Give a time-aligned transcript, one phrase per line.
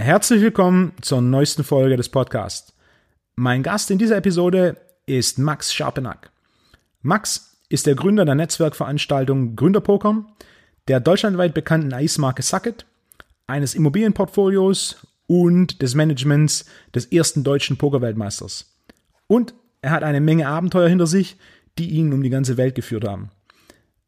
[0.00, 2.72] Herzlich willkommen zur neuesten Folge des Podcasts.
[3.36, 6.30] Mein Gast in dieser Episode ist Max Scharpenack.
[7.02, 10.24] Max ist der Gründer der Netzwerkveranstaltung Gründerpoker,
[10.88, 12.86] der deutschlandweit bekannten Eismarke Sucket,
[13.46, 16.64] eines Immobilienportfolios und des Managements
[16.94, 18.74] des ersten deutschen Pokerweltmeisters.
[19.26, 21.36] Und er hat eine Menge Abenteuer hinter sich,
[21.78, 23.32] die ihn um die ganze Welt geführt haben.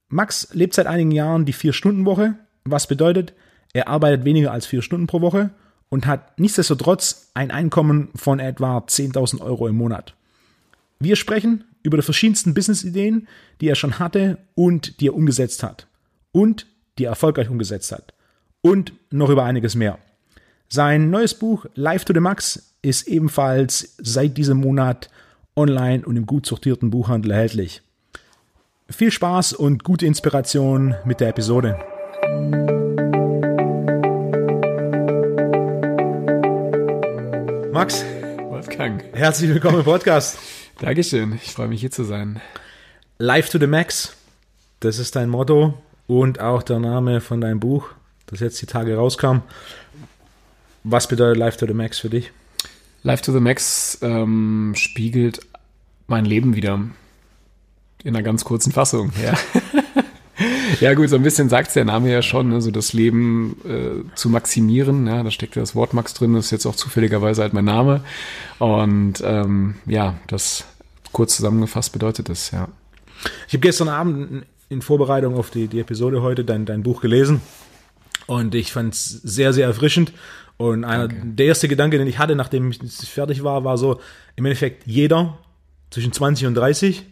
[0.09, 3.35] Max lebt seit einigen Jahren die Vier-Stunden-Woche, was bedeutet,
[3.75, 5.51] er arbeitet weniger als vier Stunden pro Woche
[5.93, 10.15] und hat nichtsdestotrotz ein Einkommen von etwa 10.000 Euro im Monat.
[10.99, 13.29] Wir sprechen über die verschiedensten Business-Ideen,
[13.61, 15.87] die er schon hatte und die er umgesetzt hat.
[16.33, 16.67] Und
[16.97, 18.15] die er erfolgreich umgesetzt hat.
[18.63, 19.99] Und noch über einiges mehr.
[20.71, 25.11] Sein neues Buch Live to the Max ist ebenfalls seit diesem Monat
[25.57, 27.83] online und im gut sortierten Buchhandel erhältlich.
[28.89, 32.81] Viel Spaß und gute Inspiration mit der Episode.
[37.73, 38.05] Max.
[38.51, 39.03] Wolfgang.
[39.15, 40.39] Herzlich willkommen im Podcast.
[40.79, 41.41] Dankeschön.
[41.43, 42.39] Ich freue mich hier zu sein.
[43.17, 44.15] Live to the Max.
[44.81, 45.73] Das ist dein Motto
[46.07, 47.89] und auch der Name von deinem Buch,
[48.27, 49.39] das jetzt die Tage rauskam.
[50.85, 52.31] Was bedeutet Live to the Max für dich?
[53.05, 55.41] Live to the Max ähm, spiegelt
[56.09, 56.75] mein Leben wieder.
[58.05, 59.33] In einer ganz kurzen Fassung, ja.
[60.81, 64.15] Ja, gut, so ein bisschen sagt der Name ja schon, ne, so das Leben äh,
[64.15, 65.07] zu maximieren.
[65.07, 67.65] Ja, da steckt ja das Wort Max drin, das ist jetzt auch zufälligerweise halt mein
[67.65, 68.03] Name.
[68.59, 70.65] Und ähm, ja, das
[71.13, 72.69] kurz zusammengefasst bedeutet das, ja.
[73.47, 77.41] Ich habe gestern Abend in Vorbereitung auf die, die Episode heute dein, dein Buch gelesen
[78.27, 80.13] und ich fand es sehr, sehr erfrischend.
[80.57, 84.01] Und einer, der erste Gedanke, den ich hatte, nachdem ich fertig war, war so,
[84.37, 85.39] im Endeffekt jeder
[85.91, 87.05] zwischen 20 und 30,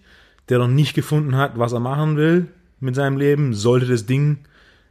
[0.48, 2.48] der noch nicht gefunden hat, was er machen will
[2.81, 4.39] mit seinem Leben, sollte das Ding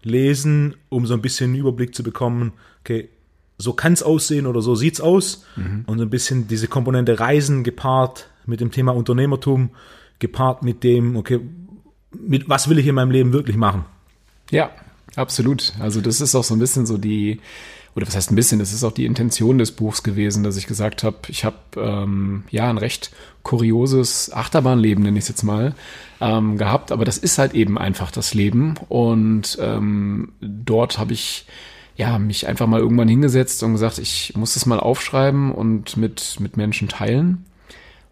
[0.03, 3.09] lesen, um so ein bisschen einen Überblick zu bekommen, okay,
[3.57, 5.45] so kann es aussehen oder so sieht's aus.
[5.55, 5.83] Mhm.
[5.85, 9.71] Und so ein bisschen diese Komponente Reisen gepaart mit dem Thema Unternehmertum,
[10.19, 11.41] gepaart mit dem, okay,
[12.11, 13.85] mit was will ich in meinem Leben wirklich machen?
[14.49, 14.71] Ja,
[15.15, 15.73] absolut.
[15.79, 17.41] Also das ist auch so ein bisschen so die,
[17.95, 20.67] oder was heißt ein bisschen, das ist auch die Intention des Buchs gewesen, dass ich
[20.67, 23.11] gesagt habe, ich habe ähm, ja ein recht
[23.43, 25.73] kurioses Achterbahnleben, nenne ich es jetzt mal,
[26.21, 31.45] ähm, gehabt, aber das ist halt eben einfach das Leben und ähm, dort habe ich
[31.99, 36.37] ja, mich einfach mal irgendwann hingesetzt und gesagt, ich muss das mal aufschreiben und mit,
[36.39, 37.43] mit Menschen teilen.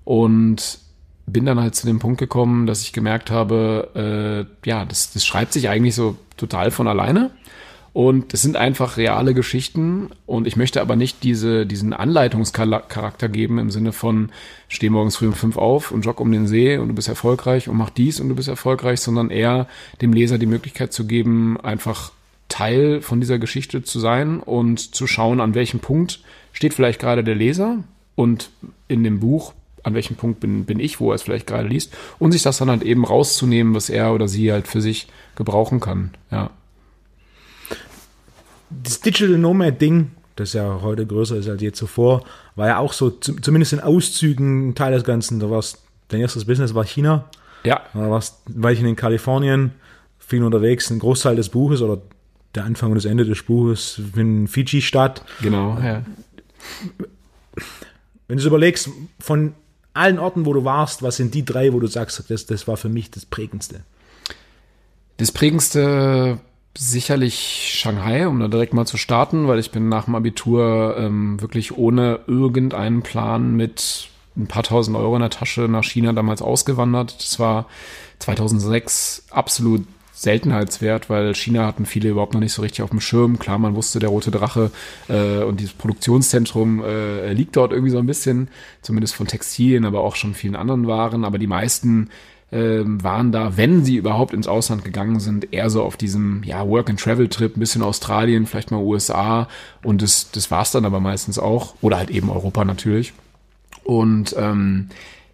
[0.04, 0.80] Und
[1.26, 5.26] bin dann halt zu dem Punkt gekommen, dass ich gemerkt habe, äh, ja, das, das
[5.26, 7.32] schreibt sich eigentlich so total von alleine.
[7.98, 10.12] Und es sind einfach reale Geschichten.
[10.28, 14.30] Und ich möchte aber nicht diese, diesen Anleitungscharakter geben im Sinne von
[14.68, 17.68] steh morgens früh um fünf auf und jogg um den See und du bist erfolgreich
[17.68, 19.66] und mach dies und du bist erfolgreich, sondern eher
[20.00, 22.12] dem Leser die Möglichkeit zu geben, einfach
[22.50, 26.20] Teil von dieser Geschichte zu sein und zu schauen, an welchem Punkt
[26.54, 27.80] steht vielleicht gerade der Leser
[28.14, 28.52] und
[28.88, 31.98] in dem Buch, an welchem Punkt bin, bin ich, wo er es vielleicht gerade liest
[32.20, 35.80] und sich das dann halt eben rauszunehmen, was er oder sie halt für sich gebrauchen
[35.80, 36.52] kann, ja
[38.70, 42.24] das Digital Nomad Ding, das ja heute größer ist als je zuvor,
[42.56, 45.40] war ja auch so, zumindest in Auszügen Teil des Ganzen.
[45.40, 47.26] Da warst, dein erstes Business war China.
[47.64, 47.82] Ja.
[47.94, 49.72] Da warst, war ich in Kalifornien,
[50.20, 50.92] viel unterwegs.
[50.92, 52.02] Ein Großteil des Buches oder
[52.56, 55.24] der Anfang und das Ende des Buches in Fiji-Stadt.
[55.42, 56.04] Genau, ja.
[58.28, 58.90] Wenn du überlegst,
[59.20, 59.54] von
[59.94, 62.78] allen Orten, wo du warst, was sind die drei, wo du sagst, das, das war
[62.78, 63.82] für mich das Prägendste?
[65.18, 66.40] Das Prägendste
[66.78, 71.42] sicherlich Shanghai, um da direkt mal zu starten, weil ich bin nach dem Abitur ähm,
[71.42, 76.42] wirklich ohne irgendeinen Plan mit ein paar tausend Euro in der Tasche nach China damals
[76.42, 77.16] ausgewandert.
[77.20, 77.66] Das war
[78.20, 83.38] 2006 absolut Seltenheitswert, weil China hatten viele überhaupt noch nicht so richtig auf dem Schirm.
[83.38, 84.72] Klar, man wusste, der Rote Drache
[85.10, 88.48] äh, und dieses Produktionszentrum äh, liegt dort irgendwie so ein bisschen,
[88.82, 91.24] zumindest von Textilien, aber auch schon vielen anderen Waren.
[91.24, 92.10] Aber die meisten
[92.52, 96.68] ähm, waren da, wenn sie überhaupt ins Ausland gegangen sind, eher so auf diesem ja,
[96.68, 99.48] Work-and-Travel-Trip, ein bisschen Australien, vielleicht mal USA
[99.84, 101.76] und das, das war es dann aber meistens auch.
[101.82, 103.14] Oder halt eben Europa natürlich.
[103.84, 104.90] Und ähm,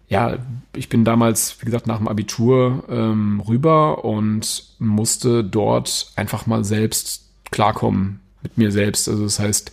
[0.08, 0.38] ja,
[0.74, 6.64] ich bin damals, wie gesagt, nach dem Abitur ähm, rüber und musste dort einfach mal
[6.64, 9.08] selbst klarkommen mit mir selbst.
[9.08, 9.72] Also das heißt,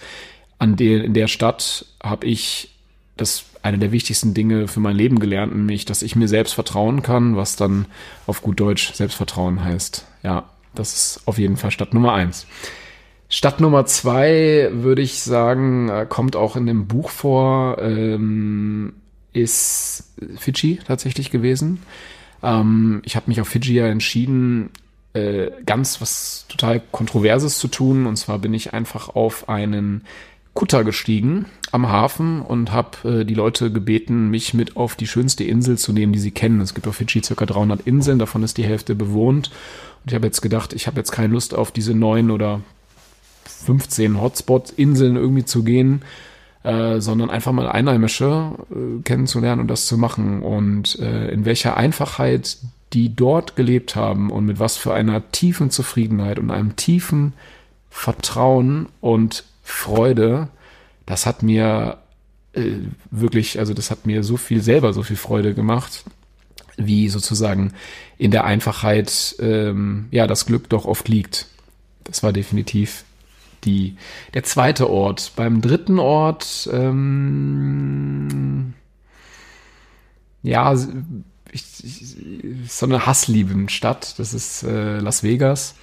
[0.59, 2.75] an der, in der Stadt habe ich
[3.17, 7.01] das eine der wichtigsten Dinge für mein Leben gelernt, nämlich, dass ich mir selbst vertrauen
[7.01, 7.85] kann, was dann
[8.27, 10.05] auf gut Deutsch Selbstvertrauen heißt.
[10.23, 12.47] Ja, das ist auf jeden Fall Stadt Nummer eins.
[13.29, 18.93] Stadt Nummer zwei, würde ich sagen, äh, kommt auch in dem Buch vor, ähm,
[19.31, 21.81] ist Fidschi tatsächlich gewesen.
[22.43, 24.69] Ähm, ich habe mich auf Fidschi ja entschieden,
[25.13, 28.05] äh, ganz was total Kontroverses zu tun.
[28.05, 30.05] Und zwar bin ich einfach auf einen
[30.53, 35.43] Kutter gestiegen am Hafen und habe äh, die Leute gebeten, mich mit auf die schönste
[35.43, 36.59] Insel zu nehmen, die sie kennen.
[36.59, 39.49] Es gibt auf Fidschi circa 300 Inseln, davon ist die Hälfte bewohnt.
[40.03, 42.59] Und ich habe jetzt gedacht, ich habe jetzt keine Lust auf diese neun oder
[43.45, 46.01] 15 Hotspot-Inseln irgendwie zu gehen,
[46.63, 50.41] äh, sondern einfach mal Einheimische äh, kennenzulernen und das zu machen.
[50.41, 52.57] Und äh, in welcher Einfachheit
[52.91, 57.33] die dort gelebt haben und mit was für einer tiefen Zufriedenheit und einem tiefen
[57.89, 60.49] Vertrauen und Freude,
[61.05, 61.97] das hat mir
[62.53, 62.71] äh,
[63.09, 66.03] wirklich, also das hat mir so viel selber so viel Freude gemacht,
[66.77, 67.73] wie sozusagen
[68.17, 71.47] in der Einfachheit ähm, ja das Glück doch oft liegt.
[72.03, 73.03] Das war definitiv
[73.63, 73.95] die
[74.33, 75.33] der zweite Ort.
[75.35, 77.93] Beim dritten Ort ähm,
[80.43, 80.75] ja
[81.51, 82.15] ich, ich,
[82.67, 84.17] so eine Hasslieben-Stadt.
[84.17, 85.75] Das ist äh, Las Vegas.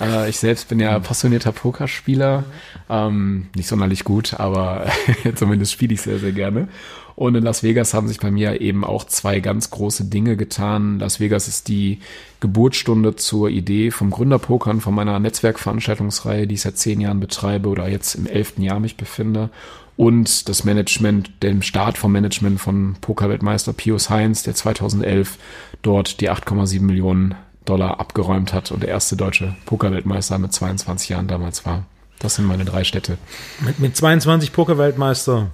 [0.00, 2.44] Äh, ich selbst bin ja passionierter Pokerspieler.
[2.88, 4.86] Ähm, nicht sonderlich gut, aber
[5.34, 6.68] zumindest spiele ich sehr, sehr gerne.
[7.16, 10.98] Und in Las Vegas haben sich bei mir eben auch zwei ganz große Dinge getan.
[10.98, 11.98] Las Vegas ist die
[12.40, 17.88] Geburtsstunde zur Idee vom Gründerpokern, von meiner Netzwerkveranstaltungsreihe, die ich seit zehn Jahren betreibe oder
[17.88, 19.50] jetzt im elften Jahr mich befinde.
[19.98, 25.36] Und das Management, dem Start vom Management von Pokerweltmeister Pius Heinz, der 2011
[25.82, 27.34] dort die 8,7 Millionen
[27.70, 31.84] Dollar abgeräumt hat und der erste deutsche Pokerweltmeister mit 22 Jahren damals war.
[32.18, 33.16] Das sind meine drei Städte.
[33.60, 35.50] Mit, mit 22 Pokerweltmeister.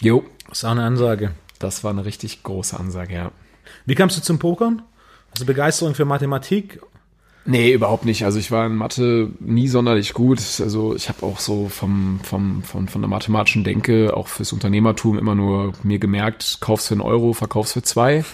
[0.00, 0.24] Jo.
[0.48, 1.32] Das ist auch eine Ansage.
[1.58, 3.32] Das war eine richtig große Ansage, ja.
[3.84, 4.82] Wie kamst du zum Pokern?
[5.30, 6.80] Hast du Begeisterung für Mathematik
[7.44, 8.24] Nee, überhaupt nicht.
[8.24, 10.38] Also ich war in Mathe nie sonderlich gut.
[10.60, 15.18] Also ich habe auch so vom, vom, von, von der mathematischen Denke auch fürs Unternehmertum
[15.18, 18.24] immer nur mir gemerkt, kaufst für einen Euro, verkaufst für zwei.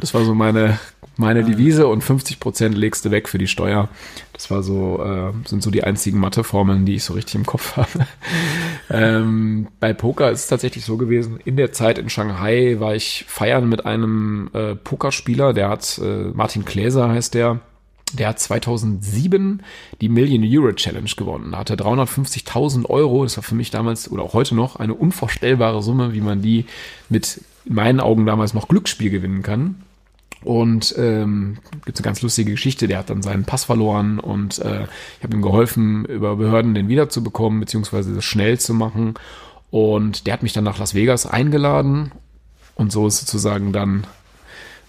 [0.00, 0.80] Das war so meine,
[1.16, 3.88] meine Devise und 50 Prozent legst du weg für die Steuer.
[4.32, 7.76] Das war so, äh, sind so die einzigen Matheformeln, die ich so richtig im Kopf
[7.76, 8.06] habe.
[8.90, 13.24] ähm, bei Poker ist es tatsächlich so gewesen, in der Zeit in Shanghai war ich
[13.28, 17.60] feiern mit einem äh, Pokerspieler, der hat, äh, Martin Kläser heißt der,
[18.12, 19.62] der hat 2007
[20.00, 21.52] die Million Euro Challenge gewonnen.
[21.52, 23.24] Da hatte 350.000 Euro.
[23.24, 26.66] Das war für mich damals oder auch heute noch eine unvorstellbare Summe, wie man die
[27.08, 29.76] mit in meinen Augen damals noch Glücksspiel gewinnen kann.
[30.44, 32.88] Und ähm, gibt eine ganz lustige Geschichte.
[32.88, 34.84] Der hat dann seinen Pass verloren und äh,
[35.18, 39.14] ich habe ihm geholfen, über Behörden den wiederzubekommen beziehungsweise das schnell zu machen.
[39.70, 42.12] Und der hat mich dann nach Las Vegas eingeladen
[42.74, 44.06] und so ist sozusagen dann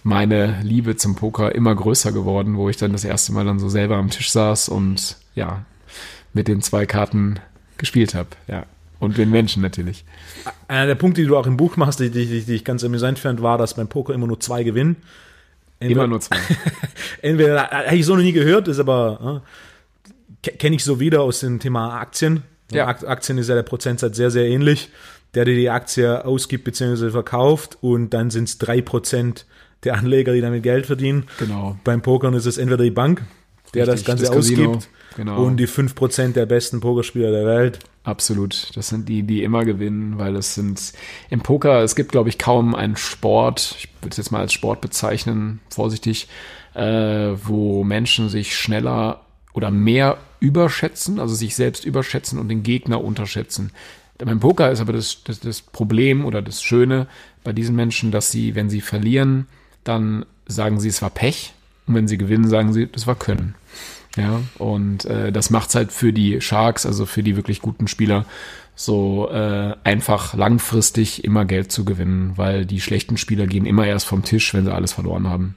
[0.03, 3.69] meine Liebe zum Poker immer größer geworden, wo ich dann das erste Mal dann so
[3.69, 5.65] selber am Tisch saß und ja,
[6.33, 7.39] mit den zwei Karten
[7.77, 8.65] gespielt habe, ja.
[8.99, 10.05] Und den Menschen natürlich.
[10.69, 13.19] Einer der Punkte, die du auch im Buch machst, die, die, die ich ganz amüsant
[13.19, 14.95] fand, war, dass beim Poker immer nur zwei gewinnen.
[15.83, 16.37] Entweder, immer nur zwei.
[17.21, 19.43] Entweder, habe ich so noch nie gehört, ist aber,
[20.43, 22.43] äh, kenne ich so wieder aus dem Thema Aktien.
[22.71, 22.87] Ja.
[22.87, 24.89] Aktien ist ja der Prozentsatz sehr, sehr ähnlich.
[25.35, 27.09] Der, der die Aktie ausgibt bzw.
[27.09, 29.45] verkauft und dann sind es drei Prozent
[29.83, 31.25] der Anleger, die damit Geld verdienen.
[31.39, 31.77] Genau.
[31.83, 33.23] Beim Pokern ist es entweder die Bank,
[33.73, 35.43] der Richtig, das Ganze das ausgibt, genau.
[35.43, 37.79] und die 5% der besten Pokerspieler der Welt.
[38.03, 38.71] Absolut.
[38.75, 40.93] Das sind die, die immer gewinnen, weil es sind
[41.29, 44.53] im Poker, es gibt, glaube ich, kaum einen Sport, ich würde es jetzt mal als
[44.53, 46.27] Sport bezeichnen, vorsichtig,
[46.73, 46.81] äh,
[47.43, 49.21] wo Menschen sich schneller
[49.53, 53.71] oder mehr überschätzen, also sich selbst überschätzen und den Gegner unterschätzen.
[54.17, 57.07] Beim Poker ist aber das, das, das Problem oder das Schöne
[57.43, 59.47] bei diesen Menschen, dass sie, wenn sie verlieren,
[59.83, 61.53] dann sagen sie, es war Pech.
[61.87, 63.55] Und wenn sie gewinnen, sagen sie, das war Können.
[64.15, 68.25] Ja, und äh, das macht's halt für die Sharks, also für die wirklich guten Spieler,
[68.75, 74.05] so äh, einfach langfristig immer Geld zu gewinnen, weil die schlechten Spieler gehen immer erst
[74.05, 75.55] vom Tisch, wenn sie alles verloren haben.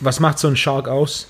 [0.00, 1.28] Was macht so ein Shark aus?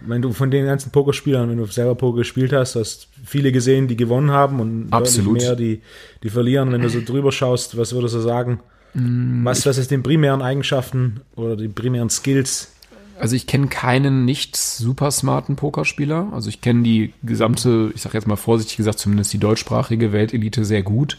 [0.00, 3.88] Wenn du von den ganzen Pokerspielern, wenn du selber Poker gespielt hast, hast viele gesehen,
[3.88, 5.38] die gewonnen haben und Absolut.
[5.38, 5.82] mehr, die,
[6.22, 6.72] die verlieren.
[6.72, 8.60] Wenn du so drüber schaust, was würdest du sagen?
[8.94, 9.44] Mm.
[9.44, 12.72] Was, was ist den primären Eigenschaften oder die primären Skills?
[13.18, 16.28] Also ich kenne keinen nicht super smarten Pokerspieler.
[16.32, 20.64] Also ich kenne die gesamte, ich sage jetzt mal vorsichtig gesagt, zumindest die deutschsprachige Weltelite
[20.64, 21.18] sehr gut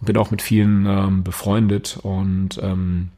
[0.00, 3.10] und bin auch mit vielen ähm, befreundet und ähm,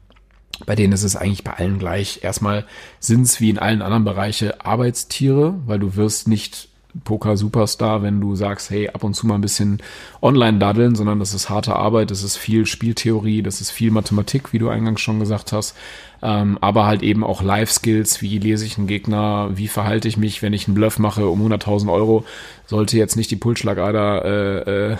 [0.65, 2.23] bei denen ist es eigentlich bei allen gleich.
[2.23, 2.65] Erstmal
[2.99, 6.69] sind es wie in allen anderen Bereichen Arbeitstiere, weil du wirst nicht
[7.03, 9.81] Poker-Superstar, wenn du sagst, hey, ab und zu mal ein bisschen
[10.21, 14.53] online daddeln, sondern das ist harte Arbeit, das ist viel Spieltheorie, das ist viel Mathematik,
[14.53, 15.75] wie du eingangs schon gesagt hast,
[16.21, 20.41] ähm, aber halt eben auch Life-Skills, wie lese ich einen Gegner, wie verhalte ich mich,
[20.41, 22.25] wenn ich einen Bluff mache um 100.000 Euro,
[22.65, 24.97] sollte jetzt nicht die Pulsschlagader äh, äh,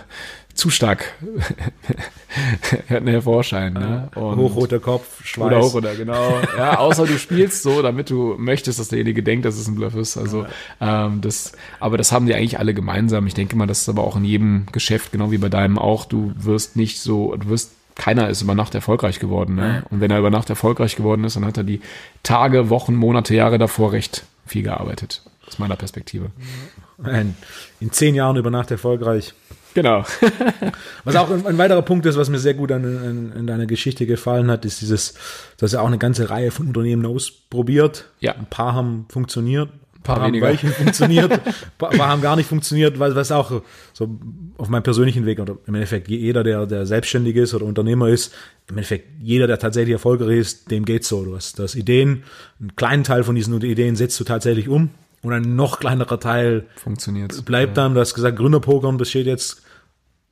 [0.58, 1.14] zu stark
[2.88, 3.74] hervorscheinen.
[3.74, 4.10] Ne?
[4.16, 5.46] Und hochroter Kopf, Schweiß.
[5.46, 6.40] Oder hochroter, genau.
[6.58, 9.96] Ja, außer du spielst so, damit du möchtest, dass derjenige denkt, dass es ein Bluff
[9.96, 10.18] ist.
[10.18, 10.46] Also
[10.82, 13.28] ähm, das, aber das haben die eigentlich alle gemeinsam.
[13.28, 16.06] Ich denke mal, das ist aber auch in jedem Geschäft, genau wie bei deinem auch.
[16.06, 19.56] Du wirst nicht so, du wirst keiner ist über Nacht erfolgreich geworden.
[19.56, 19.84] Ne?
[19.90, 21.82] Und wenn er über Nacht erfolgreich geworden ist, dann hat er die
[22.24, 25.24] Tage, Wochen, Monate, Jahre davor recht viel gearbeitet.
[25.48, 26.32] Aus meiner Perspektive.
[27.80, 29.34] In zehn Jahren über Nacht erfolgreich.
[29.78, 30.04] Genau.
[31.04, 34.08] was auch ein, weiterer Punkt ist, was mir sehr gut an, an, an, deiner Geschichte
[34.08, 35.14] gefallen hat, ist dieses,
[35.58, 38.06] dass er auch eine ganze Reihe von Unternehmen ausprobiert.
[38.20, 38.34] Ja.
[38.34, 40.58] Ein paar haben funktioniert, ein paar, haben weniger.
[40.58, 43.62] funktioniert, ein paar, haben gar nicht funktioniert, was, was auch
[43.94, 44.18] so
[44.58, 48.34] auf meinem persönlichen Weg oder im Endeffekt jeder, der, der selbstständig ist oder Unternehmer ist,
[48.68, 51.24] im Endeffekt jeder, der tatsächlich erfolgreich ist, dem geht's so.
[51.24, 52.24] Du hast, du hast Ideen,
[52.60, 54.90] einen kleinen Teil von diesen Ideen setzt du tatsächlich um
[55.22, 57.46] und ein noch kleinerer Teil funktioniert.
[57.46, 59.62] Bleibt dann, du hast gesagt, Gründerpokern besteht jetzt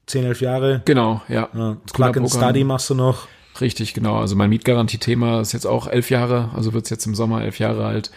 [0.08, 0.82] 10, 11 Jahre.
[0.86, 1.50] Genau, ja.
[1.54, 3.28] ja Plug and Study machst du noch.
[3.62, 4.18] Richtig, genau.
[4.18, 7.86] Also mein Mietgarantie-Thema ist jetzt auch elf Jahre, also wird's jetzt im Sommer elf Jahre
[7.86, 8.12] alt.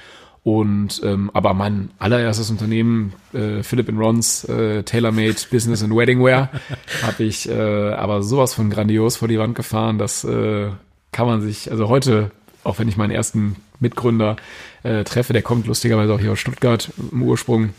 [0.45, 6.51] Und ähm, aber mein allererstes Unternehmen, äh, Philip Rons, äh, TaylorMade Business and Wedding Wear,
[7.03, 10.71] habe ich äh, aber sowas von grandios vor die Wand gefahren, das äh,
[11.13, 12.31] kann man sich, also heute,
[12.65, 14.37] auch wenn ich meinen ersten Mitgründer
[14.85, 17.71] äh, treffe, der kommt lustigerweise auch hier aus Stuttgart im Ursprung,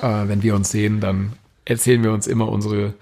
[0.00, 1.32] äh, wenn wir uns sehen, dann
[1.66, 2.94] erzählen wir uns immer unsere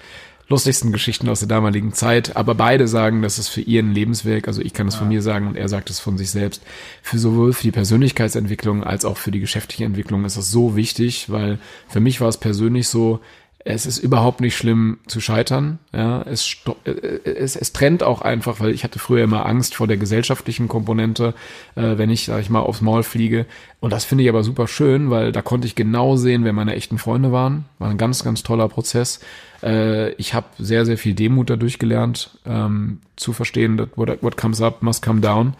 [0.49, 2.37] lustigsten Geschichten aus der damaligen Zeit.
[2.37, 5.01] Aber beide sagen, dass es für ihren Lebenswerk, also ich kann es ja.
[5.01, 6.63] von mir sagen und er sagt es von sich selbst,
[7.03, 11.31] für sowohl für die Persönlichkeitsentwicklung als auch für die geschäftliche Entwicklung ist das so wichtig,
[11.31, 13.21] weil für mich war es persönlich so,
[13.67, 15.79] es ist überhaupt nicht schlimm zu scheitern.
[15.93, 16.91] Ja, es, äh,
[17.25, 21.33] es, es trennt auch einfach, weil ich hatte früher immer Angst vor der gesellschaftlichen Komponente,
[21.75, 23.47] äh, wenn ich, sag ich mal, aufs Maul fliege.
[23.81, 26.75] Und das finde ich aber super schön, weil da konnte ich genau sehen, wer meine
[26.75, 27.65] echten Freunde waren.
[27.79, 29.21] War ein ganz, ganz toller Prozess.
[29.63, 34.37] Äh, ich habe sehr, sehr viel Demut dadurch gelernt, ähm, zu verstehen, that what, what
[34.37, 35.55] comes up must come down.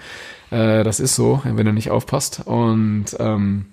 [0.51, 2.43] Äh, das ist so, wenn du nicht aufpasst.
[2.45, 3.65] Und ähm,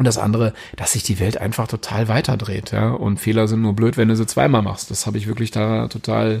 [0.00, 2.88] und das andere, dass sich die Welt einfach total weiterdreht, ja.
[2.88, 4.90] Und Fehler sind nur blöd, wenn du sie zweimal machst.
[4.90, 6.40] Das habe ich wirklich da total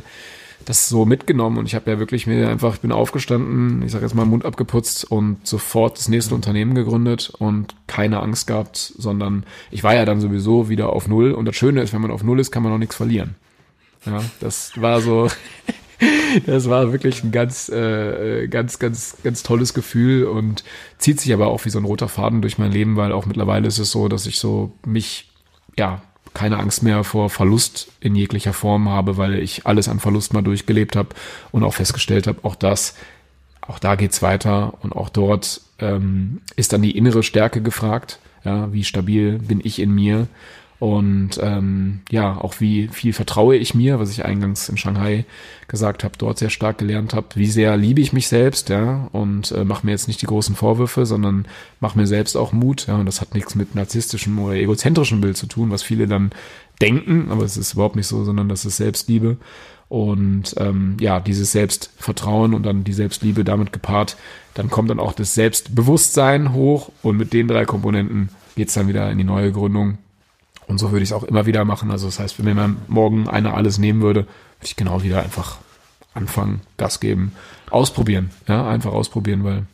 [0.64, 4.06] das so mitgenommen und ich habe ja wirklich mir einfach, ich bin aufgestanden, ich sage
[4.06, 9.44] jetzt mal Mund abgeputzt und sofort das nächste Unternehmen gegründet und keine Angst gehabt, sondern
[9.70, 12.22] ich war ja dann sowieso wieder auf Null und das Schöne ist, wenn man auf
[12.22, 13.34] Null ist, kann man auch nichts verlieren.
[14.06, 15.28] Ja, das war so,
[16.46, 20.64] das war wirklich ein ganz, äh, ganz, ganz, ganz tolles Gefühl und
[20.98, 23.68] zieht sich aber auch wie so ein roter Faden durch mein Leben, weil auch mittlerweile
[23.68, 25.30] ist es so, dass ich so mich,
[25.76, 26.02] ja,
[26.32, 30.42] keine Angst mehr vor Verlust in jeglicher Form habe, weil ich alles an Verlust mal
[30.42, 31.08] durchgelebt habe
[31.50, 32.94] und auch festgestellt habe, auch das,
[33.60, 38.20] auch da geht's weiter und auch dort ähm, ist dann die innere Stärke gefragt.
[38.44, 40.26] Ja, wie stabil bin ich in mir
[40.80, 45.26] und ähm, ja, auch wie viel vertraue ich mir, was ich eingangs in Shanghai
[45.68, 49.52] gesagt habe, dort sehr stark gelernt habe, wie sehr liebe ich mich selbst, ja, und
[49.52, 51.44] äh, mache mir jetzt nicht die großen Vorwürfe, sondern
[51.80, 55.36] mache mir selbst auch Mut, ja, und das hat nichts mit narzisstischem oder egozentrischem Bild
[55.36, 56.30] zu tun, was viele dann
[56.80, 59.36] denken, aber es ist überhaupt nicht so, sondern das ist Selbstliebe.
[59.90, 64.16] Und ähm, ja, dieses Selbstvertrauen und dann die Selbstliebe damit gepaart,
[64.54, 69.10] dann kommt dann auch das Selbstbewusstsein hoch und mit den drei Komponenten geht's dann wieder
[69.10, 69.98] in die neue Gründung
[70.70, 71.90] und so würde ich es auch immer wieder machen.
[71.90, 75.58] Also das heißt, wenn mir morgen einer alles nehmen würde, würde ich genau wieder einfach
[76.14, 77.32] anfangen, Gas geben,
[77.70, 78.30] ausprobieren.
[78.46, 79.64] Ja, einfach ausprobieren, weil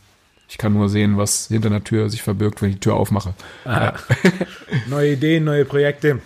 [0.48, 3.34] ich kann nur sehen, was hinter der Tür sich verbirgt, wenn ich die Tür aufmache.
[3.66, 3.94] Ja.
[4.88, 6.20] neue Ideen, neue Projekte.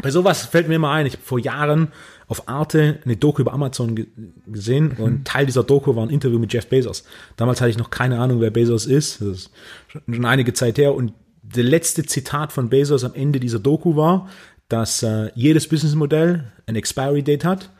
[0.00, 1.88] Bei sowas fällt mir immer ein, ich habe vor Jahren
[2.28, 4.06] auf Arte eine Doku über Amazon
[4.46, 5.04] gesehen mhm.
[5.04, 7.02] und Teil dieser Doku war ein Interview mit Jeff Bezos.
[7.36, 9.20] Damals hatte ich noch keine Ahnung, wer Bezos ist.
[9.22, 9.50] Das ist
[9.88, 11.14] schon einige Zeit her und
[11.54, 14.28] der letzte Zitat von Bezos am Ende dieser Doku war,
[14.68, 17.70] dass äh, jedes Businessmodell ein Expiry Date hat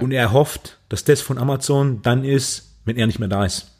[0.00, 3.70] und er hofft, dass das von Amazon dann ist, wenn er nicht mehr da ist.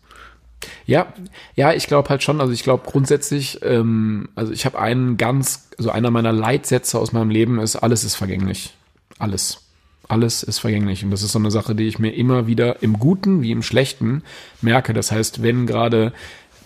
[0.85, 1.15] Ja,
[1.55, 2.41] ja, ich glaube halt schon.
[2.41, 7.13] Also ich glaube grundsätzlich, ähm, also ich habe einen ganz, also einer meiner Leitsätze aus
[7.13, 8.75] meinem Leben ist: Alles ist vergänglich,
[9.19, 9.63] alles,
[10.07, 11.03] alles ist vergänglich.
[11.03, 13.63] Und das ist so eine Sache, die ich mir immer wieder im Guten wie im
[13.63, 14.23] Schlechten
[14.61, 14.93] merke.
[14.93, 16.13] Das heißt, wenn gerade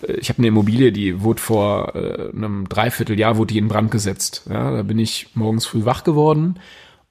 [0.07, 4.45] ich habe eine Immobilie, die wurde vor äh, einem Dreivierteljahr wurde die in Brand gesetzt.
[4.49, 6.61] Ja, da bin ich morgens früh wach geworden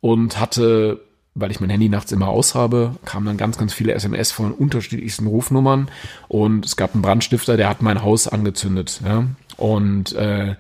[0.02, 1.02] und hatte,
[1.36, 4.52] weil ich mein Handy nachts immer aus habe, kamen dann ganz, ganz viele SMS von
[4.52, 5.90] unterschiedlichsten Rufnummern
[6.28, 9.02] und es gab einen Brandstifter, der hat mein Haus angezündet.
[9.06, 9.26] Ja,
[9.58, 10.56] und äh,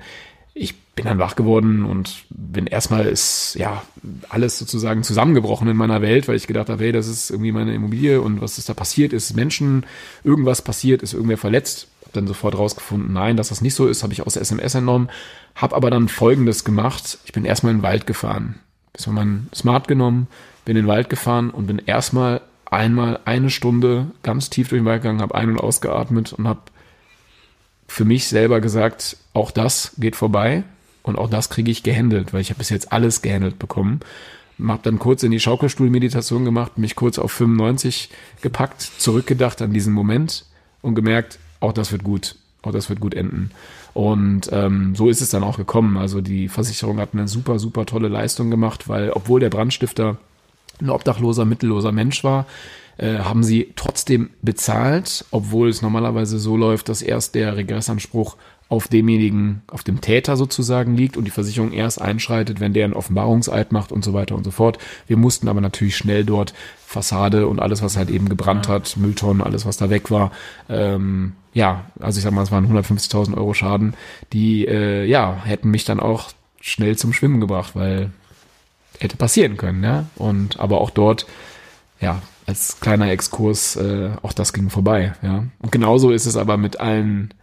[0.54, 3.82] ich bin dann wach geworden und bin erstmal ist ja
[4.30, 7.74] alles sozusagen zusammengebrochen in meiner Welt, weil ich gedacht habe, hey, das ist irgendwie meine
[7.74, 9.12] Immobilie und was ist da passiert?
[9.12, 9.86] Ist Menschen
[10.24, 11.02] irgendwas passiert?
[11.02, 11.88] Ist irgendwer verletzt?
[12.14, 15.10] Dann sofort rausgefunden, nein, dass das nicht so ist, habe ich aus SMS entnommen,
[15.56, 17.20] habe aber dann Folgendes gemacht.
[17.26, 18.60] Ich bin erstmal in den Wald gefahren,
[18.94, 20.28] Bis mir mein Smart genommen,
[20.66, 24.86] bin in den Wald gefahren und bin erstmal einmal eine Stunde ganz tief durch den
[24.86, 26.62] Wald gegangen, habe ein- und ausgeatmet und habe
[27.88, 30.64] für mich selber gesagt, auch das geht vorbei
[31.04, 34.00] und auch das kriege ich gehandelt, weil ich habe bis jetzt alles gehandelt bekommen.
[34.66, 38.10] Habe dann kurz in die Schaukelstuhlmeditation gemacht, mich kurz auf 95
[38.42, 40.46] gepackt, zurückgedacht an diesen Moment
[40.82, 43.52] und gemerkt, auch das wird gut, auch das wird gut enden.
[43.94, 45.98] Und ähm, so ist es dann auch gekommen.
[45.98, 50.18] Also die Versicherung hat eine super, super tolle Leistung gemacht, weil obwohl der Brandstifter
[50.82, 52.46] ein obdachloser, mittelloser Mensch war,
[52.98, 58.36] äh, haben sie trotzdem bezahlt, obwohl es normalerweise so läuft, dass erst der Regressanspruch
[58.74, 62.96] auf demjenigen, auf dem Täter sozusagen liegt und die Versicherung erst einschreitet, wenn der einen
[62.96, 64.80] Offenbarungseid macht und so weiter und so fort.
[65.06, 66.56] Wir mussten aber natürlich schnell dort
[66.88, 68.74] Fassade und alles, was halt eben gebrannt ja.
[68.74, 70.32] hat, Mülltonnen, alles, was da weg war.
[70.70, 73.94] Ähm, ja, also ich sag mal, es waren 150.000 Euro Schaden,
[74.34, 78.10] die äh, ja hätten mich dann auch schnell zum Schwimmen gebracht, weil
[79.00, 80.06] hätte passieren können, ja.
[80.16, 81.28] Und aber auch dort,
[82.02, 85.44] ja, als kleiner Exkurs, äh, auch das ging vorbei, ja.
[85.60, 87.36] Und genauso ist es aber mit allen,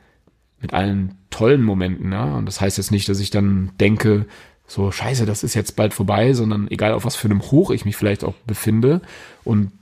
[0.60, 2.36] mit allen tollen Momenten, ja.
[2.36, 4.26] Und das heißt jetzt nicht, dass ich dann denke,
[4.66, 7.84] so scheiße, das ist jetzt bald vorbei, sondern egal auf was für einem Hoch ich
[7.84, 9.00] mich vielleicht auch befinde
[9.42, 9.72] und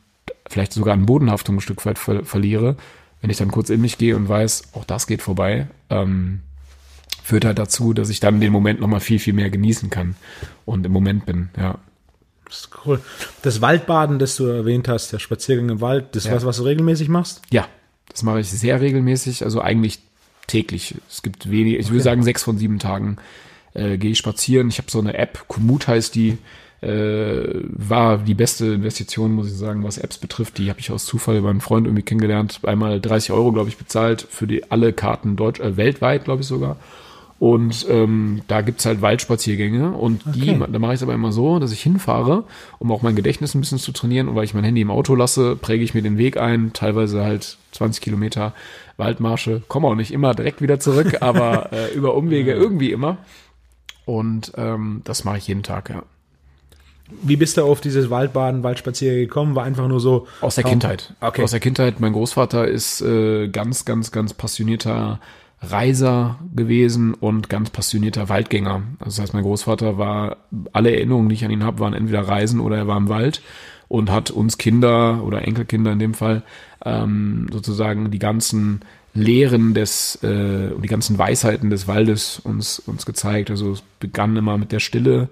[0.49, 2.76] vielleicht sogar an Bodenhaftung ein Stück weit ver verliere,
[3.20, 6.40] wenn ich dann kurz in mich gehe und weiß, auch das geht vorbei, ähm,
[7.23, 10.16] führt halt dazu, dass ich dann den Moment nochmal viel, viel mehr genießen kann
[10.64, 11.78] und im Moment bin, ja.
[12.47, 12.99] Das ist cool.
[13.42, 16.37] Das Waldbaden, das du erwähnt hast, der Spaziergang im Wald, das ist ja.
[16.37, 17.42] was, was du regelmäßig machst?
[17.50, 17.68] Ja,
[18.08, 20.00] das mache ich sehr regelmäßig, also eigentlich
[20.49, 20.97] täglich.
[21.09, 21.93] Es gibt wenig, ich okay.
[21.93, 23.19] würde sagen sechs von sieben Tagen
[23.75, 24.69] äh, gehe ich spazieren.
[24.69, 26.38] Ich habe so eine App, Komoot heißt die,
[26.81, 30.59] äh, war die beste Investition, muss ich sagen, was Apps betrifft.
[30.59, 32.61] Die habe ich aus Zufall über einen Freund irgendwie kennengelernt.
[32.64, 36.49] Einmal 30 Euro, glaube ich, bezahlt für die alle Karten deutsch, äh, weltweit, glaube ich
[36.49, 36.76] sogar.
[37.38, 40.66] Und ähm, da gibt's halt Waldspaziergänge und die, okay.
[40.73, 42.45] da mache ich es aber immer so, dass ich hinfahre,
[42.80, 44.28] um auch mein Gedächtnis ein bisschen zu trainieren.
[44.28, 47.23] Und weil ich mein Handy im Auto lasse, präge ich mir den Weg ein, teilweise
[47.23, 48.54] halt 20 Kilometer
[48.97, 53.18] Waldmarsche, komme auch nicht immer direkt wieder zurück, aber äh, über Umwege irgendwie immer.
[54.04, 56.02] Und ähm, das mache ich jeden Tag, ja.
[57.23, 59.54] Wie bist du auf dieses Waldbaden, Waldspaziergänge gekommen?
[59.54, 60.26] War einfach nur so.
[60.40, 61.15] Aus der Kindheit.
[61.21, 61.43] Okay.
[61.43, 62.00] Aus der Kindheit.
[62.00, 65.19] Mein Großvater ist äh, ganz, ganz, ganz passionierter
[65.60, 68.82] Reiser gewesen und ganz passionierter Waldgänger.
[69.00, 70.36] Also das heißt, mein Großvater war,
[70.73, 73.42] alle Erinnerungen, die ich an ihn habe, waren entweder Reisen oder er war im Wald
[73.88, 76.42] und hat uns Kinder oder Enkelkinder in dem Fall
[76.84, 78.82] ähm, sozusagen die ganzen
[79.14, 83.50] Lehren des äh, die ganzen Weisheiten des Waldes uns uns gezeigt.
[83.50, 85.28] Also es begann immer mit der Stille,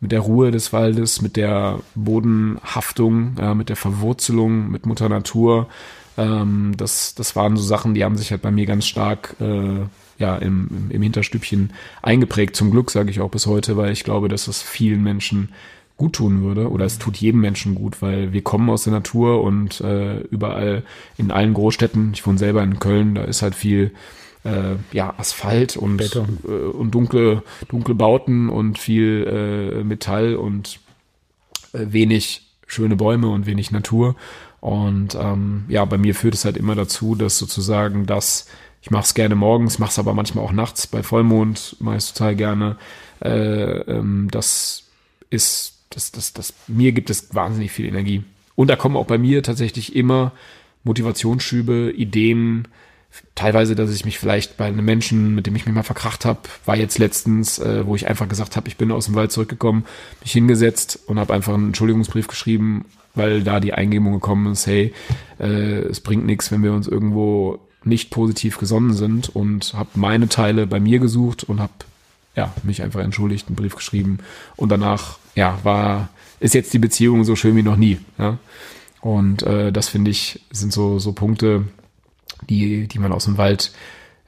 [0.00, 5.68] mit der Ruhe des Waldes, mit der Bodenhaftung, äh, mit der Verwurzelung, mit Mutter Natur,
[6.16, 9.86] ähm, das, das waren so Sachen, die haben sich halt bei mir ganz stark äh,
[10.18, 12.54] ja, im, im Hinterstübchen eingeprägt.
[12.54, 15.50] Zum Glück sage ich auch bis heute, weil ich glaube, dass das vielen Menschen
[15.96, 19.42] gut tun würde oder es tut jedem Menschen gut, weil wir kommen aus der Natur
[19.42, 20.82] und äh, überall
[21.18, 23.92] in allen Großstädten, ich wohne selber in Köln, da ist halt viel
[24.44, 29.26] äh, ja, Asphalt und, äh, und dunkle, dunkle Bauten und viel
[29.80, 30.80] äh, Metall und
[31.74, 34.16] äh, wenig schöne Bäume und wenig Natur.
[34.60, 38.46] Und ähm, ja, bei mir führt es halt immer dazu, dass sozusagen das,
[38.82, 42.12] ich mache es gerne morgens, mache es aber manchmal auch nachts bei Vollmond, mache ich
[42.12, 42.76] total gerne.
[43.22, 44.84] Äh, ähm, das
[45.30, 48.22] ist, das, das, das, mir gibt es wahnsinnig viel Energie.
[48.54, 50.32] Und da kommen auch bei mir tatsächlich immer
[50.84, 52.68] Motivationsschübe, Ideen,
[53.34, 56.40] teilweise, dass ich mich vielleicht bei einem Menschen, mit dem ich mich mal verkracht habe,
[56.64, 59.84] war jetzt letztens, äh, wo ich einfach gesagt habe, ich bin aus dem Wald zurückgekommen,
[60.22, 64.92] mich hingesetzt und habe einfach einen Entschuldigungsbrief geschrieben weil da die Eingebung gekommen ist, hey,
[65.38, 70.28] äh, es bringt nichts, wenn wir uns irgendwo nicht positiv gesonnen sind und habe meine
[70.28, 71.72] Teile bei mir gesucht und habe
[72.36, 74.18] ja mich einfach entschuldigt, einen Brief geschrieben
[74.56, 77.98] und danach ja war ist jetzt die Beziehung so schön wie noch nie.
[78.18, 78.38] Ja?
[79.00, 81.64] Und äh, das finde ich sind so so Punkte,
[82.48, 83.72] die die man aus dem Wald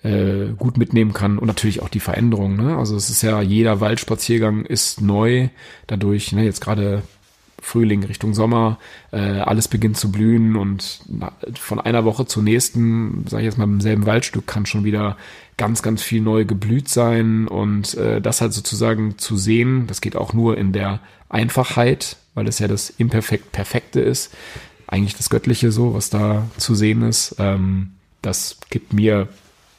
[0.03, 2.57] äh, gut mitnehmen kann und natürlich auch die Veränderung.
[2.57, 2.77] Ne?
[2.77, 5.49] Also es ist ja jeder Waldspaziergang ist neu
[5.87, 6.33] dadurch.
[6.33, 6.45] Ne?
[6.45, 7.03] Jetzt gerade
[7.63, 8.79] Frühling Richtung Sommer,
[9.13, 11.01] äh, alles beginnt zu blühen und
[11.55, 15.17] von einer Woche zur nächsten, sage ich jetzt mal im selben Waldstück, kann schon wieder
[15.57, 20.17] ganz, ganz viel neu geblüht sein und äh, das halt sozusagen zu sehen, das geht
[20.17, 20.99] auch nur in der
[21.29, 24.35] Einfachheit, weil es ja das imperfekt Perfekte ist,
[24.89, 29.29] eigentlich das Göttliche so, was da zu sehen ist, ähm, das gibt mir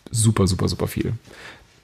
[0.10, 1.14] super, super, super viel.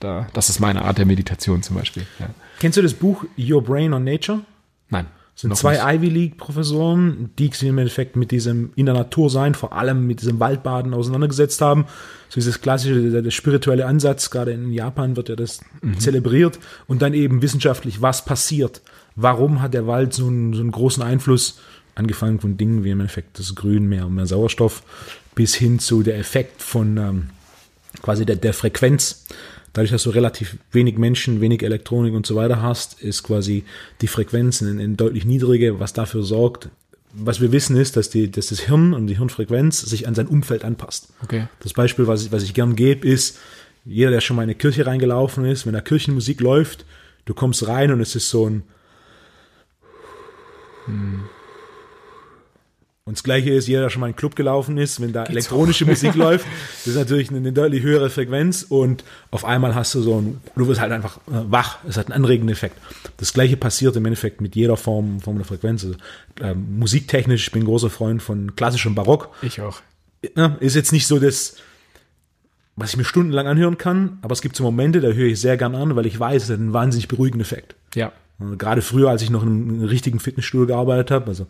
[0.00, 2.06] Da, das ist meine Art der Meditation zum Beispiel.
[2.18, 2.30] Ja.
[2.58, 4.40] Kennst du das Buch Your Brain on Nature?
[4.88, 5.84] Nein sind zwei nicht.
[5.84, 10.06] Ivy League Professoren, die sich im Endeffekt mit diesem in der Natur sein, vor allem
[10.06, 11.86] mit diesem Waldbaden auseinandergesetzt haben.
[12.28, 15.98] So dieses klassische, der, der spirituelle Ansatz, gerade in Japan wird ja das mhm.
[15.98, 18.82] zelebriert und dann eben wissenschaftlich, was passiert,
[19.16, 21.58] warum hat der Wald so einen, so einen großen Einfluss,
[21.94, 24.82] angefangen von Dingen wie im Endeffekt das Grün, mehr und mehr Sauerstoff,
[25.34, 27.30] bis hin zu der Effekt von ähm,
[28.02, 29.26] quasi der, der Frequenz.
[29.72, 33.64] Dadurch, dass du relativ wenig Menschen, wenig Elektronik und so weiter hast, ist quasi
[34.00, 36.68] die Frequenz in, in deutlich niedrige, was dafür sorgt,
[37.12, 40.26] was wir wissen ist, dass, die, dass das Hirn und die Hirnfrequenz sich an sein
[40.26, 41.08] Umfeld anpasst.
[41.22, 41.48] Okay.
[41.60, 43.38] Das Beispiel, was ich, was ich gern gebe, ist,
[43.84, 46.84] jeder, der schon mal in eine Kirche reingelaufen ist, wenn da Kirchenmusik läuft,
[47.24, 48.62] du kommst rein und es ist so ein
[50.86, 51.24] hm.
[53.10, 55.24] Und das Gleiche ist, jeder, der schon mal in einen Club gelaufen ist, wenn da
[55.24, 55.90] Geht's elektronische hoch.
[55.90, 56.46] Musik läuft,
[56.76, 60.40] das ist natürlich eine, eine, deutlich höhere Frequenz und auf einmal hast du so ein,
[60.54, 62.76] du wirst halt einfach äh, wach, es hat einen anregenden Effekt.
[63.16, 65.84] Das Gleiche passiert im Endeffekt mit jeder Form, Form der Frequenz.
[65.84, 65.96] Also,
[66.40, 69.30] äh, musiktechnisch, ich bin ein großer Freund von klassischem Barock.
[69.42, 69.80] Ich auch.
[70.36, 71.56] Ja, ist jetzt nicht so das,
[72.76, 75.56] was ich mir stundenlang anhören kann, aber es gibt so Momente, da höre ich sehr
[75.56, 77.74] gern an, weil ich weiß, es hat einen wahnsinnig beruhigenden Effekt.
[77.96, 78.12] Ja.
[78.38, 81.48] Und gerade früher, als ich noch in einem richtigen Fitnessstudio gearbeitet habe, also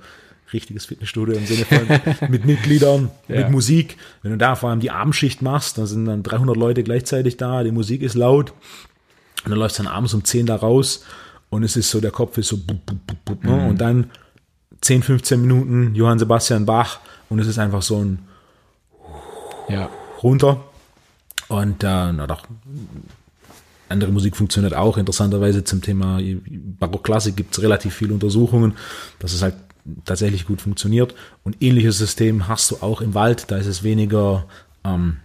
[0.52, 3.38] richtiges Fitnessstudio im Sinne von mit Mitgliedern, ja.
[3.38, 3.96] mit Musik.
[4.22, 7.62] Wenn du da vor allem die Abendschicht machst, dann sind dann 300 Leute gleichzeitig da,
[7.62, 8.52] die Musik ist laut
[9.44, 11.04] und dann läufst dann abends um 10 da raus
[11.50, 13.50] und es ist so, der Kopf ist so bup, bup, bup, ne?
[13.50, 13.66] mhm.
[13.66, 14.10] und dann
[14.80, 18.20] 10, 15 Minuten Johann Sebastian Bach und es ist einfach so ein
[19.68, 19.88] ja.
[20.22, 20.64] runter
[21.48, 22.44] und äh, na doch,
[23.88, 24.96] andere Musik funktioniert auch.
[24.96, 26.20] Interessanterweise zum Thema
[26.78, 28.76] Barockklassik gibt es relativ viele Untersuchungen,
[29.18, 29.54] dass es halt
[30.04, 31.14] tatsächlich gut funktioniert.
[31.44, 33.50] Und ähnliches System hast du auch im Wald.
[33.50, 34.46] Da ist es weniger
[34.84, 35.16] ähm,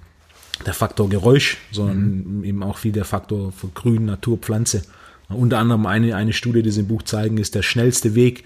[0.65, 2.43] der Faktor Geräusch, sondern mhm.
[2.43, 4.83] eben auch viel der Faktor für Grün, Natur, Pflanze.
[5.29, 8.43] Unter anderem eine, eine Studie, die sie im Buch zeigen, ist der schnellste Weg,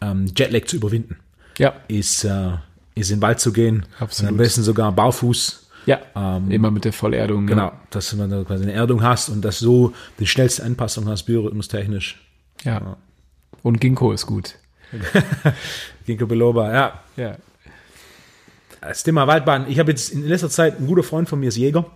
[0.00, 1.16] ähm, Jetlag zu überwinden.
[1.58, 1.74] Ja.
[1.88, 2.52] Ist, äh,
[2.94, 3.84] ist in den Wald zu gehen.
[4.00, 4.30] Absolut.
[4.30, 5.58] Und am besten sogar barfuß.
[5.84, 7.46] Ja, ähm, immer mit der Vollerdung.
[7.46, 7.80] Genau, ja.
[7.90, 12.20] dass du dann quasi eine Erdung hast und dass so die schnellste Anpassung hast, biorhythmustechnisch.
[12.62, 12.74] Ja.
[12.74, 12.96] ja.
[13.62, 14.56] Und Ginkgo ist gut.
[16.06, 17.00] Ginkgo biloba, ja.
[17.16, 17.36] Ja.
[18.80, 19.66] Das Thema Waldbahn.
[19.68, 21.86] Ich habe jetzt in letzter Zeit, ein guter Freund von mir ist Jäger.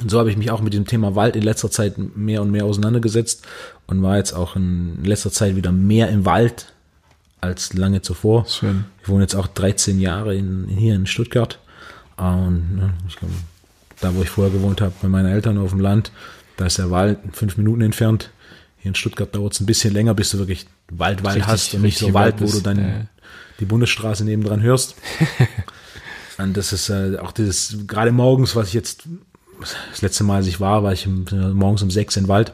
[0.00, 2.50] Und so habe ich mich auch mit dem Thema Wald in letzter Zeit mehr und
[2.50, 3.46] mehr auseinandergesetzt
[3.86, 6.72] und war jetzt auch in letzter Zeit wieder mehr im Wald
[7.40, 8.46] als lange zuvor.
[8.46, 8.84] Schön.
[9.02, 11.58] Ich wohne jetzt auch 13 Jahre in, hier in Stuttgart.
[12.16, 13.30] Und ne, ich glaub,
[14.00, 16.10] da, wo ich vorher gewohnt habe, bei meinen Eltern auf dem Land,
[16.56, 18.30] da ist der Wald fünf Minuten entfernt.
[18.84, 21.72] Hier in Stuttgart dauert es ein bisschen länger, bis du wirklich Wald, Wald richtig, hast
[21.72, 23.04] und nicht so Wald, wo du dann äh.
[23.58, 24.94] die Bundesstraße nebendran hörst.
[26.36, 29.04] und das ist äh, auch das, gerade morgens, was ich jetzt,
[29.90, 32.52] das letzte Mal, als ich war, war ich im, morgens um sechs im Wald.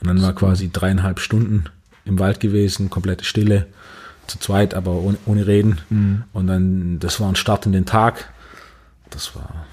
[0.00, 1.64] Und dann war quasi dreieinhalb Stunden
[2.06, 3.66] im Wald gewesen, komplette Stille
[4.26, 5.82] zu zweit, aber ohne, ohne Reden.
[5.90, 6.24] Mhm.
[6.32, 8.32] Und dann, das war ein Start in den Tag.
[9.10, 9.66] Das war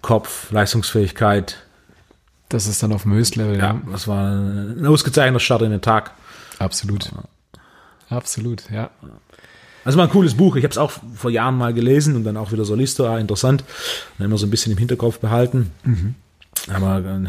[0.00, 1.65] Kopf, Leistungsfähigkeit.
[2.48, 3.56] Das ist dann auf dem Höchstlevel.
[3.58, 6.12] Ja, ja, das war ein ausgezeichneter Start in den Tag.
[6.58, 7.10] Absolut.
[8.08, 8.90] Absolut, ja.
[9.84, 10.56] Also mal ein cooles Buch.
[10.56, 13.18] Ich habe es auch vor Jahren mal gelesen und dann auch wieder so Liste, ah,
[13.18, 13.64] interessant.
[14.18, 15.70] Und immer so ein bisschen im Hinterkopf behalten.
[15.84, 16.14] Mhm.
[16.72, 17.28] Aber äh,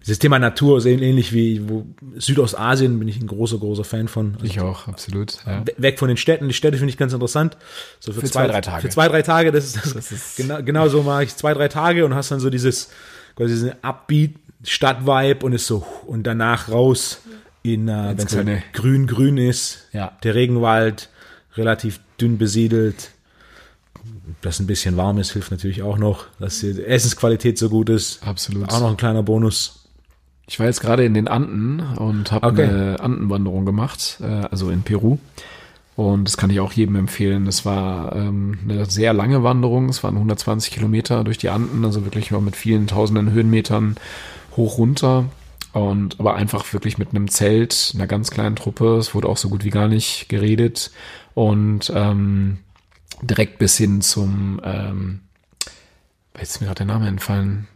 [0.00, 4.34] dieses Thema Natur ist ähnlich wie wo, Südostasien, bin ich ein großer, großer Fan von.
[4.34, 5.38] Also ich auch, absolut.
[5.46, 5.62] Ja.
[5.76, 6.48] Weg von den Städten.
[6.48, 7.58] Die Städte finde ich ganz interessant.
[7.98, 8.82] So für, für zwei, zwei, drei Tage.
[8.82, 11.52] Für zwei, drei Tage, das ist, das, das ist genau, genau so mache ich zwei,
[11.52, 12.88] drei Tage und hast dann so dieses,
[13.36, 17.20] quasi diesen Upbeat, Stadtvibe und ist so, und danach raus
[17.62, 19.88] in, äh, wenn es halt grün, grün ist.
[19.92, 20.12] Ja.
[20.22, 21.10] Der Regenwald,
[21.56, 23.10] relativ dünn besiedelt.
[24.40, 28.26] Dass ein bisschen warm ist, hilft natürlich auch noch, dass die Essensqualität so gut ist.
[28.26, 28.72] Absolut.
[28.72, 29.88] Auch noch ein kleiner Bonus.
[30.46, 32.64] Ich war jetzt gerade in den Anden und habe okay.
[32.64, 35.18] eine Andenwanderung gemacht, äh, also in Peru.
[35.96, 37.44] Und das kann ich auch jedem empfehlen.
[37.44, 39.90] Das war ähm, eine sehr lange Wanderung.
[39.90, 43.96] Es waren 120 Kilometer durch die Anden, also wirklich mal mit vielen tausenden Höhenmetern
[44.56, 45.26] hoch runter.
[45.72, 48.96] Und aber einfach wirklich mit einem Zelt, einer ganz kleinen Truppe.
[48.96, 50.90] Es wurde auch so gut wie gar nicht geredet.
[51.34, 52.58] Und ähm,
[53.22, 55.20] direkt bis hin zum, ähm,
[56.38, 57.68] jetzt ist mir gerade der Name entfallen,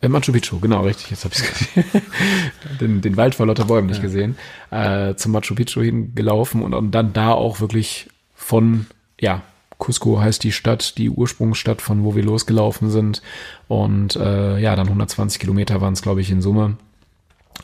[0.00, 2.02] äh, Machu Picchu, genau, richtig, jetzt habe ich gesehen.
[2.80, 4.02] den, den Wald vor lauter Bäumen nicht ja.
[4.02, 4.36] gesehen.
[4.70, 8.86] Äh, zum Machu Picchu hingelaufen und, und dann da auch wirklich von,
[9.20, 9.42] ja,
[9.78, 13.22] Cusco heißt die Stadt, die Ursprungsstadt, von wo wir losgelaufen sind.
[13.68, 16.76] Und äh, ja, dann 120 Kilometer waren es, glaube ich, in Summe.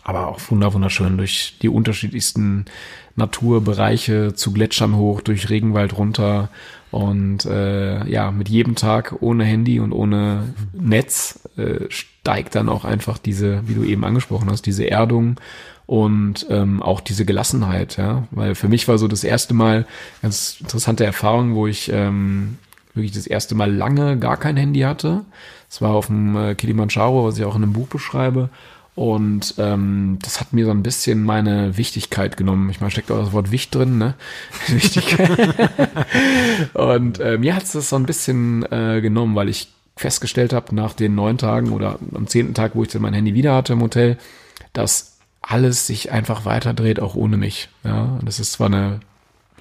[0.02, 2.66] Aber auch wunderschön durch die unterschiedlichsten
[3.16, 6.48] Naturbereiche zu Gletschern hoch, durch Regenwald runter
[6.90, 12.84] und äh, ja, mit jedem Tag ohne Handy und ohne Netz äh, steigt dann auch
[12.84, 15.40] einfach diese, wie du eben angesprochen hast, diese Erdung
[15.86, 18.26] und ähm, auch diese Gelassenheit, ja.
[18.30, 19.86] Weil für mich war so das erste Mal
[20.22, 22.58] ganz interessante Erfahrung, wo ich ähm,
[22.94, 25.24] wirklich das erste Mal lange gar kein Handy hatte.
[25.68, 28.48] Es war auf dem äh, Kilimanjaro, was ich auch in einem Buch beschreibe.
[28.94, 32.70] Und ähm, das hat mir so ein bisschen meine Wichtigkeit genommen.
[32.70, 34.14] Ich meine, steckt auch das Wort Wicht drin, ne?
[34.68, 35.68] Wichtigkeit.
[36.74, 40.74] und äh, mir hat es das so ein bisschen äh, genommen, weil ich festgestellt habe,
[40.74, 43.72] nach den neun Tagen oder am zehnten Tag, wo ich dann mein Handy wieder hatte
[43.72, 44.16] im Hotel,
[44.72, 45.13] dass
[45.46, 47.68] alles sich einfach weiterdreht, auch ohne mich.
[47.84, 49.00] Ja, und das ist zwar eine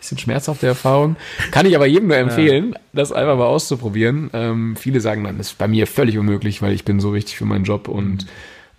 [0.04, 1.16] bisschen schmerzhafte Erfahrung,
[1.52, 2.80] kann ich aber jedem nur empfehlen, ja.
[2.92, 4.30] das einfach mal auszuprobieren.
[4.34, 7.38] Ähm, viele sagen dann, das ist bei mir völlig unmöglich, weil ich bin so wichtig
[7.38, 8.26] für meinen Job und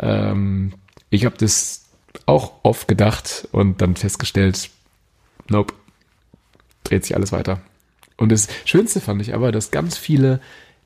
[0.00, 0.74] ähm,
[1.10, 1.86] ich habe das
[2.26, 4.70] auch oft gedacht und dann festgestellt,
[5.48, 5.74] nope,
[6.84, 7.60] dreht sich alles weiter.
[8.16, 10.40] Und das Schönste fand ich aber, dass ganz viele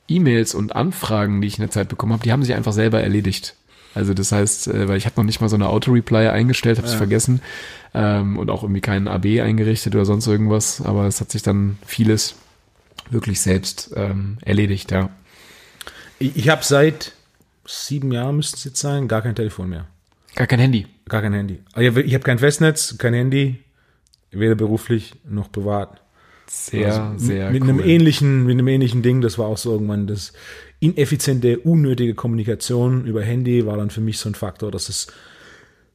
[0.09, 3.03] E-Mails und Anfragen, die ich in der Zeit bekommen habe, die haben sich einfach selber
[3.03, 3.55] erledigt.
[3.99, 6.87] Also das heißt, äh, weil ich habe noch nicht mal so eine Auto-Reply eingestellt, habe
[6.87, 6.99] ich ja.
[6.99, 7.43] vergessen
[7.95, 11.79] ähm, und auch irgendwie keinen AB eingerichtet oder sonst irgendwas, aber es hat sich dann
[11.85, 12.37] vieles
[13.11, 15.11] wirklich selbst ähm, erledigt, ja.
[16.21, 17.13] Ich, ich habe seit
[17.67, 19.87] sieben Jahren, müsste es jetzt sein, gar kein Telefon mehr.
[20.37, 20.87] Gar kein Handy?
[21.09, 21.59] Gar kein Handy.
[21.73, 23.59] Also ich habe kein Festnetz, kein Handy,
[24.31, 26.01] weder beruflich noch privat.
[26.47, 27.71] Sehr, also sehr mit cool.
[27.71, 29.21] einem ähnlichen, mit einem ähnlichen Ding.
[29.21, 30.33] Das war auch so irgendwann das
[30.81, 35.09] ineffiziente, unnötige Kommunikation über Handy war dann für mich so ein Faktor, dass es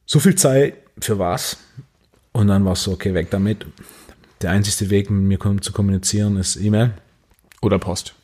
[0.06, 1.56] so viel Zeit für was.
[2.32, 3.66] Und dann war es so, okay, weg damit.
[4.42, 6.92] Der einzige Weg, mit mir zu kommunizieren, ist E-Mail.
[7.62, 8.14] Oder Post.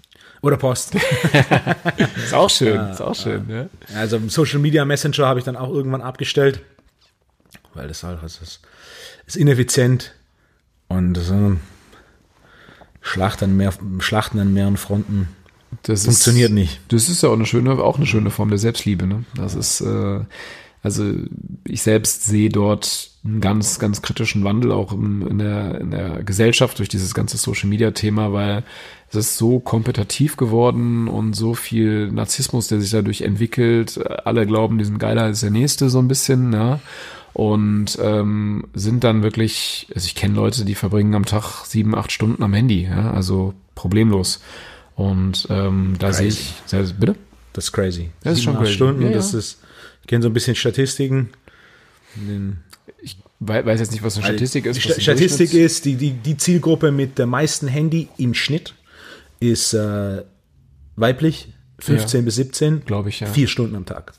[0.43, 0.95] Oder Post.
[2.17, 3.49] ist auch schön, ja, ist auch schön.
[3.49, 3.69] Ja.
[3.95, 6.61] Also Social Media Messenger habe ich dann auch irgendwann abgestellt,
[7.75, 8.61] weil das halt das ist,
[9.27, 10.15] ist ineffizient
[10.89, 11.33] und das
[13.03, 15.29] Schlacht an mehr, Schlachten an mehreren Fronten
[15.83, 16.81] das funktioniert ist, nicht.
[16.89, 19.07] Das ist ja auch eine schöne, auch eine schöne Form der Selbstliebe.
[19.07, 19.25] Ne?
[19.35, 20.21] Das ist, äh,
[20.83, 21.13] also
[21.67, 26.23] ich selbst sehe dort einen ganz, ganz kritischen Wandel auch im, in, der, in der
[26.23, 28.65] Gesellschaft durch dieses ganze Social Media Thema, weil
[29.11, 33.99] es ist so kompetitiv geworden und so viel Narzissmus, der sich dadurch entwickelt.
[34.25, 36.81] Alle glauben, die sind geiler als der nächste so ein bisschen, ja
[37.33, 42.13] und ähm, sind dann wirklich, also ich kenne Leute, die verbringen am Tag sieben, acht
[42.13, 44.41] Stunden am Handy, ja, also problemlos.
[44.97, 46.55] Und ähm, da sehe ich,
[46.99, 47.17] bitte?
[47.53, 48.11] Das ist crazy.
[48.23, 48.75] Das ist schon crazy.
[48.75, 49.61] Stunden, ja, das ist,
[50.03, 51.31] ich kenne so ein bisschen Statistiken.
[53.03, 54.77] ich weiß jetzt nicht, was eine also Statistik ist.
[54.77, 58.75] Die Statistik ist, die, die, die Zielgruppe mit der meisten Handy im Schnitt
[59.41, 60.23] ist äh,
[60.97, 63.27] weiblich, 15 ja, bis 17, glaube ich, ja.
[63.27, 64.13] Vier Stunden am Tag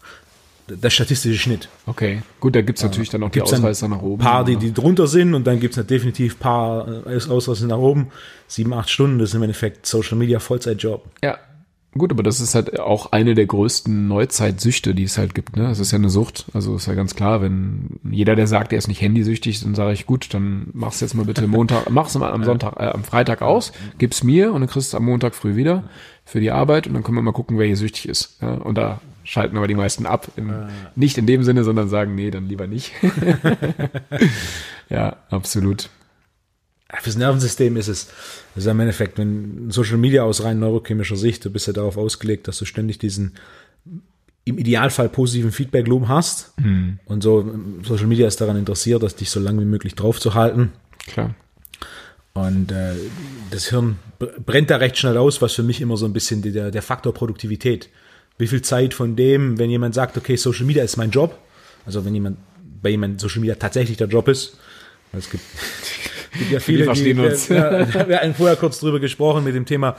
[0.76, 1.70] der statistische Schnitt.
[1.86, 4.22] Okay, gut, da gibt es natürlich dann auch gibt's die Ausreißer nach oben.
[4.22, 8.08] Paar, die, die drunter sind und dann gibt es definitiv paar äh, Ausreißer nach oben.
[8.48, 11.06] Sieben, acht Stunden, das ist im Endeffekt Social Media Vollzeitjob.
[11.24, 11.38] Ja,
[11.98, 15.58] Gut, aber das ist halt auch eine der größten Neuzeitsüchte, die es halt gibt.
[15.58, 15.70] Ne?
[15.70, 16.46] Es ist ja eine Sucht.
[16.54, 19.92] Also ist ja ganz klar, wenn jeder, der sagt, er ist nicht handysüchtig, dann sage
[19.92, 23.42] ich, gut, dann mach's jetzt mal bitte Montag, mach's mal am Sonntag, äh, am Freitag
[23.42, 25.84] aus, gib's mir und dann kriegst du am Montag früh wieder
[26.24, 28.38] für die Arbeit und dann können wir mal gucken, wer hier süchtig ist.
[28.42, 28.54] Ja?
[28.54, 30.30] Und da schalten aber die meisten ab.
[30.36, 30.68] Im, äh.
[30.96, 32.92] Nicht in dem Sinne, sondern sagen, nee, dann lieber nicht.
[34.90, 35.90] ja, absolut.
[37.00, 38.08] Fürs Nervensystem ist es,
[38.54, 41.98] das ist im Endeffekt, wenn Social Media aus rein neurochemischer Sicht, du bist ja darauf
[41.98, 43.34] ausgelegt, dass du ständig diesen
[44.44, 46.58] im Idealfall positiven Feedback-Loop hast.
[46.60, 47.00] Mhm.
[47.06, 47.50] Und so,
[47.84, 50.74] Social Media ist daran interessiert, dass dich so lange wie möglich drauf zu halten.
[51.08, 51.36] Klar.
[52.34, 52.94] Und äh,
[53.52, 54.00] das Hirn
[54.46, 57.14] brennt da recht schnell aus, was für mich immer so ein bisschen der, der Faktor
[57.14, 57.90] Produktivität
[58.42, 61.38] wie viel Zeit von dem, wenn jemand sagt, okay, Social Media ist mein Job,
[61.86, 62.38] also wenn jemand
[62.82, 64.58] bei jemand Social Media tatsächlich der Job ist,
[65.14, 65.44] es gibt,
[66.40, 67.50] gibt ja viele, wir die, uns.
[67.50, 69.96] Ja, wir hatten vorher kurz drüber gesprochen mit dem Thema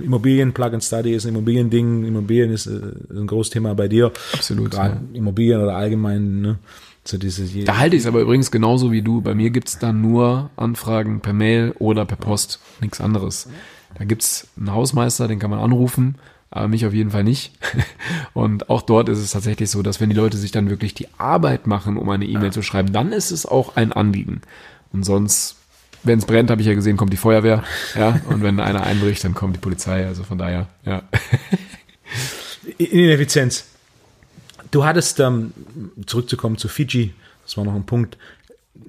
[0.00, 2.80] Immobilien, Plug and Study ist ein Immobiliending, Immobilien ist, äh,
[3.10, 4.12] ein großes Thema bei dir.
[4.32, 4.72] Absolut.
[4.72, 5.18] Gerade ja.
[5.18, 6.58] Immobilien oder allgemein, ne?
[7.04, 9.20] So diese, da halte ich es aber übrigens genauso wie du.
[9.20, 13.48] Bei mir gibt's dann nur Anfragen per Mail oder per Post, nichts anderes.
[13.96, 16.16] Da gibt's einen Hausmeister, den kann man anrufen
[16.56, 17.52] aber mich auf jeden Fall nicht.
[18.34, 21.08] Und auch dort ist es tatsächlich so, dass wenn die Leute sich dann wirklich die
[21.18, 22.50] Arbeit machen, um eine E-Mail ja.
[22.50, 24.40] zu schreiben, dann ist es auch ein Anliegen.
[24.92, 25.56] Und sonst,
[26.02, 27.64] wenn es brennt, habe ich ja gesehen, kommt die Feuerwehr.
[27.94, 30.06] Ja, und wenn einer einbricht, dann kommt die Polizei.
[30.06, 31.02] Also von daher, ja.
[32.78, 33.66] Ineffizienz.
[34.70, 35.52] Du hattest, ähm,
[36.06, 37.14] zurückzukommen zu Fiji,
[37.44, 38.18] das war noch ein Punkt.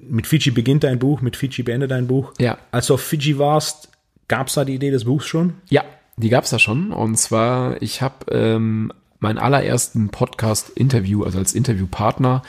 [0.08, 2.32] Mit Fiji beginnt dein Buch, mit Fiji beendet dein Buch.
[2.38, 2.58] Ja.
[2.72, 3.88] Als du auf Fiji warst,
[4.26, 5.54] gab es da die Idee des Buchs schon?
[5.68, 5.84] Ja,
[6.18, 6.92] die gab's da schon.
[6.92, 12.42] Und zwar, ich habe ähm, meinen allerersten Podcast-Interview, also als Interviewpartner,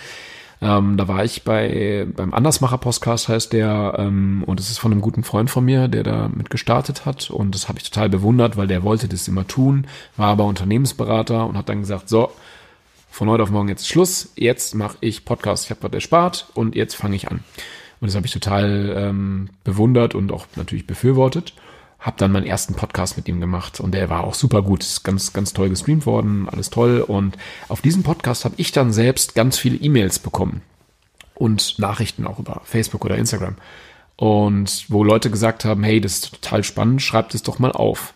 [0.62, 5.00] ähm, da war ich bei beim Andersmacher-Podcast heißt der, ähm, und das ist von einem
[5.02, 7.30] guten Freund von mir, der da mit gestartet hat.
[7.30, 11.46] Und das habe ich total bewundert, weil der wollte das immer tun, war aber Unternehmensberater
[11.46, 12.32] und hat dann gesagt, so,
[13.10, 16.76] von heute auf morgen jetzt Schluss, jetzt mache ich Podcast, ich habe was erspart und
[16.76, 17.44] jetzt fange ich an.
[18.02, 21.54] Und das habe ich total ähm, bewundert und auch natürlich befürwortet.
[22.00, 25.04] Habe dann meinen ersten Podcast mit ihm gemacht und der war auch super gut, ist
[25.04, 27.02] ganz ganz toll gestreamt worden, alles toll.
[27.02, 30.62] Und auf diesem Podcast habe ich dann selbst ganz viele E-Mails bekommen
[31.36, 33.56] und Nachrichten auch über Facebook oder Instagram.
[34.16, 38.14] Und wo Leute gesagt haben, hey, das ist total spannend, schreibt es doch mal auf.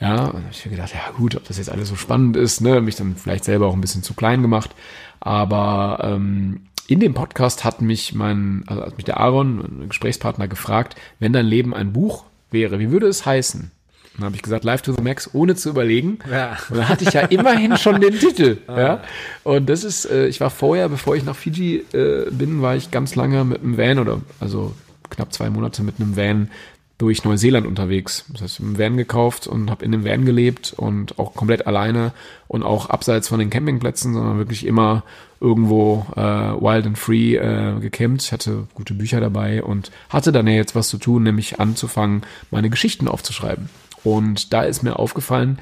[0.00, 2.82] Ja, und ich mir gedacht, ja gut, ob das jetzt alles so spannend ist, ne,
[2.82, 4.74] mich dann vielleicht selber auch ein bisschen zu klein gemacht,
[5.20, 10.48] aber ähm, in dem Podcast hat mich mein, also hat mich der Aaron, ein Gesprächspartner,
[10.48, 13.70] gefragt, wenn dein Leben ein Buch wäre, wie würde es heißen?
[14.16, 16.18] Dann habe ich gesagt, Live to the Max, ohne zu überlegen.
[16.30, 16.56] Ja.
[16.70, 18.58] Und dann hatte ich ja immerhin schon den Titel.
[18.66, 18.80] Ah.
[18.80, 19.02] Ja.
[19.44, 22.90] Und das ist, äh, ich war vorher, bevor ich nach Fiji äh, bin, war ich
[22.90, 24.74] ganz lange mit einem Van oder also
[25.10, 26.50] knapp zwei Monate mit einem Van
[26.98, 28.24] durch Neuseeland unterwegs.
[28.32, 31.34] Das heißt, ich habe einen Van gekauft und habe in dem Van gelebt und auch
[31.34, 32.12] komplett alleine
[32.48, 35.02] und auch abseits von den Campingplätzen, sondern wirklich immer
[35.40, 38.22] irgendwo äh, wild and free äh, gecampt.
[38.22, 42.22] Ich hatte gute Bücher dabei und hatte dann ja jetzt was zu tun, nämlich anzufangen,
[42.50, 43.68] meine Geschichten aufzuschreiben.
[44.02, 45.58] Und da ist mir aufgefallen,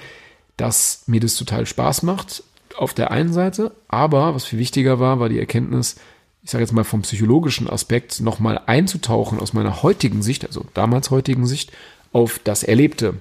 [0.56, 2.44] dass mir das total Spaß macht
[2.76, 5.96] auf der einen Seite, aber was viel wichtiger war, war die Erkenntnis,
[6.44, 11.10] ich sage jetzt mal vom psychologischen Aspekt, nochmal einzutauchen aus meiner heutigen Sicht, also damals
[11.10, 11.72] heutigen Sicht,
[12.12, 13.14] auf das Erlebte.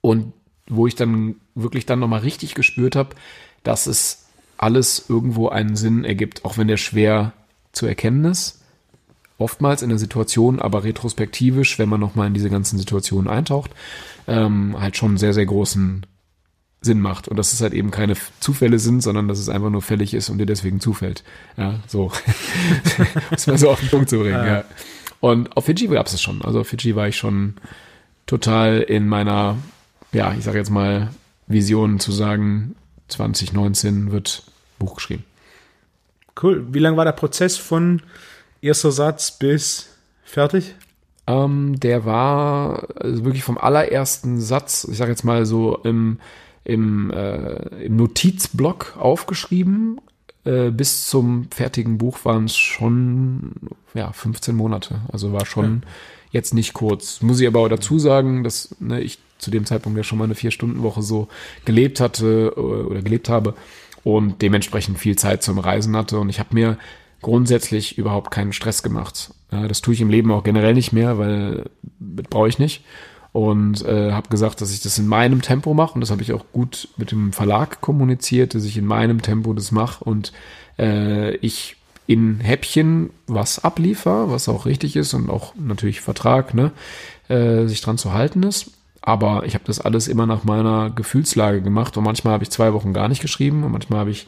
[0.00, 0.32] Und
[0.66, 3.10] wo ich dann wirklich dann nochmal richtig gespürt habe,
[3.62, 4.26] dass es
[4.56, 7.34] alles irgendwo einen Sinn ergibt, auch wenn der schwer
[7.72, 8.62] zu erkennen ist.
[9.38, 13.72] Oftmals in der Situation, aber retrospektivisch, wenn man nochmal in diese ganzen Situationen eintaucht,
[14.26, 16.06] ähm, halt schon sehr, sehr großen
[16.86, 19.82] Sinn macht und dass es halt eben keine Zufälle sind, sondern dass es einfach nur
[19.82, 21.22] fällig ist und dir deswegen zufällt.
[21.58, 22.10] Ja, so.
[23.30, 24.46] Muss man so auf den Punkt zu bringen, ja.
[24.46, 24.64] ja.
[25.20, 26.40] Und auf Fiji gab es es schon.
[26.42, 27.54] Also auf Fiji war ich schon
[28.26, 29.56] total in meiner,
[30.12, 31.10] ja, ich sage jetzt mal,
[31.46, 32.74] Vision zu sagen,
[33.08, 34.44] 2019 wird
[34.78, 35.24] Buch geschrieben.
[36.40, 36.66] Cool.
[36.72, 38.02] Wie lang war der Prozess von
[38.60, 39.88] erster Satz bis
[40.24, 40.74] fertig?
[41.26, 46.18] Ähm, der war also wirklich vom allerersten Satz, ich sage jetzt mal so im
[46.66, 50.00] im, äh, im Notizblock aufgeschrieben.
[50.44, 53.52] Äh, bis zum fertigen Buch waren es schon
[53.94, 55.00] ja, 15 Monate.
[55.12, 55.88] Also war schon ja.
[56.32, 57.22] jetzt nicht kurz.
[57.22, 60.24] Muss ich aber auch dazu sagen, dass ne, ich zu dem Zeitpunkt ja schon mal
[60.24, 61.28] eine Vier-Stunden-Woche so
[61.64, 63.54] gelebt hatte äh, oder gelebt habe
[64.02, 66.18] und dementsprechend viel Zeit zum Reisen hatte.
[66.18, 66.78] Und ich habe mir
[67.22, 69.34] grundsätzlich überhaupt keinen Stress gemacht.
[69.50, 72.82] Das tue ich im Leben auch generell nicht mehr, weil das brauche ich nicht
[73.36, 76.32] und äh, habe gesagt, dass ich das in meinem Tempo mache und das habe ich
[76.32, 80.32] auch gut mit dem Verlag kommuniziert, dass ich in meinem Tempo das mache und
[80.78, 86.72] äh, ich in Häppchen was abliefer, was auch richtig ist und auch natürlich Vertrag, ne,
[87.28, 88.70] äh, sich dran zu halten ist.
[89.02, 92.72] Aber ich habe das alles immer nach meiner Gefühlslage gemacht und manchmal habe ich zwei
[92.72, 94.26] Wochen gar nicht geschrieben und manchmal habe ich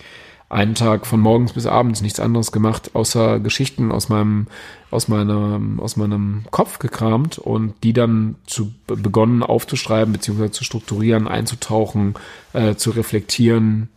[0.50, 4.46] einen Tag von morgens bis abends nichts anderes gemacht, außer Geschichten aus meinem,
[4.90, 11.28] aus meinem, aus meinem Kopf gekramt und die dann zu begonnen aufzuschreiben, beziehungsweise zu strukturieren,
[11.28, 12.14] einzutauchen,
[12.54, 13.90] äh, zu reflektieren.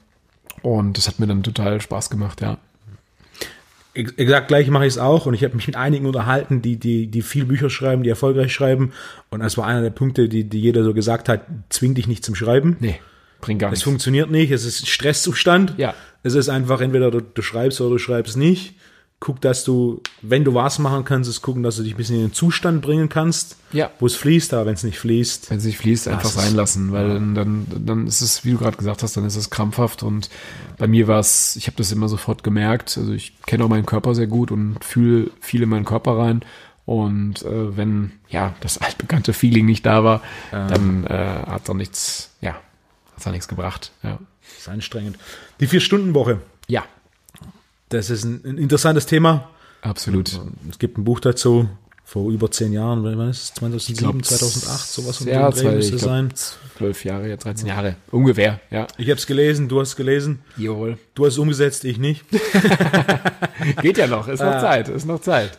[0.62, 2.58] Und das hat mir dann total Spaß gemacht, ja.
[3.94, 7.08] Exakt gleich mache ich es auch und ich habe mich mit einigen unterhalten, die, die,
[7.08, 8.94] die viel Bücher schreiben, die erfolgreich schreiben.
[9.30, 12.24] Und das war einer der Punkte, die, die jeder so gesagt hat, zwing dich nicht
[12.24, 12.78] zum Schreiben.
[12.80, 13.02] Nee,
[13.42, 13.82] bringt gar nichts.
[13.82, 15.76] Es funktioniert nicht, es ist Stresszustand.
[15.78, 15.94] Ja.
[16.24, 18.76] Es ist einfach, entweder du, du schreibst oder du schreibst nicht.
[19.20, 22.16] Guck, dass du, wenn du was machen kannst, ist gucken, dass du dich ein bisschen
[22.16, 23.92] in den Zustand bringen kannst, ja.
[24.00, 25.52] wo es fließt, aber wenn es nicht fließt.
[25.52, 27.14] Wenn es nicht fließt, einfach sein lassen, weil ja.
[27.14, 30.32] dann, dann ist es, wie du gerade gesagt hast, dann ist es krampfhaft und
[30.80, 33.86] bei mir war es, ich habe das immer sofort gemerkt, also ich kenne auch meinen
[33.86, 36.44] Körper sehr gut und fühle viel in meinen Körper rein
[36.86, 40.68] und äh, wenn ja das altbekannte Feeling nicht da war, ähm.
[40.68, 42.56] dann äh, hat es nichts, ja,
[43.26, 43.92] hat es nichts gebracht.
[44.04, 44.20] Ja.
[44.42, 45.18] Das ist anstrengend.
[45.60, 46.42] Die Vier-Stunden-Woche.
[46.68, 46.86] Ja.
[47.90, 49.50] Das ist ein, ein interessantes Thema.
[49.82, 50.40] Absolut.
[50.70, 51.70] Es gibt ein Buch dazu
[52.12, 53.54] vor über zehn Jahren, wann ist es?
[53.54, 56.30] 2007, glaub, 2008, sowas um ja, den Dreh müsste sein.
[56.36, 58.86] Zwölf Jahre, ja, 13 Jahre, ungefähr, ja.
[58.98, 60.40] Ich habe es gelesen, du hast es gelesen.
[60.58, 60.98] Jawohl.
[61.16, 62.26] Du hast es umgesetzt, ich nicht.
[63.82, 64.60] Geht ja noch, ist noch ah.
[64.60, 65.58] Zeit, ist noch Zeit.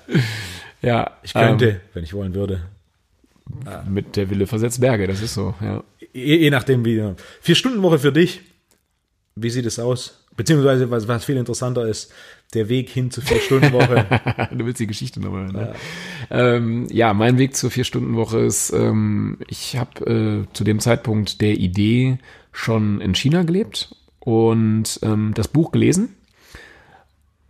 [0.82, 1.12] Ja.
[1.22, 2.66] Ich könnte, ähm, wenn ich wollen würde.
[3.88, 5.82] Mit der Wille versetzt Berge, das ist so, ja.
[6.12, 7.14] Je, je nachdem, wie.
[7.40, 8.40] Vier Stunden Woche für dich.
[9.34, 10.22] Wie sieht es aus?
[10.36, 12.12] Beziehungsweise, was, was viel interessanter ist,
[12.54, 14.48] der Weg hin zur Vier-Stunden-Woche.
[14.56, 15.52] du willst die Geschichte nochmal hören.
[15.52, 15.74] Ne?
[16.30, 16.54] Ja.
[16.54, 21.54] Ähm, ja, mein Weg zur Vier-Stunden-Woche ist, ähm, ich habe äh, zu dem Zeitpunkt der
[21.54, 22.18] Idee
[22.50, 26.14] schon in China gelebt und ähm, das Buch gelesen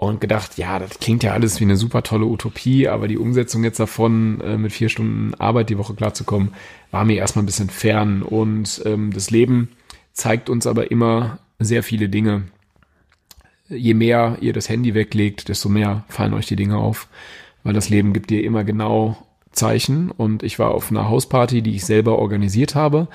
[0.09, 3.63] und gedacht, ja, das klingt ja alles wie eine super tolle Utopie, aber die Umsetzung
[3.63, 6.53] jetzt davon, äh, mit vier Stunden Arbeit die Woche klarzukommen,
[6.91, 9.69] war mir erstmal ein bisschen fern und ähm, das Leben
[10.13, 12.43] zeigt uns aber immer sehr viele Dinge.
[13.69, 17.09] Je mehr ihr das Handy weglegt, desto mehr fallen euch die Dinge auf,
[17.63, 19.17] weil das Leben gibt dir immer genau
[19.53, 23.07] Zeichen und ich war auf einer Hausparty, die ich selber organisiert habe,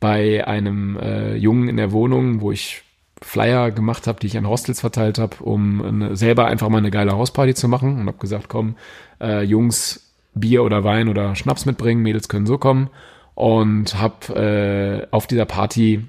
[0.00, 2.82] bei einem äh, Jungen in der Wohnung, wo ich
[3.22, 6.90] Flyer gemacht habe, die ich an Hostels verteilt habe, um eine, selber einfach mal eine
[6.90, 8.76] geile Hausparty zu machen und habe gesagt, komm,
[9.20, 12.90] äh, Jungs, Bier oder Wein oder Schnaps mitbringen, Mädels können so kommen
[13.34, 16.06] und habe äh, auf dieser Party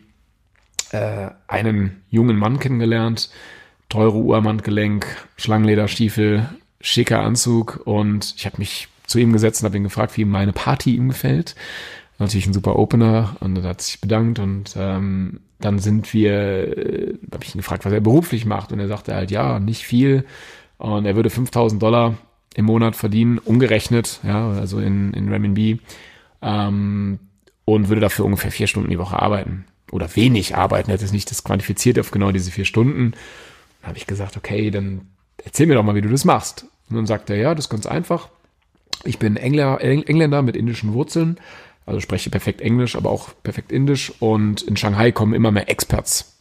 [0.91, 3.29] äh, einen jungen Mann kennengelernt,
[3.89, 5.05] teure Uhr am Handgelenk,
[5.37, 6.49] Schlangenlederstiefel,
[6.81, 10.29] schicker Anzug und ich habe mich zu ihm gesetzt und habe ihn gefragt, wie ihm
[10.29, 11.55] meine Party ihm gefällt.
[12.19, 17.13] Natürlich ein super Opener und er hat sich bedankt und ähm, dann sind wir, äh,
[17.31, 20.25] habe ich ihn gefragt, was er beruflich macht und er sagte halt, ja, nicht viel
[20.77, 22.15] und er würde 5000 Dollar
[22.55, 25.79] im Monat verdienen, umgerechnet, ja, also in, in Renminbi
[26.41, 27.19] ähm,
[27.65, 31.11] und würde dafür ungefähr vier Stunden die Woche arbeiten oder wenig arbeiten, er hat es
[31.11, 33.11] nicht das quantifiziert auf genau diese vier Stunden.
[33.81, 35.07] Dann habe ich gesagt, okay, dann
[35.43, 36.65] erzähl mir doch mal, wie du das machst.
[36.89, 38.29] Und dann sagt er, ja, das ist ganz einfach.
[39.03, 41.37] Ich bin Engländer, Engländer mit indischen Wurzeln,
[41.85, 46.39] also spreche perfekt Englisch, aber auch perfekt Indisch und in Shanghai kommen immer mehr Experts.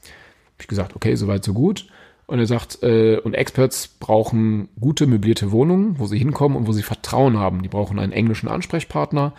[0.55, 1.87] Hab ich gesagt, okay, soweit so gut.
[2.27, 6.73] Und er sagt, äh, und Experts brauchen gute möblierte Wohnungen, wo sie hinkommen und wo
[6.73, 7.63] sie Vertrauen haben.
[7.63, 9.35] Die brauchen einen englischen Ansprechpartner.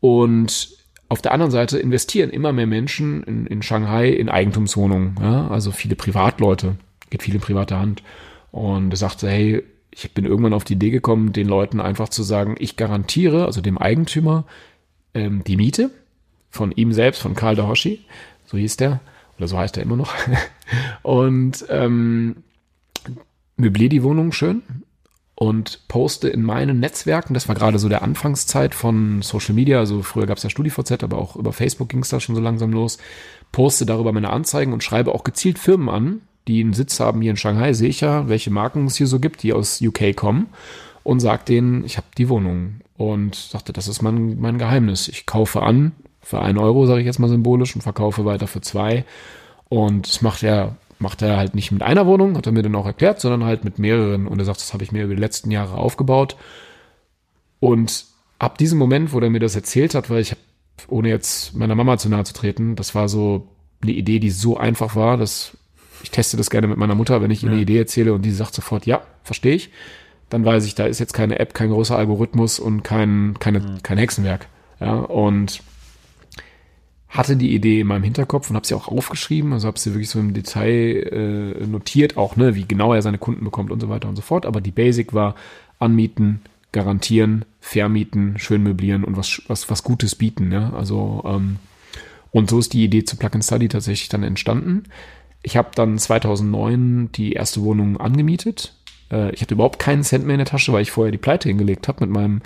[0.00, 0.70] Und
[1.08, 5.16] auf der anderen Seite investieren immer mehr Menschen in, in Shanghai in Eigentumswohnungen.
[5.20, 5.48] Ja?
[5.48, 6.76] Also viele Privatleute,
[7.10, 8.02] geht viel in private Hand.
[8.50, 12.22] Und er sagte, hey, ich bin irgendwann auf die Idee gekommen, den Leuten einfach zu
[12.22, 14.44] sagen, ich garantiere, also dem Eigentümer,
[15.14, 15.90] ähm, die Miete
[16.50, 18.04] von ihm selbst, von Karl Dahoshi,
[18.46, 19.00] so hieß der,
[19.38, 20.14] oder so heißt er immer noch.
[21.02, 22.36] und ähm,
[23.56, 24.62] möblier die Wohnung schön
[25.34, 30.02] und poste in meinen Netzwerken, das war gerade so der Anfangszeit von Social Media, also
[30.02, 32.72] früher gab es ja StudiVZ, aber auch über Facebook ging es da schon so langsam
[32.72, 32.98] los,
[33.50, 37.30] poste darüber meine Anzeigen und schreibe auch gezielt Firmen an, die einen Sitz haben hier
[37.30, 40.48] in Shanghai, sehe ich ja, welche Marken es hier so gibt, die aus UK kommen
[41.02, 45.08] und sage denen, ich habe die Wohnung und sagte, das ist mein, mein Geheimnis.
[45.08, 48.60] Ich kaufe an für einen Euro, sage ich jetzt mal symbolisch, und verkaufe weiter für
[48.60, 49.04] zwei.
[49.68, 52.74] Und das macht er, macht er halt nicht mit einer Wohnung, hat er mir dann
[52.74, 54.26] auch erklärt, sondern halt mit mehreren.
[54.26, 56.36] Und er sagt, das habe ich mir über die letzten Jahre aufgebaut.
[57.60, 58.06] Und
[58.38, 60.40] ab diesem Moment, wo er mir das erzählt hat, weil ich habe,
[60.88, 63.48] ohne jetzt meiner Mama zu nahe zu treten, das war so
[63.82, 65.56] eine Idee, die so einfach war, dass
[66.02, 67.52] ich teste das gerne mit meiner Mutter, wenn ich ihr ja.
[67.52, 69.70] eine Idee erzähle und die sagt sofort, ja, verstehe ich,
[70.32, 73.82] dann weiß ich, da ist jetzt keine App, kein großer Algorithmus und kein, keine, mhm.
[73.82, 74.46] kein Hexenwerk.
[74.80, 75.62] Ja, und
[77.08, 80.08] hatte die Idee in meinem Hinterkopf und habe sie auch aufgeschrieben, also habe sie wirklich
[80.08, 83.90] so im Detail äh, notiert, auch ne, wie genau er seine Kunden bekommt und so
[83.90, 84.46] weiter und so fort.
[84.46, 85.34] Aber die Basic war
[85.78, 86.40] anmieten,
[86.72, 90.50] garantieren, vermieten, schön möblieren und was was was Gutes bieten.
[90.50, 90.72] Ja?
[90.72, 91.56] Also ähm,
[92.30, 94.84] und so ist die Idee zu Plug and Study tatsächlich dann entstanden.
[95.42, 98.74] Ich habe dann 2009 die erste Wohnung angemietet.
[99.12, 101.48] Äh, ich hatte überhaupt keinen Cent mehr in der Tasche, weil ich vorher die Pleite
[101.48, 102.40] hingelegt habe mit meinem,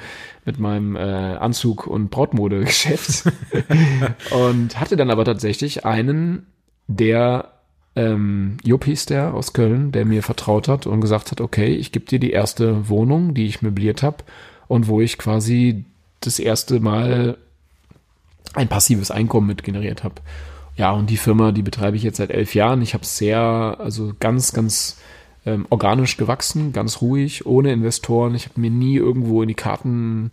[0.45, 3.33] mit meinem äh, Anzug- und Brautmodegeschäft.
[4.31, 6.47] und hatte dann aber tatsächlich einen,
[6.89, 7.53] der
[7.95, 11.93] ähm, Jupp hieß der aus Köln, der mir vertraut hat und gesagt hat, okay, ich
[11.93, 14.19] gebe dir die erste Wohnung, die ich möbliert habe
[14.69, 15.85] und wo ich quasi
[16.21, 17.39] das erste Mal
[18.55, 20.17] ein passives Einkommen mit generiert habe.
[20.77, 22.83] Ja, und die Firma, die betreibe ich jetzt seit elf Jahren.
[22.83, 24.99] Ich habe sehr, also ganz, ganz
[25.47, 28.35] ähm, organisch gewachsen, ganz ruhig, ohne Investoren.
[28.35, 30.33] Ich habe mir nie irgendwo in die Karten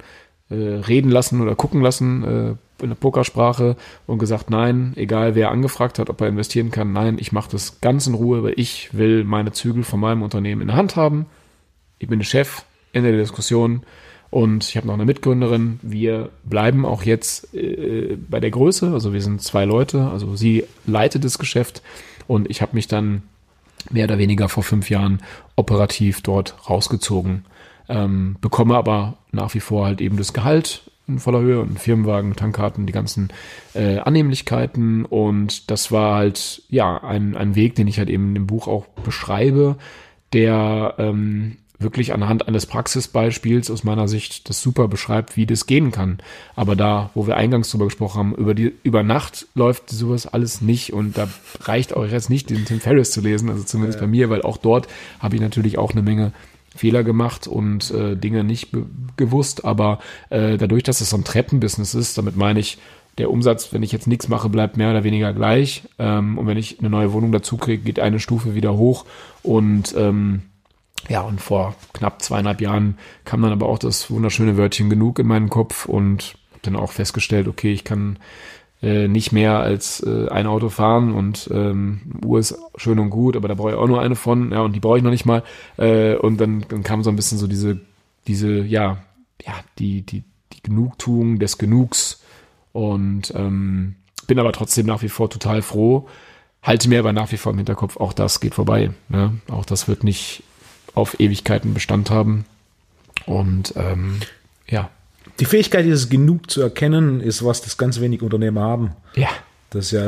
[0.49, 5.51] äh, reden lassen oder gucken lassen äh, in der Pokersprache und gesagt, nein, egal wer
[5.51, 8.93] angefragt hat, ob er investieren kann, nein, ich mache das ganz in Ruhe, weil ich
[8.93, 11.28] will meine Zügel von meinem Unternehmen in der Hand haben.
[11.99, 13.84] Ich bin der Chef, in der Diskussion
[14.30, 15.80] und ich habe noch eine Mitgründerin.
[15.82, 18.91] Wir bleiben auch jetzt äh, bei der Größe.
[18.91, 20.07] Also wir sind zwei Leute.
[20.07, 21.82] Also sie leitet das Geschäft
[22.28, 23.24] und ich habe mich dann
[23.91, 25.21] mehr oder weniger vor fünf Jahren
[25.55, 27.45] operativ dort rausgezogen.
[27.89, 32.36] Ähm, bekomme aber nach wie vor halt eben das Gehalt in voller Höhe und Firmenwagen,
[32.36, 33.29] Tankkarten, die ganzen
[33.73, 38.47] äh, Annehmlichkeiten und das war halt ja ein, ein Weg, den ich halt eben im
[38.47, 39.75] Buch auch beschreibe,
[40.31, 45.91] der ähm, wirklich anhand eines Praxisbeispiels aus meiner Sicht das super beschreibt, wie das gehen
[45.91, 46.19] kann.
[46.55, 50.61] Aber da, wo wir eingangs drüber gesprochen haben, über die, über Nacht läuft sowas alles
[50.61, 51.27] nicht und da
[51.61, 54.05] reicht auch jetzt nicht, den Tim Ferriss zu lesen, also zumindest ja.
[54.05, 54.88] bei mir, weil auch dort
[55.19, 56.31] habe ich natürlich auch eine Menge
[56.75, 58.69] Fehler gemacht und äh, Dinge nicht
[59.15, 62.79] gewusst, aber äh, dadurch, dass es so ein Treppenbusiness ist, damit meine ich,
[63.17, 65.84] der Umsatz, wenn ich jetzt nichts mache, bleibt mehr oder weniger gleich.
[65.99, 69.05] Ähm, und wenn ich eine neue Wohnung dazu kriege, geht eine Stufe wieder hoch.
[69.43, 70.41] Und ähm,
[71.09, 75.27] ja, und vor knapp zweieinhalb Jahren kam dann aber auch das wunderschöne Wörtchen genug in
[75.27, 78.17] meinen Kopf und habe dann auch festgestellt, okay, ich kann
[78.81, 83.35] äh, nicht mehr als äh, ein Auto fahren und ähm, Uhr ist schön und gut,
[83.35, 85.25] aber da brauche ich auch nur eine von, ja, und die brauche ich noch nicht
[85.25, 85.43] mal.
[85.77, 87.79] Äh, und dann, dann kam so ein bisschen so diese,
[88.27, 89.03] diese, ja,
[89.45, 90.23] ja, die, die,
[90.53, 92.21] die Genugtuung des Genugs
[92.71, 93.95] und ähm,
[94.27, 96.07] bin aber trotzdem nach wie vor total froh,
[96.61, 98.91] halte mir aber nach wie vor im Hinterkopf, auch das geht vorbei.
[99.09, 99.33] Ne?
[99.49, 100.43] Auch das wird nicht
[100.93, 102.45] auf Ewigkeiten Bestand haben.
[103.25, 104.19] Und ähm,
[104.67, 104.89] ja.
[105.39, 108.91] Die Fähigkeit, dieses Genug zu erkennen, ist was, das ganz wenig Unternehmer haben.
[109.15, 109.29] Ja.
[109.69, 110.05] Das ist ja,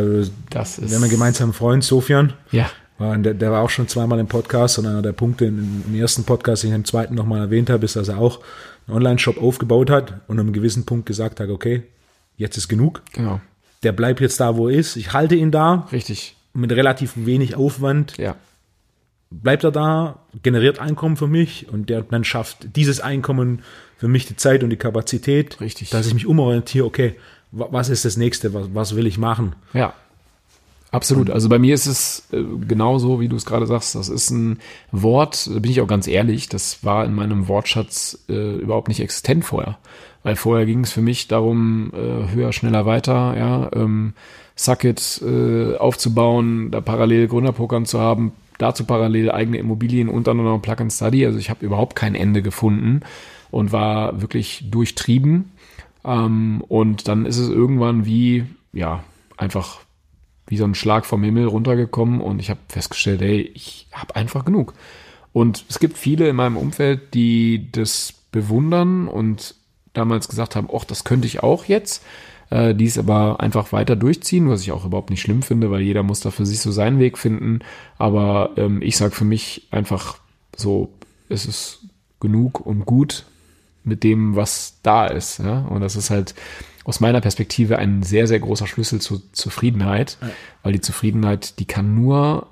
[0.49, 2.33] das ist, wir haben einen gemeinsamen Freund, Sofian.
[2.51, 2.69] Ja.
[2.99, 6.63] Der, der, war auch schon zweimal im Podcast und einer der Punkte im, ersten Podcast,
[6.63, 8.39] den ich im zweiten nochmal erwähnt habe, ist, dass er auch
[8.87, 11.83] einen Online-Shop aufgebaut hat und an einem gewissen Punkt gesagt hat, okay,
[12.37, 13.01] jetzt ist genug.
[13.11, 13.41] Genau.
[13.83, 14.95] Der bleibt jetzt da, wo er ist.
[14.95, 15.87] Ich halte ihn da.
[15.91, 16.37] Richtig.
[16.53, 18.17] Mit relativ wenig Aufwand.
[18.17, 18.35] Ja.
[19.41, 23.63] Bleibt er da, generiert Einkommen für mich und der dann schafft dieses Einkommen
[23.97, 25.89] für mich die Zeit und die Kapazität, Richtig.
[25.89, 27.15] dass ich mich umorientiere, okay,
[27.51, 29.55] was ist das nächste, was, was will ich machen?
[29.73, 29.93] Ja.
[30.91, 31.29] Absolut.
[31.29, 33.95] Also bei mir ist es äh, genauso, wie du es gerade sagst.
[33.95, 34.59] Das ist ein
[34.91, 39.01] Wort, da bin ich auch ganz ehrlich, das war in meinem Wortschatz äh, überhaupt nicht
[39.01, 39.77] existent vorher.
[40.23, 44.13] Weil vorher ging es für mich darum, äh, höher, schneller, weiter, ja, ähm,
[44.55, 50.59] Sucket äh, aufzubauen, da parallel Gründerpokern zu haben, dazu parallel eigene Immobilien und dann noch
[50.59, 51.25] Plug and Study.
[51.25, 53.01] Also ich habe überhaupt kein Ende gefunden
[53.51, 55.51] und war wirklich durchtrieben.
[56.03, 59.03] Ähm, und dann ist es irgendwann wie, ja,
[59.37, 59.79] einfach
[60.47, 64.45] wie so ein Schlag vom Himmel runtergekommen und ich habe festgestellt, ey, ich habe einfach
[64.45, 64.73] genug.
[65.33, 69.55] Und es gibt viele in meinem Umfeld, die das bewundern und
[69.93, 72.03] damals gesagt haben, ach, das könnte ich auch jetzt,
[72.49, 75.81] äh, die es aber einfach weiter durchziehen, was ich auch überhaupt nicht schlimm finde, weil
[75.81, 77.59] jeder muss da für sich so seinen Weg finden.
[77.97, 80.17] Aber ähm, ich sage für mich einfach
[80.55, 80.93] so,
[81.29, 81.79] es ist
[82.19, 83.25] genug und gut
[83.83, 85.39] mit dem, was da ist.
[85.39, 85.61] Ja?
[85.61, 86.35] Und das ist halt
[86.83, 90.29] aus meiner Perspektive ein sehr, sehr großer Schlüssel zur Zufriedenheit, ja.
[90.63, 92.47] weil die Zufriedenheit, die kann nur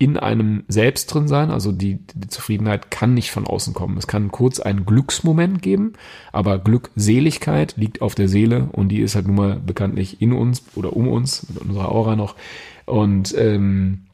[0.00, 1.50] in einem selbst drin sein.
[1.50, 3.98] Also die, die, Zufriedenheit kann nicht von außen kommen.
[3.98, 5.92] Es kann kurz einen Glücksmoment geben,
[6.32, 10.62] aber Glückseligkeit liegt auf der Seele und die ist halt nun mal bekanntlich in uns
[10.74, 12.34] oder um uns, mit unserer Aura noch.
[12.86, 14.06] Und ähm,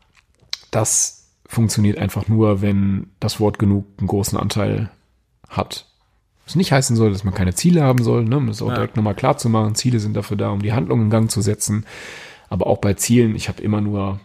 [0.72, 4.90] das funktioniert einfach nur, wenn das Wort genug einen großen Anteil
[5.48, 5.86] hat.
[6.46, 8.38] Was nicht heißen soll, dass man keine Ziele haben soll, ne?
[8.38, 8.74] um das auch ja.
[8.74, 9.76] direkt nochmal klar zu machen.
[9.76, 11.86] Ziele sind dafür da, um die Handlung in Gang zu setzen.
[12.48, 14.18] Aber auch bei Zielen, ich habe immer nur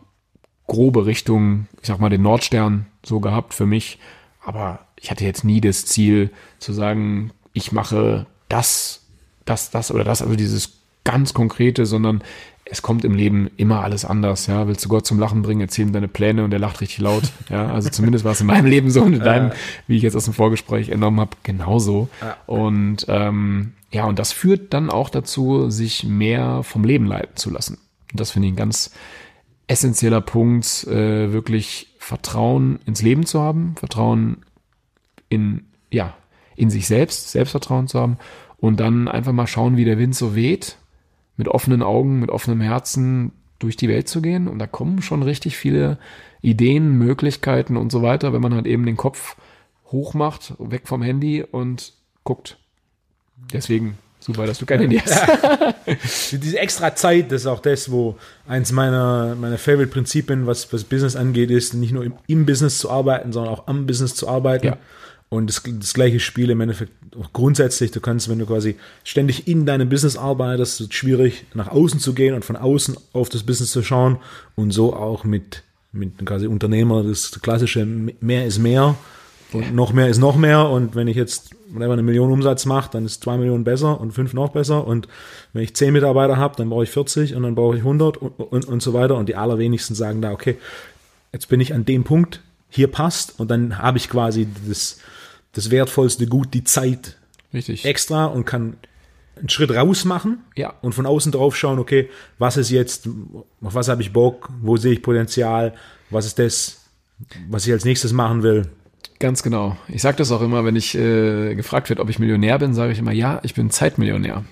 [0.71, 3.99] grobe Richtung, ich sag mal, den Nordstern so gehabt für mich.
[4.41, 9.01] Aber ich hatte jetzt nie das Ziel zu sagen, ich mache das,
[9.43, 12.23] das, das oder das, also dieses ganz konkrete, sondern
[12.63, 14.65] es kommt im Leben immer alles anders, ja.
[14.65, 17.23] Willst du Gott zum Lachen bringen, erzähl ihm deine Pläne und er lacht richtig laut,
[17.49, 17.67] ja.
[17.67, 19.51] Also zumindest war es in meinem Leben so und in deinem,
[19.87, 22.07] wie ich jetzt aus dem Vorgespräch entnommen habe, genauso.
[22.45, 27.49] Und ähm, ja, und das führt dann auch dazu, sich mehr vom Leben leiten zu
[27.49, 27.77] lassen.
[28.13, 28.91] Und das finde ich ein ganz
[29.71, 34.43] essentieller Punkt, äh, wirklich Vertrauen ins Leben zu haben, Vertrauen
[35.29, 36.13] in, ja,
[36.57, 38.17] in sich selbst, Selbstvertrauen zu haben
[38.57, 40.77] und dann einfach mal schauen, wie der Wind so weht
[41.37, 44.49] mit offenen Augen, mit offenem Herzen durch die Welt zu gehen.
[44.49, 45.97] Und da kommen schon richtig viele
[46.41, 49.37] Ideen, Möglichkeiten und so weiter, wenn man halt eben den Kopf
[49.85, 51.93] hoch macht, weg vom Handy und
[52.23, 52.57] guckt.
[53.53, 55.21] Deswegen super, dass du kein Handy hast.
[56.31, 58.17] Diese extra Zeit, das ist auch das, wo
[58.47, 62.89] eins meiner, meiner Favorite-Prinzipien, was, was Business angeht, ist, nicht nur im, im Business zu
[62.89, 64.67] arbeiten, sondern auch am Business zu arbeiten.
[64.67, 64.77] Ja.
[65.29, 66.91] Und das, das gleiche Spiel im Endeffekt
[67.33, 71.69] grundsätzlich, du kannst, wenn du quasi ständig in deinem Business arbeitest, ist es schwierig, nach
[71.69, 74.17] außen zu gehen und von außen auf das Business zu schauen.
[74.55, 75.63] Und so auch mit,
[75.93, 78.95] mit quasi Unternehmer, das klassische mehr ist mehr
[79.53, 80.69] und noch mehr ist noch mehr.
[80.69, 84.33] Und wenn ich jetzt eine Million Umsatz mache, dann ist zwei Millionen besser und fünf
[84.33, 84.85] noch besser.
[84.85, 85.07] Und
[85.53, 88.39] wenn ich zehn Mitarbeiter habe, dann brauche ich 40 und dann brauche ich 100 und,
[88.39, 89.15] und, und so weiter.
[89.15, 90.57] Und die allerwenigsten sagen da, okay,
[91.33, 94.99] jetzt bin ich an dem Punkt, hier passt und dann habe ich quasi das,
[95.53, 97.17] das wertvollste Gut, die Zeit
[97.53, 97.85] Richtig.
[97.85, 98.77] extra und kann
[99.37, 100.73] einen Schritt raus machen ja.
[100.81, 103.07] und von außen drauf schauen, okay, was ist jetzt,
[103.61, 105.73] auf was habe ich Bock, wo sehe ich Potenzial,
[106.09, 106.85] was ist das,
[107.49, 108.69] was ich als nächstes machen will.
[109.21, 109.77] Ganz genau.
[109.87, 112.91] Ich sage das auch immer, wenn ich äh, gefragt wird, ob ich Millionär bin, sage
[112.91, 114.43] ich immer, ja, ich bin Zeitmillionär.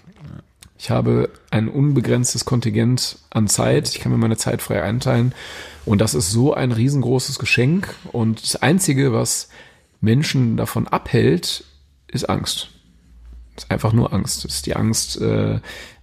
[0.78, 3.89] Ich habe ein unbegrenztes Kontingent an Zeit.
[3.89, 5.34] Ich kann mir meine Zeit frei einteilen.
[5.86, 7.95] Und das ist so ein riesengroßes Geschenk.
[8.11, 9.49] Und das Einzige, was
[10.01, 11.63] Menschen davon abhält,
[12.07, 12.70] ist Angst.
[13.57, 14.45] ist einfach nur Angst.
[14.45, 15.61] ist die Angst, äh,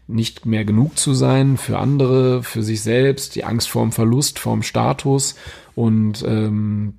[0.09, 4.65] nicht mehr genug zu sein für andere, für sich selbst, die Angst vorm Verlust, vorm
[4.65, 5.37] Status.
[5.77, 6.95] Und ähm,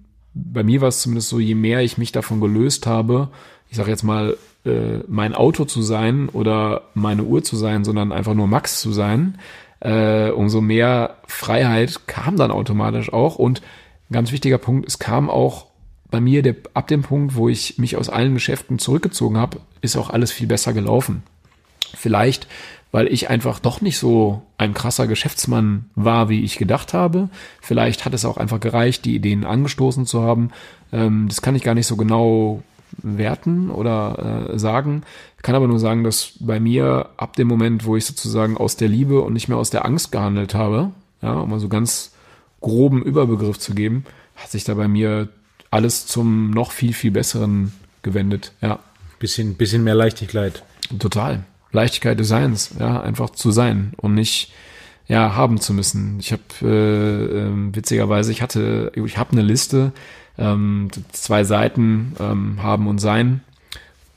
[0.54, 3.30] bei mir war es zumindest so, je mehr ich mich davon gelöst habe,
[3.70, 8.12] ich sage jetzt mal, äh, mein Auto zu sein oder meine Uhr zu sein, sondern
[8.12, 9.38] einfach nur Max zu sein,
[9.80, 13.36] äh, umso mehr Freiheit kam dann automatisch auch.
[13.36, 13.62] Und
[14.10, 15.68] ein ganz wichtiger Punkt, es kam auch
[16.10, 19.98] bei mir der, ab dem Punkt, wo ich mich aus allen Geschäften zurückgezogen habe, ist
[19.98, 21.24] auch alles viel besser gelaufen.
[21.94, 22.48] Vielleicht,
[22.92, 27.30] weil ich einfach doch nicht so ein krasser Geschäftsmann war, wie ich gedacht habe.
[27.62, 30.52] Vielleicht hat es auch einfach gereicht, die Ideen angestoßen zu haben.
[30.92, 32.64] Ähm, das kann ich gar nicht so genau
[32.98, 35.04] werten oder äh, sagen.
[35.36, 38.78] Ich kann aber nur sagen, dass bei mir ab dem Moment, wo ich sozusagen aus
[38.78, 42.14] der Liebe und nicht mehr aus der Angst gehandelt habe, ja, um mal so ganz
[42.62, 45.30] groben Überbegriff zu geben, hat sich da bei mir
[45.70, 48.80] alles zum noch viel, viel besseren gewendet, ja.
[49.20, 50.64] Bisschen, bisschen mehr Leichtigkeit.
[51.00, 51.44] Total.
[51.72, 54.52] Leichtigkeit des Seins, ja, einfach zu sein und nicht
[55.08, 56.18] ja haben zu müssen.
[56.20, 59.92] Ich habe äh, äh, witzigerweise, ich hatte, ich habe eine Liste,
[60.38, 63.42] ähm, zwei Seiten ähm, haben und sein.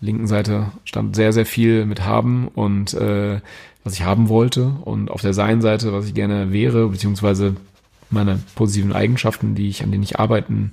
[0.01, 3.41] Linken Seite stand sehr sehr viel mit haben und äh,
[3.85, 7.57] was ich haben wollte und auf der sein Seite was ich gerne wäre beziehungsweise
[8.09, 10.73] meine positiven Eigenschaften, die ich an denen ich arbeiten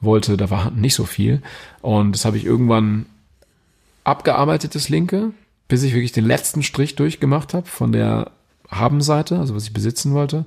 [0.00, 1.42] wollte, da war nicht so viel
[1.82, 3.06] und das habe ich irgendwann
[4.04, 5.32] abgearbeitet, das linke,
[5.68, 8.32] bis ich wirklich den letzten Strich durchgemacht habe von der
[8.70, 10.44] Haben-Seite, also was ich besitzen wollte.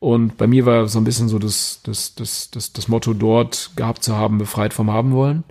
[0.00, 3.70] Und bei mir war so ein bisschen so das, das, das, das, das Motto dort
[3.76, 5.44] gehabt zu haben, befreit vom Haben wollen.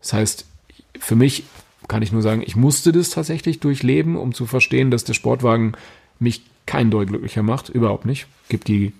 [0.00, 0.44] Das heißt,
[0.98, 1.44] für mich
[1.88, 5.72] kann ich nur sagen, ich musste das tatsächlich durchleben, um zu verstehen, dass der Sportwagen
[6.20, 7.70] mich kein Deut glücklicher macht.
[7.70, 8.26] Überhaupt nicht.
[8.48, 8.92] Gibt die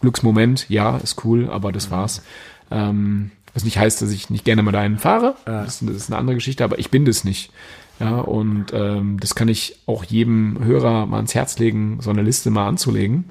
[0.00, 2.22] Glücksmoment, ja, ist cool, aber das war's.
[2.70, 5.36] Ähm, was nicht heißt, dass ich nicht gerne mal dahin fahre.
[5.44, 7.52] Das, das ist eine andere Geschichte, aber ich bin das nicht.
[8.00, 12.22] Ja, und ähm, das kann ich auch jedem Hörer mal ans Herz legen, so eine
[12.22, 13.26] Liste mal anzulegen,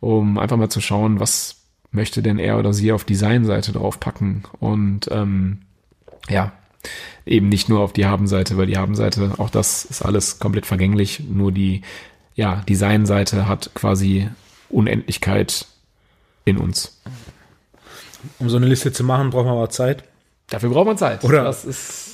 [0.00, 1.56] um einfach mal zu schauen, was
[1.90, 5.58] möchte denn er oder sie auf Designseite draufpacken und ähm,
[6.28, 6.52] ja,
[7.26, 11.22] eben nicht nur auf die Habenseite, weil die Habenseite, auch das ist alles komplett vergänglich,
[11.28, 11.82] nur die
[12.34, 14.28] ja, Designseite hat quasi
[14.68, 15.66] Unendlichkeit
[16.44, 17.00] in uns.
[18.38, 20.04] Um so eine Liste zu machen, braucht man aber Zeit.
[20.48, 21.24] Dafür braucht man Zeit.
[21.24, 21.44] Oder?
[21.44, 22.09] Das ist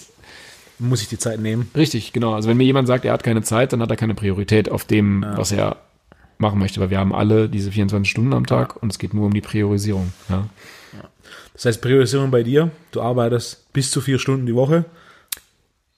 [0.79, 1.71] Muss ich die Zeit nehmen.
[1.77, 2.35] richtig, genau.
[2.35, 4.85] Also wenn mir jemand sagt, er hat keine Zeit, dann hat er keine Priorität auf
[4.85, 5.77] dem, was er
[6.39, 9.27] machen möchte, weil wir haben alle diese 24 Stunden am Tag und es geht nur
[9.27, 10.13] um die Priorisierung.
[10.29, 10.47] Ja.
[11.55, 14.85] Das heißt, Priorisierung bei dir, du arbeitest bis zu vier Stunden die Woche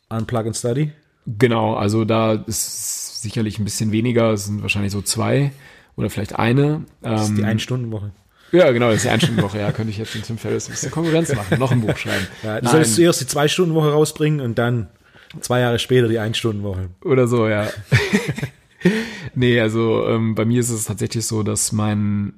[0.08, 0.92] an Plug and Study.
[1.26, 5.50] Genau, also da ist sicherlich ein bisschen weniger, es sind wahrscheinlich so zwei
[5.96, 6.84] oder vielleicht eine.
[7.02, 8.12] Das ist die Ähm, Ein-Stunden-Woche.
[8.52, 9.58] Ja, genau, das ist die Einstundenwoche.
[9.58, 12.26] Ja, könnte ich jetzt den Tim Ferriss ein bisschen Konkurrenz machen, noch ein Buch schreiben.
[12.42, 14.88] Ja, du sollst zuerst die Zwei-Stunden-Woche rausbringen und dann
[15.40, 16.90] zwei Jahre später die Ein-Stunden-Woche.
[17.04, 17.68] oder so, ja.
[19.34, 22.34] nee, also ähm, bei mir ist es tatsächlich so, dass mein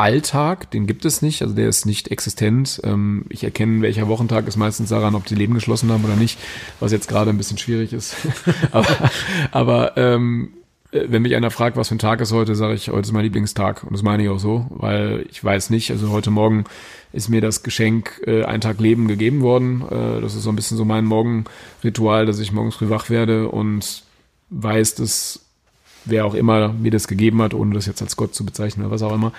[0.00, 2.80] Alltag, den gibt es nicht, also der ist nicht existent.
[2.84, 6.38] Ähm, ich erkenne, welcher Wochentag ist meistens daran, ob die Leben geschlossen haben oder nicht,
[6.80, 8.16] was jetzt gerade ein bisschen schwierig ist.
[8.72, 9.10] aber
[9.50, 10.59] aber ähm, äh,
[10.92, 13.22] wenn mich einer fragt, was für ein Tag ist heute, sage ich, heute ist mein
[13.22, 13.84] Lieblingstag.
[13.84, 16.64] Und das meine ich auch so, weil ich weiß nicht, also heute Morgen
[17.12, 19.84] ist mir das Geschenk äh, ein Tag Leben gegeben worden.
[19.88, 23.48] Äh, das ist so ein bisschen so mein Morgenritual, dass ich morgens früh wach werde
[23.48, 24.02] und
[24.50, 25.40] weiß, dass
[26.04, 28.94] wer auch immer mir das gegeben hat, ohne das jetzt als Gott zu bezeichnen oder
[28.94, 29.32] was auch immer,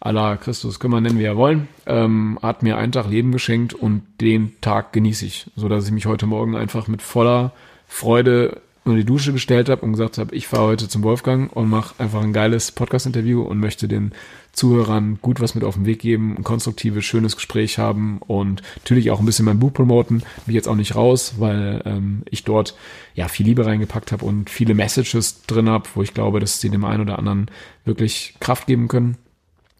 [0.00, 3.74] Allah Christus, können wir nennen, wie wir wollen, ähm, hat mir einen Tag Leben geschenkt
[3.74, 7.52] und den Tag genieße ich, so dass ich mich heute Morgen einfach mit voller
[7.86, 8.60] Freude
[8.92, 11.94] in die Dusche gestellt habe und gesagt habe, ich fahre heute zum Wolfgang und mache
[11.98, 14.12] einfach ein geiles Podcast-Interview und möchte den
[14.52, 19.10] Zuhörern gut was mit auf den Weg geben, ein konstruktives, schönes Gespräch haben und natürlich
[19.10, 20.22] auch ein bisschen mein Buch promoten.
[20.46, 22.74] Bin jetzt auch nicht raus, weil ähm, ich dort
[23.14, 26.70] ja viel Liebe reingepackt habe und viele Messages drin habe, wo ich glaube, dass sie
[26.70, 27.50] dem einen oder anderen
[27.84, 29.18] wirklich Kraft geben können.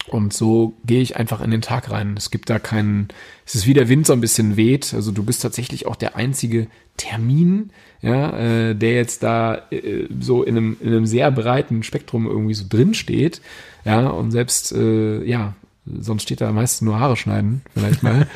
[0.08, 2.14] Und so gehe ich einfach in den Tag rein.
[2.16, 3.08] Es gibt da keinen,
[3.44, 4.94] es ist wie der Wind so ein bisschen weht.
[4.94, 7.70] Also du bist tatsächlich auch der einzige Termin,
[8.02, 12.54] ja, äh, der jetzt da äh, so in einem, in einem sehr breiten Spektrum irgendwie
[12.54, 13.40] so drin steht.
[13.84, 15.54] Ja, und selbst, äh, ja,
[16.00, 18.26] sonst steht da meistens nur Haare schneiden, vielleicht mal.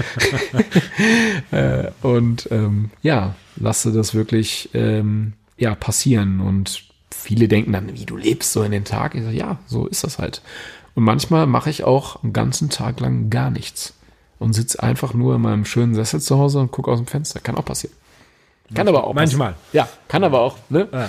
[1.50, 6.40] äh, und ähm, ja, lasse das wirklich ähm, ja, passieren.
[6.40, 9.14] Und viele denken dann, wie du lebst so in den Tag.
[9.14, 10.42] Ich sage, ja, so ist das halt.
[11.00, 13.94] Und manchmal mache ich auch einen ganzen Tag lang gar nichts
[14.38, 17.40] und sitze einfach nur in meinem schönen Sessel zu Hause und gucke aus dem Fenster.
[17.40, 17.96] Kann auch passieren.
[18.74, 19.14] Kann aber auch.
[19.14, 19.54] Manchmal.
[19.54, 19.88] passieren.
[19.88, 20.58] Ja, kann aber auch.
[20.68, 20.88] Ne?
[20.92, 21.08] Ja.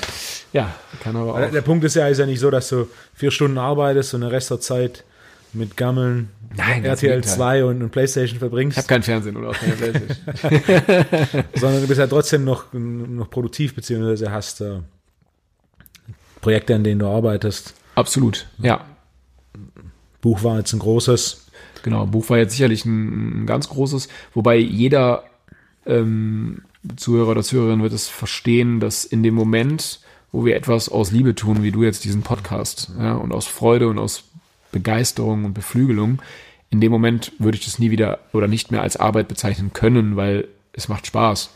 [0.53, 1.51] Ja, kann aber Der, auch.
[1.51, 4.29] der Punkt ist ja, ist ja nicht so, dass du vier Stunden arbeitest und den
[4.29, 5.03] Rest der Zeit
[5.51, 7.35] mit Gammeln, Nein, RTL Gegenteil.
[7.35, 11.43] 2 und, und Playstation verbringst, Ich habe kein Fernsehen oder auch keine Playstation.
[11.55, 14.79] sondern du bist ja trotzdem noch, noch produktiv, beziehungsweise hast äh,
[16.39, 17.73] Projekte, an denen du arbeitest.
[17.95, 18.47] Absolut.
[18.59, 18.85] Ja,
[20.22, 21.47] Buch war jetzt ein großes.
[21.84, 25.24] Genau, Buch war jetzt sicherlich ein, ein ganz großes, wobei jeder
[25.86, 26.61] ähm,
[26.95, 29.99] Zuhörer oder Zuhörerin wird es verstehen, dass in dem Moment,
[30.32, 33.88] wo wir etwas aus Liebe tun, wie du jetzt diesen Podcast, ja, und aus Freude
[33.88, 34.24] und aus
[34.72, 36.22] Begeisterung und Beflügelung,
[36.69, 40.15] in dem Moment würde ich das nie wieder oder nicht mehr als Arbeit bezeichnen können,
[40.15, 41.51] weil es macht Spaß.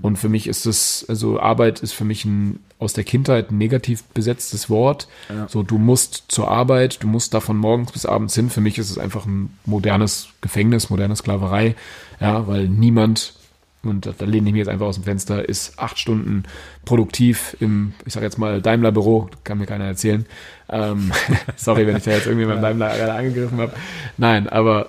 [0.00, 3.58] Und für mich ist es, also Arbeit ist für mich ein aus der Kindheit ein
[3.58, 5.06] negativ besetztes Wort.
[5.28, 5.46] Ja.
[5.48, 8.50] So, du musst zur Arbeit, du musst da von morgens bis abends hin.
[8.50, 11.76] Für mich ist es einfach ein modernes Gefängnis, moderne Sklaverei.
[12.20, 13.34] Ja, weil niemand,
[13.84, 16.42] und da lehne ich mich jetzt einfach aus dem Fenster, ist acht Stunden
[16.84, 20.26] produktiv im, ich sag jetzt mal, Daimler-Büro, kann mir keiner erzählen.
[20.68, 21.12] Ähm,
[21.56, 23.72] sorry, wenn ich da jetzt irgendwie beim Daimler gerade angegriffen habe.
[24.18, 24.88] Nein, aber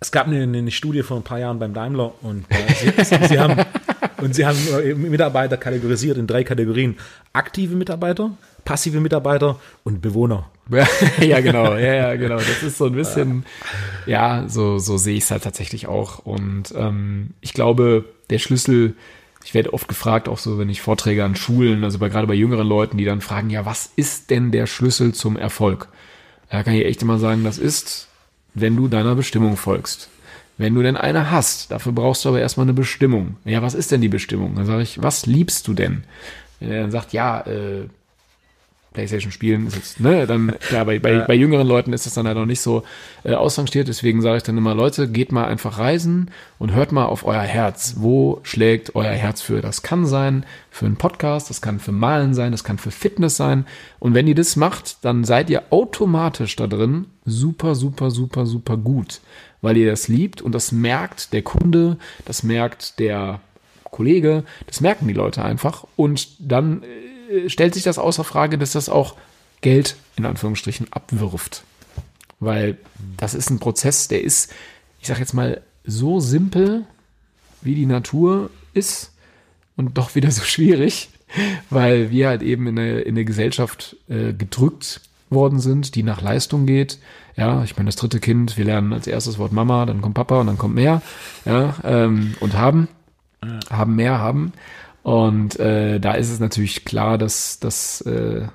[0.00, 3.38] es gab eine, eine, Studie vor ein paar Jahren beim Daimler und äh, sie, sie,
[3.38, 3.64] haben,
[4.18, 6.96] und sie haben äh, Mitarbeiter kategorisiert in drei Kategorien.
[7.32, 8.30] Aktive Mitarbeiter,
[8.64, 10.50] passive Mitarbeiter und Bewohner.
[11.20, 12.36] ja, genau, ja, ja, genau.
[12.36, 13.44] Das ist so ein bisschen,
[14.06, 16.18] ja, so, so sehe ich es halt tatsächlich auch.
[16.20, 18.94] Und ähm, ich glaube, der Schlüssel,
[19.44, 22.34] ich werde oft gefragt, auch so, wenn ich Vorträge an Schulen, also bei, gerade bei
[22.34, 25.88] jüngeren Leuten, die dann fragen, ja, was ist denn der Schlüssel zum Erfolg?
[26.50, 28.08] Da kann ich echt immer sagen, das ist,
[28.54, 30.08] wenn du deiner Bestimmung folgst.
[30.58, 33.36] Wenn du denn eine hast, dafür brauchst du aber erstmal eine Bestimmung.
[33.44, 34.54] Ja, was ist denn die Bestimmung?
[34.54, 36.04] Dann sage ich, was liebst du denn?
[36.60, 37.88] Wenn er dann sagt, ja, äh,
[38.96, 42.26] Playstation spielen ist jetzt, ne, dann, ja, bei, bei, bei jüngeren Leuten ist das dann
[42.26, 42.82] halt noch nicht so
[43.24, 47.04] äh, ausrangiert, deswegen sage ich dann immer, Leute, geht mal einfach reisen und hört mal
[47.04, 47.96] auf euer Herz.
[47.98, 49.60] Wo schlägt euer Herz für?
[49.60, 53.36] Das kann sein für einen Podcast, das kann für Malen sein, das kann für Fitness
[53.36, 53.66] sein.
[53.98, 58.78] Und wenn ihr das macht, dann seid ihr automatisch da drin super, super, super, super
[58.78, 59.20] gut
[59.62, 63.40] weil ihr das liebt und das merkt der Kunde, das merkt der
[63.84, 66.82] Kollege, das merken die Leute einfach und dann
[67.30, 69.16] äh, stellt sich das außer Frage, dass das auch
[69.60, 71.64] Geld in Anführungsstrichen abwirft.
[72.38, 72.76] Weil
[73.16, 74.52] das ist ein Prozess, der ist,
[75.00, 76.84] ich sag jetzt mal, so simpel,
[77.62, 79.12] wie die Natur ist
[79.76, 81.08] und doch wieder so schwierig,
[81.70, 85.00] weil wir halt eben in eine, in eine Gesellschaft äh, gedrückt
[85.30, 86.98] worden sind, die nach Leistung geht,
[87.36, 90.40] ja, ich meine, das dritte Kind, wir lernen als erstes Wort Mama, dann kommt Papa
[90.40, 91.02] und dann kommt mehr.
[91.44, 92.88] Ja, ähm, und haben.
[93.70, 94.52] Haben mehr, haben.
[95.02, 98.46] Und äh, da ist es natürlich klar, dass, dass äh,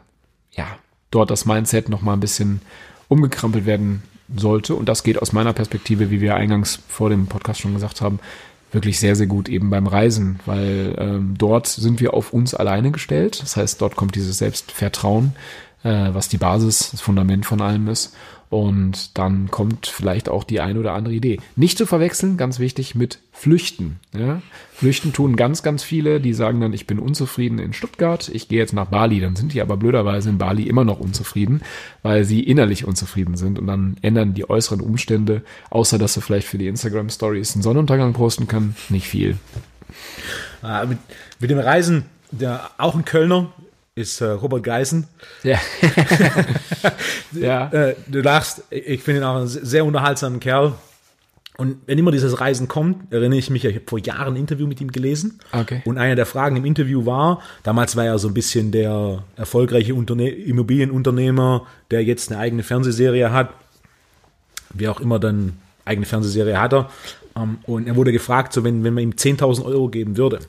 [0.52, 0.66] ja,
[1.12, 2.62] dort das Mindset nochmal ein bisschen
[3.08, 4.02] umgekrampelt werden
[4.36, 4.74] sollte.
[4.76, 8.20] Und das geht aus meiner Perspektive, wie wir eingangs vor dem Podcast schon gesagt haben,
[8.72, 12.92] wirklich sehr, sehr gut eben beim Reisen, weil ähm, dort sind wir auf uns alleine
[12.92, 13.42] gestellt.
[13.42, 15.34] Das heißt, dort kommt dieses Selbstvertrauen,
[15.84, 18.16] äh, was die Basis, das Fundament von allem ist.
[18.52, 21.40] Und dann kommt vielleicht auch die eine oder andere Idee.
[21.56, 24.02] Nicht zu verwechseln, ganz wichtig, mit Flüchten.
[24.14, 24.42] Ja?
[24.74, 28.60] Flüchten tun ganz, ganz viele, die sagen dann, ich bin unzufrieden in Stuttgart, ich gehe
[28.60, 29.22] jetzt nach Bali.
[29.22, 31.62] Dann sind die aber blöderweise in Bali immer noch unzufrieden,
[32.04, 33.58] weil sie innerlich unzufrieden sind.
[33.58, 38.12] Und dann ändern die äußeren Umstände, außer dass sie vielleicht für die Instagram-Stories einen Sonnenuntergang
[38.12, 39.38] posten können, nicht viel.
[40.62, 40.98] Ah, mit,
[41.40, 43.54] mit dem Reisen, der, auch ein Kölner,
[43.96, 45.08] ist äh, Robert Geisen.
[45.44, 45.60] Ja.
[47.34, 47.68] ja.
[47.72, 50.74] Äh, du lachst, ich finde ihn auch einen sehr unterhaltsamen Kerl.
[51.58, 54.66] Und wenn immer dieses Reisen kommt, erinnere ich mich, ich habe vor Jahren ein Interview
[54.66, 55.40] mit ihm gelesen.
[55.52, 55.82] Okay.
[55.86, 59.94] Und eine der Fragen im Interview war, damals war er so ein bisschen der erfolgreiche
[59.94, 63.54] Unterne Immobilienunternehmer, der jetzt eine eigene Fernsehserie hat.
[64.74, 66.90] Wie auch immer dann eigene Fernsehserie hat er.
[67.36, 70.40] Ähm, und er wurde gefragt, so wenn, wenn man ihm 10.000 Euro geben würde,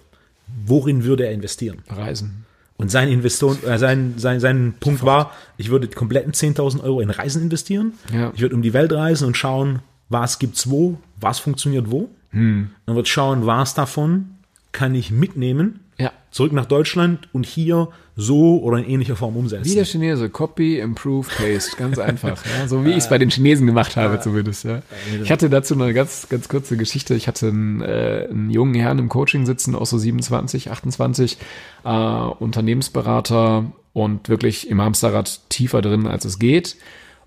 [0.65, 1.83] worin würde er investieren?
[1.89, 2.47] Reisen.
[2.77, 5.27] Und sein Investoren, äh, sein, sein, sein Punkt Sofort.
[5.27, 7.93] war, ich würde die kompletten 10.000 Euro in Reisen investieren.
[8.13, 8.33] Ja.
[8.35, 12.11] Ich würde um die Welt reisen und schauen, was gibt's wo, was funktioniert wo.
[12.31, 12.71] Hm.
[12.87, 14.31] Dann wird schauen, was davon
[14.73, 16.13] kann ich mitnehmen ja.
[16.31, 19.65] zurück nach Deutschland und hier so oder in ähnlicher Form umsetzen.
[19.65, 22.43] Wie der Chinese, Copy, Improve, Paste, ganz einfach.
[22.59, 24.65] Ja, so wie ich es bei den Chinesen gemacht habe zumindest.
[24.65, 24.83] Ja.
[25.23, 27.15] Ich hatte dazu eine ganz, ganz kurze Geschichte.
[27.15, 31.39] Ich hatte einen, äh, einen jungen Herrn im Coaching sitzen, auch so 27, 28,
[31.85, 36.77] äh, Unternehmensberater und wirklich im Hamsterrad tiefer drin, als es geht.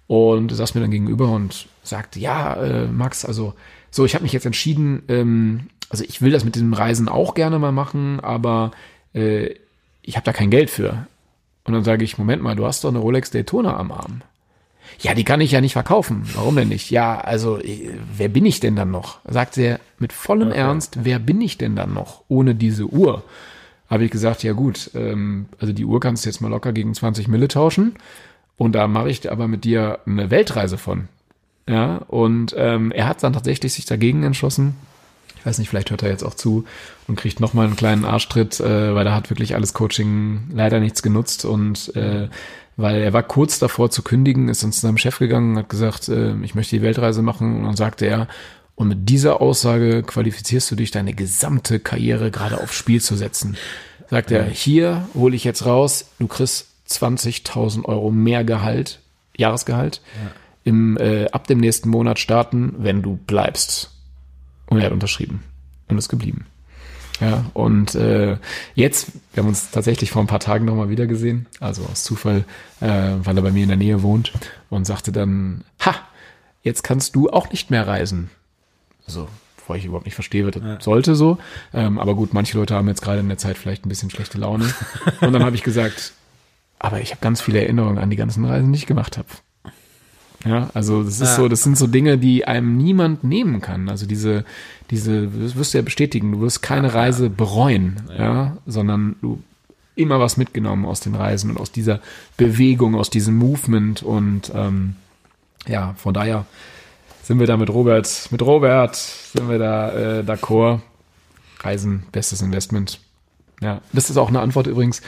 [0.07, 3.53] Und er saß mir dann gegenüber und sagte, ja, äh, Max, also
[3.89, 7.34] so, ich habe mich jetzt entschieden, ähm, also ich will das mit dem Reisen auch
[7.34, 8.72] gerne mal machen, aber
[9.14, 9.56] äh,
[10.02, 11.08] ich habe da kein Geld für.
[11.64, 14.22] Und dann sage ich, Moment mal, du hast doch eine Rolex Daytona am Arm.
[15.00, 16.24] Ja, die kann ich ja nicht verkaufen.
[16.34, 16.92] Warum denn nicht?
[16.92, 19.20] Ja, also äh, wer bin ich denn dann noch?
[19.26, 20.60] Sagt er mit vollem okay.
[20.60, 23.24] Ernst, wer bin ich denn dann noch ohne diese Uhr?
[23.90, 26.94] Habe ich gesagt, ja gut, ähm, also die Uhr kannst du jetzt mal locker gegen
[26.94, 27.96] 20 Mille tauschen.
[28.58, 31.08] Und da mache ich aber mit dir eine Weltreise von.
[31.68, 34.76] Ja, und ähm, er hat dann tatsächlich sich dagegen entschlossen,
[35.46, 36.66] ich weiß nicht, vielleicht hört er jetzt auch zu
[37.08, 41.04] und kriegt nochmal einen kleinen Arschtritt, äh, weil da hat wirklich alles Coaching leider nichts
[41.04, 42.30] genutzt und äh,
[42.78, 46.10] weil er war kurz davor zu kündigen, ist dann zu seinem Chef gegangen, hat gesagt,
[46.10, 48.28] äh, ich möchte die Weltreise machen und dann sagte er,
[48.74, 53.56] und mit dieser Aussage qualifizierst du dich, deine gesamte Karriere gerade aufs Spiel zu setzen.
[54.10, 59.00] Sagt er, hier hole ich jetzt raus, du kriegst 20.000 Euro mehr Gehalt,
[59.38, 60.02] Jahresgehalt.
[60.24, 60.32] Ja
[60.66, 63.95] im, äh, ab dem nächsten Monat starten, wenn du bleibst.
[64.68, 65.43] Und er hat unterschrieben
[65.88, 66.45] und ist geblieben.
[67.22, 68.38] Ja, und äh,
[68.74, 72.43] jetzt, wir haben uns tatsächlich vor ein paar Tagen nochmal wieder gesehen, also aus Zufall,
[72.82, 74.34] äh, weil er bei mir in der Nähe wohnt
[74.70, 75.95] und sagte dann, ha,
[76.61, 78.30] jetzt kannst du auch nicht mehr reisen.
[79.07, 80.82] So, bevor ich überhaupt nicht verstehe, was das ja.
[80.82, 81.38] sollte so.
[81.74, 84.38] Ähm, aber gut, manche Leute haben jetzt gerade in der Zeit vielleicht ein bisschen schlechte
[84.38, 84.74] Laune.
[85.22, 86.13] Und dann habe ich gesagt,
[86.80, 89.28] aber ich habe ganz viele Erinnerungen an die ganzen Reisen, die ich gemacht habe.
[90.46, 91.36] Ja, also das ist ja.
[91.36, 93.89] so, das sind so Dinge, die einem niemand nehmen kann.
[93.89, 94.46] Also diese,
[94.91, 98.16] diese, das wirst du ja bestätigen, du wirst keine Reise bereuen, ja.
[98.16, 99.41] ja, sondern du
[99.96, 102.00] immer was mitgenommen aus den Reisen und aus dieser
[102.38, 104.96] Bewegung, aus diesem Movement und ähm,
[105.68, 106.46] ja, von daher
[107.24, 110.80] sind wir da mit Robert, mit Robert sind wir da äh, d'accord.
[111.62, 113.00] Reisen, bestes Investment.
[113.62, 115.02] Ja, das ist auch eine Antwort übrigens.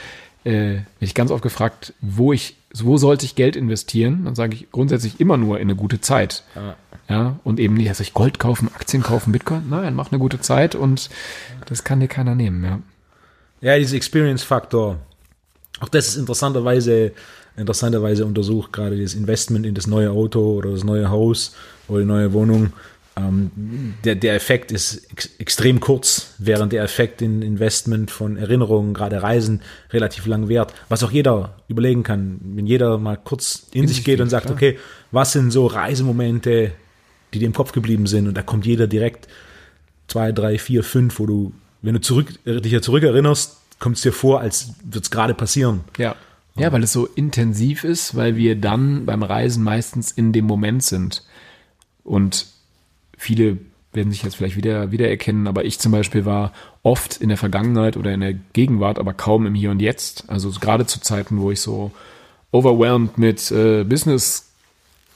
[0.48, 4.24] Äh, werde ich ganz oft gefragt, wo ich wo sollte ich Geld investieren?
[4.24, 6.42] Dann sage ich grundsätzlich immer nur in eine gute Zeit.
[6.54, 6.76] Ja.
[7.08, 9.64] ja und eben nicht, dass ich Gold kaufen, Aktien kaufen, Bitcoin.
[9.68, 11.08] Nein, mach eine gute Zeit und
[11.66, 12.80] das kann dir keiner nehmen, ja.
[13.60, 14.98] Ja, dieser Experience-Faktor.
[15.80, 17.12] Auch das ist interessanterweise,
[17.56, 21.54] interessanterweise untersucht, gerade das Investment in das neue Auto oder das neue Haus
[21.88, 22.72] oder die neue Wohnung.
[23.18, 28.94] Ähm, der, der Effekt ist ex extrem kurz, während der Effekt in Investment von Erinnerungen,
[28.94, 30.74] gerade Reisen, relativ lang währt.
[30.88, 34.46] Was auch jeder überlegen kann, wenn jeder mal kurz in, in sich geht und sagt,
[34.46, 34.56] klar.
[34.56, 34.78] okay,
[35.10, 36.72] was sind so Reisemomente,
[37.32, 38.28] die dir im Kopf geblieben sind?
[38.28, 39.28] Und da kommt jeder direkt
[40.06, 41.52] zwei, drei, vier, fünf, wo du,
[41.82, 45.80] wenn du zurück, dich ja zurückerinnerst, kommt es dir vor, als würde es gerade passieren.
[45.98, 46.16] Ja.
[46.56, 50.82] Ja, weil es so intensiv ist, weil wir dann beim Reisen meistens in dem Moment
[50.82, 51.22] sind.
[52.02, 52.46] Und
[53.18, 53.58] viele
[53.92, 56.52] werden sich jetzt vielleicht wieder wiedererkennen, aber ich zum Beispiel war
[56.82, 60.24] oft in der Vergangenheit oder in der Gegenwart, aber kaum im Hier und Jetzt.
[60.28, 61.90] Also gerade zu Zeiten, wo ich so
[62.52, 64.50] overwhelmed mit äh, Business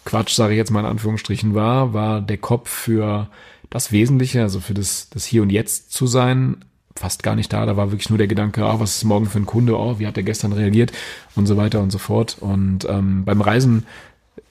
[0.05, 3.28] Quatsch, sage ich jetzt mal in Anführungsstrichen, war, war der Kopf für
[3.70, 6.64] das Wesentliche, also für das, das Hier und Jetzt zu sein,
[6.96, 7.66] fast gar nicht da.
[7.66, 10.07] Da war wirklich nur der Gedanke, ah, was ist morgen für ein Kunde, oh, wie
[10.07, 10.92] hat der gestern reagiert
[11.36, 12.36] und so weiter und so fort.
[12.40, 13.86] Und ähm, beim Reisen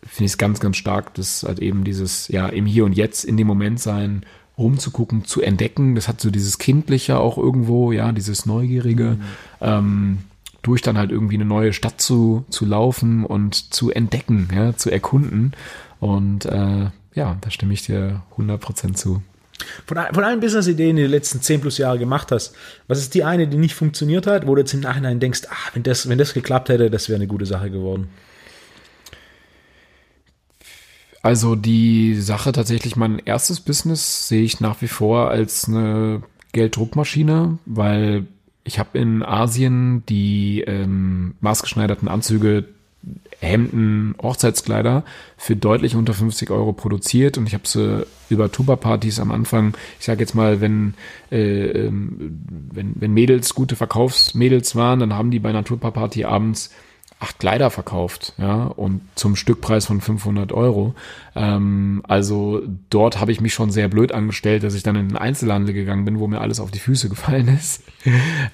[0.03, 3.23] finde ich es ganz, ganz stark, dass halt eben dieses, ja, im Hier und Jetzt,
[3.23, 4.25] in dem Moment sein,
[4.57, 5.95] rumzugucken, zu entdecken.
[5.95, 9.21] Das hat so dieses Kindliche auch irgendwo, ja, dieses Neugierige, mhm.
[9.61, 10.17] ähm,
[10.61, 14.91] durch dann halt irgendwie eine neue Stadt zu, zu laufen und zu entdecken, ja, zu
[14.91, 15.53] erkunden.
[15.99, 19.21] Und äh, ja, da stimme ich dir 100% zu.
[19.85, 22.55] Von, von allen Business-Ideen, die du die letzten 10 plus Jahre gemacht hast,
[22.87, 25.69] was ist die eine, die nicht funktioniert hat, wo du jetzt im Nachhinein denkst, ah,
[25.73, 28.09] wenn das, wenn das geklappt hätte, das wäre eine gute Sache geworden?
[31.21, 37.59] Also die Sache tatsächlich, mein erstes Business sehe ich nach wie vor als eine Gelddruckmaschine,
[37.65, 38.25] weil
[38.63, 42.65] ich habe in Asien die ähm, maßgeschneiderten Anzüge,
[43.39, 45.03] Hemden, Hochzeitskleider
[45.35, 50.05] für deutlich unter 50 Euro produziert und ich habe sie über Tuba-Partys am Anfang, ich
[50.05, 50.93] sage jetzt mal, wenn,
[51.31, 56.71] äh, ähm, wenn, wenn Mädels gute Verkaufsmädels waren, dann haben die bei einer Tuba-Party abends
[57.21, 60.95] acht Kleider verkauft, ja, und zum Stückpreis von 500 Euro.
[61.35, 65.17] Ähm, also dort habe ich mich schon sehr blöd angestellt, dass ich dann in den
[65.17, 67.83] Einzelhandel gegangen bin, wo mir alles auf die Füße gefallen ist.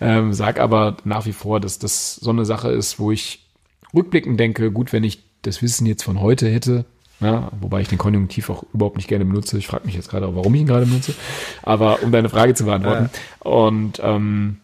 [0.01, 3.47] ähm, sag aber nach wie vor, dass das so eine Sache ist, wo ich
[3.93, 6.83] rückblickend denke, gut, wenn ich das Wissen jetzt von heute hätte,
[7.21, 9.57] ja, wobei ich den Konjunktiv auch überhaupt nicht gerne benutze.
[9.57, 11.15] Ich frage mich jetzt gerade, warum ich ihn gerade benutze.
[11.63, 13.09] Aber um deine Frage zu beantworten.
[13.43, 13.49] Ja.
[13.49, 14.57] Und ähm,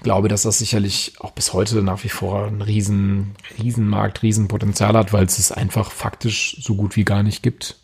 [0.00, 5.12] glaube, dass das sicherlich auch bis heute nach wie vor ein riesen, Riesenmarkt, Riesenpotenzial hat,
[5.12, 7.76] weil es es einfach faktisch so gut wie gar nicht gibt.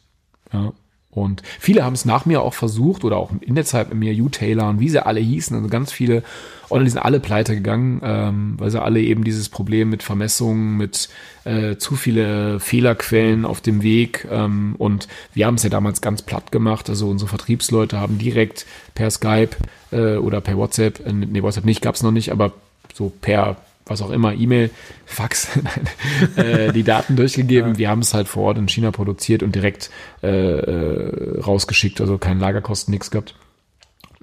[0.52, 0.72] Ja.
[1.14, 4.24] Und viele haben es nach mir auch versucht oder auch in der Zeit mit mir,
[4.24, 6.22] U-Taylor und wie sie alle hießen, also ganz viele
[6.70, 11.08] Online sind alle pleite gegangen, ähm, weil sie alle eben dieses Problem mit Vermessungen, mit
[11.44, 16.22] äh, zu viele Fehlerquellen auf dem Weg ähm, und wir haben es ja damals ganz
[16.22, 19.50] platt gemacht, also unsere Vertriebsleute haben direkt per Skype
[19.92, 22.52] äh, oder per WhatsApp, äh, nee, WhatsApp nicht, gab es noch nicht, aber
[22.94, 23.56] so per
[23.86, 24.70] was auch immer, E-Mail,
[25.04, 25.48] Fax,
[26.36, 27.72] äh, die Daten durchgegeben.
[27.72, 27.78] Ja.
[27.78, 29.90] Wir haben es halt vor Ort in China produziert und direkt
[30.22, 33.34] äh, äh, rausgeschickt, also keine Lagerkosten, nichts gehabt.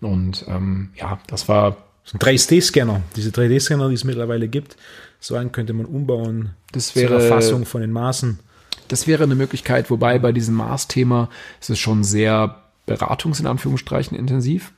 [0.01, 1.77] Und ähm, ja, das war.
[2.03, 4.75] So ein 3D-Scanner, diese 3D-Scanner, die es mittlerweile gibt,
[5.19, 8.39] so einen könnte man umbauen das wäre, zur Erfassung von den Maßen.
[8.87, 11.29] Das wäre eine Möglichkeit, wobei bei diesem Maßthema
[11.61, 14.73] ist es schon sehr beratungs- in Anführungsstrichen intensiv.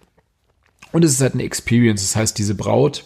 [0.91, 2.01] Und es ist halt eine Experience.
[2.01, 3.05] Das heißt, diese Braut,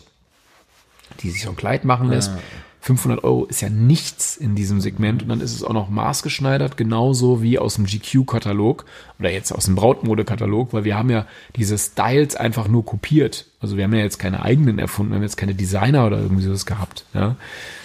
[1.21, 2.31] die sich so ein Kleid machen lässt.
[2.31, 2.39] Ja.
[2.87, 6.77] 500 Euro ist ja nichts in diesem Segment und dann ist es auch noch maßgeschneidert,
[6.77, 8.85] genauso wie aus dem GQ-Katalog
[9.19, 11.25] oder jetzt aus dem Brautmode-Katalog, weil wir haben ja
[11.57, 13.45] diese Styles einfach nur kopiert.
[13.59, 16.43] Also wir haben ja jetzt keine eigenen erfunden, wir haben jetzt keine Designer oder irgendwie
[16.43, 17.35] sowas gehabt, ja,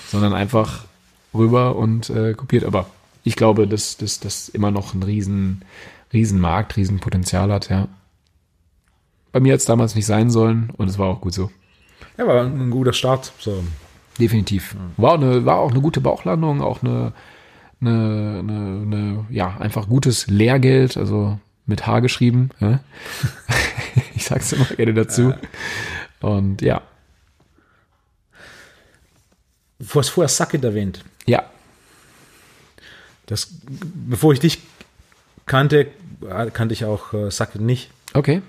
[0.09, 0.85] sondern einfach
[1.35, 2.65] rüber und äh, kopiert.
[2.65, 2.87] Aber
[3.25, 5.63] ich glaube, dass das immer noch ein riesen,
[6.13, 7.89] riesen Markt, riesen Potenzial hat, ja.
[9.33, 11.51] Bei mir hat es damals nicht sein sollen und es war auch gut so.
[12.23, 13.33] Ja, war ein guter Start.
[13.39, 13.65] So.
[14.19, 14.77] Definitiv.
[14.97, 17.13] War, eine, war auch eine gute Bauchlandung, auch eine,
[17.81, 22.51] eine, eine, eine ja, einfach gutes Lehrgeld, also mit H geschrieben.
[22.61, 22.81] Ja?
[24.15, 25.35] ich sag's immer gerne dazu.
[26.21, 26.83] Und ja.
[29.81, 31.05] Du hast vorher Sackett erwähnt.
[31.27, 31.45] Ja.
[33.27, 34.61] Das, bevor ich dich
[35.47, 35.89] kannte,
[36.53, 37.91] kannte ich auch äh, Sackett nicht.
[38.15, 38.43] Okay.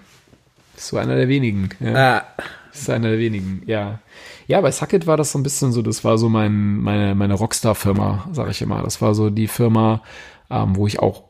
[0.77, 1.69] So einer der wenigen.
[1.79, 2.17] Ja.
[2.17, 2.25] Ah.
[2.73, 3.99] Das ist einer der wenigen, ja.
[4.47, 7.35] Ja, bei Sucket war das so ein bisschen so, das war so mein, meine, meine
[7.35, 8.81] Rockstar-Firma, sage ich immer.
[8.81, 10.01] Das war so die Firma,
[10.49, 11.23] ähm, wo ich auch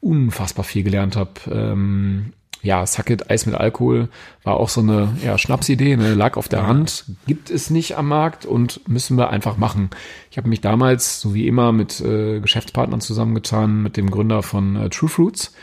[0.00, 1.30] unfassbar viel gelernt habe.
[1.50, 4.10] Ähm, ja, Sucket, Eis mit Alkohol,
[4.44, 6.12] war auch so eine ja, Schnapsidee, ne?
[6.12, 9.88] lag auf der Hand, gibt es nicht am Markt und müssen wir einfach machen.
[10.30, 14.76] Ich habe mich damals, so wie immer, mit äh, Geschäftspartnern zusammengetan, mit dem Gründer von
[14.76, 15.54] äh, True Fruits,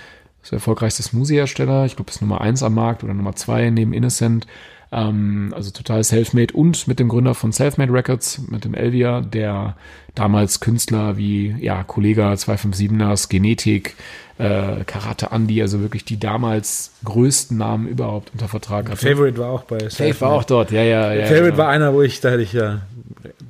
[0.41, 4.47] das erfolgreichste Smoothie-Hersteller, ich glaube, ist Nummer eins am Markt oder Nummer zwei neben Innocent.
[4.91, 9.75] Ähm, also total self-made und mit dem Gründer von Selfmade Records, mit dem Elvia, der
[10.15, 13.95] damals Künstler wie ja Kollega 257ers, Genetik,
[14.39, 18.97] äh, Karate Andy, also wirklich die damals größten Namen überhaupt unter Vertrag hatte.
[18.97, 21.25] Favorite war auch bei Favorite war auch dort, ja, ja, ja.
[21.25, 21.57] Favorite genau.
[21.57, 22.81] war einer, wo ich, da hätte ich ja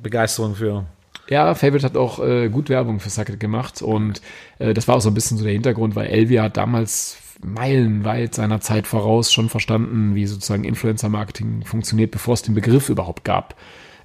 [0.02, 0.84] Begeisterung für.
[1.28, 4.20] Ja, Favorite hat auch äh, gut Werbung für Sucket gemacht und
[4.58, 8.34] äh, das war auch so ein bisschen so der Hintergrund, weil Elvia hat damals meilenweit
[8.34, 13.54] seiner Zeit voraus schon verstanden, wie sozusagen Influencer-Marketing funktioniert, bevor es den Begriff überhaupt gab.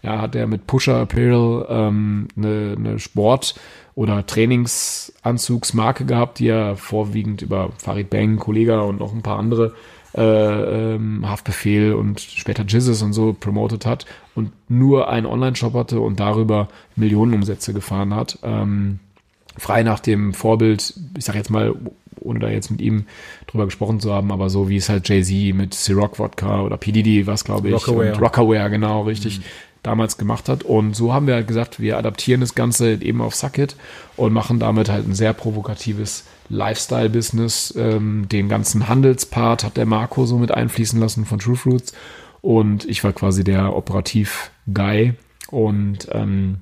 [0.02, 3.56] Ja, hat er mit Pusher Apparel ähm, eine, eine Sport-
[3.96, 9.74] oder Trainingsanzugsmarke gehabt, die er vorwiegend über Farid Bang, Kollega und noch ein paar andere
[10.16, 16.00] äh, ähm, Haftbefehl und später Jizzes und so promotet hat und nur einen Online-Shop hatte
[16.00, 18.40] und darüber Millionenumsätze gefahren hat.
[18.44, 19.00] Ähm,
[19.58, 21.74] frei nach dem Vorbild, ich sag jetzt mal,
[22.20, 23.06] ohne da jetzt mit ihm
[23.48, 26.92] drüber gesprochen zu haben, aber so wie es halt Jay-Z mit Ciroc Vodka oder P.
[26.92, 28.14] Diddy, was glaube ich, Rockaware.
[28.14, 29.44] und Rockaware, genau, richtig, mhm.
[29.84, 30.64] damals gemacht hat.
[30.64, 33.76] Und so haben wir halt gesagt, wir adaptieren das Ganze eben auf Sucket
[34.16, 37.74] und machen damit halt ein sehr provokatives Lifestyle-Business.
[37.78, 41.94] Ähm, den ganzen Handelspart hat der Marco so mit einfließen lassen von True Fruits.
[42.42, 45.14] Und ich war quasi der Operativ-Guy.
[45.50, 46.58] Und ähm,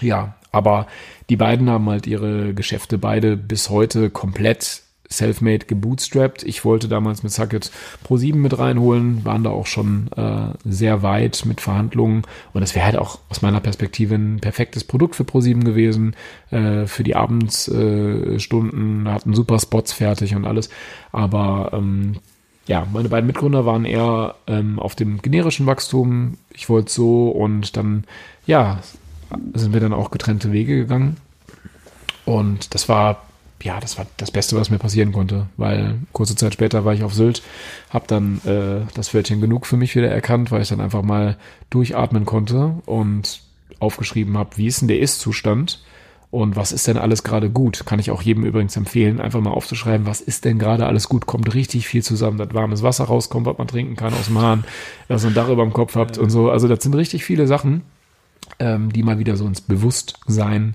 [0.00, 0.86] ja, aber
[1.30, 6.42] die beiden haben halt ihre Geschäfte beide bis heute komplett self-made gebootstrapped.
[6.42, 7.70] Ich wollte damals mit Sucket
[8.02, 12.74] Pro 7 mit reinholen, waren da auch schon äh, sehr weit mit Verhandlungen und das
[12.74, 16.16] wäre halt auch aus meiner Perspektive ein perfektes Produkt für Pro 7 gewesen,
[16.50, 20.70] äh, für die Abendsstunden, äh, hatten super Spots fertig und alles,
[21.12, 22.16] aber ähm,
[22.66, 26.38] ja, meine beiden Mitgründer waren eher ähm, auf dem generischen Wachstum.
[26.50, 28.04] Ich wollte so und dann,
[28.46, 28.80] ja,
[29.54, 31.16] sind wir dann auch getrennte Wege gegangen.
[32.24, 33.22] Und das war,
[33.62, 37.02] ja, das war das Beste, was mir passieren konnte, weil kurze Zeit später war ich
[37.02, 37.42] auf Sylt,
[37.90, 41.36] habe dann äh, das Wörtchen genug für mich wieder erkannt, weil ich dann einfach mal
[41.70, 43.40] durchatmen konnte und
[43.80, 45.82] aufgeschrieben habe, wie ist denn der Ist-Zustand
[46.30, 47.84] und was ist denn alles gerade gut?
[47.86, 51.26] Kann ich auch jedem übrigens empfehlen, einfach mal aufzuschreiben, was ist denn gerade alles gut?
[51.26, 54.64] Kommt richtig viel zusammen, dass warmes Wasser rauskommt, was man trinken kann aus dem Hahn,
[55.08, 56.50] dass man ein Dach über dem Kopf habt und so.
[56.50, 57.82] Also das sind richtig viele Sachen
[58.58, 60.74] ähm, die mal wieder so ins Bewusstsein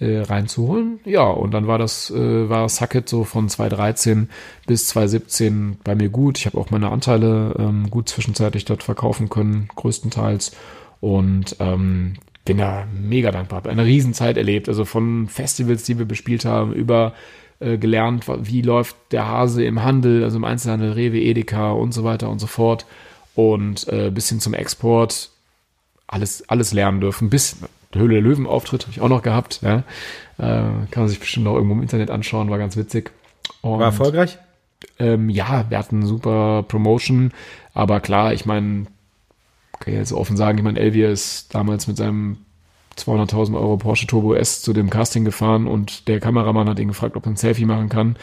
[0.00, 1.00] äh, reinzuholen.
[1.04, 4.28] Ja, und dann war das, äh, war Sucket so von 2013
[4.66, 6.38] bis 2017 bei mir gut.
[6.38, 10.52] Ich habe auch meine Anteile ähm, gut zwischenzeitlich dort verkaufen können, größtenteils.
[11.00, 13.58] Und ähm, bin da mega dankbar.
[13.58, 14.68] Habe eine Riesenzeit erlebt.
[14.68, 17.14] Also von Festivals, die wir bespielt haben, über
[17.60, 22.04] äh, gelernt, wie läuft der Hase im Handel, also im Einzelhandel, Rewe, Edeka und so
[22.04, 22.86] weiter und so fort.
[23.34, 25.30] Und äh, bis hin zum Export
[26.08, 27.30] alles, alles lernen dürfen.
[27.30, 27.58] Bis
[27.94, 29.60] der Höhle der Löwen-Auftritt habe ich auch noch gehabt.
[29.62, 29.84] Ja.
[30.38, 33.12] Äh, kann man sich bestimmt noch irgendwo im Internet anschauen, war ganz witzig.
[33.62, 34.38] Und, war erfolgreich?
[34.98, 37.32] Ähm, ja, wir hatten super Promotion,
[37.74, 38.86] aber klar, ich meine,
[39.80, 42.38] kann ich jetzt offen sagen, ich meine, Elvier ist damals mit seinem
[42.96, 47.16] 200.000 Euro Porsche Turbo S zu dem Casting gefahren und der Kameramann hat ihn gefragt,
[47.16, 48.16] ob er ein Selfie machen kann,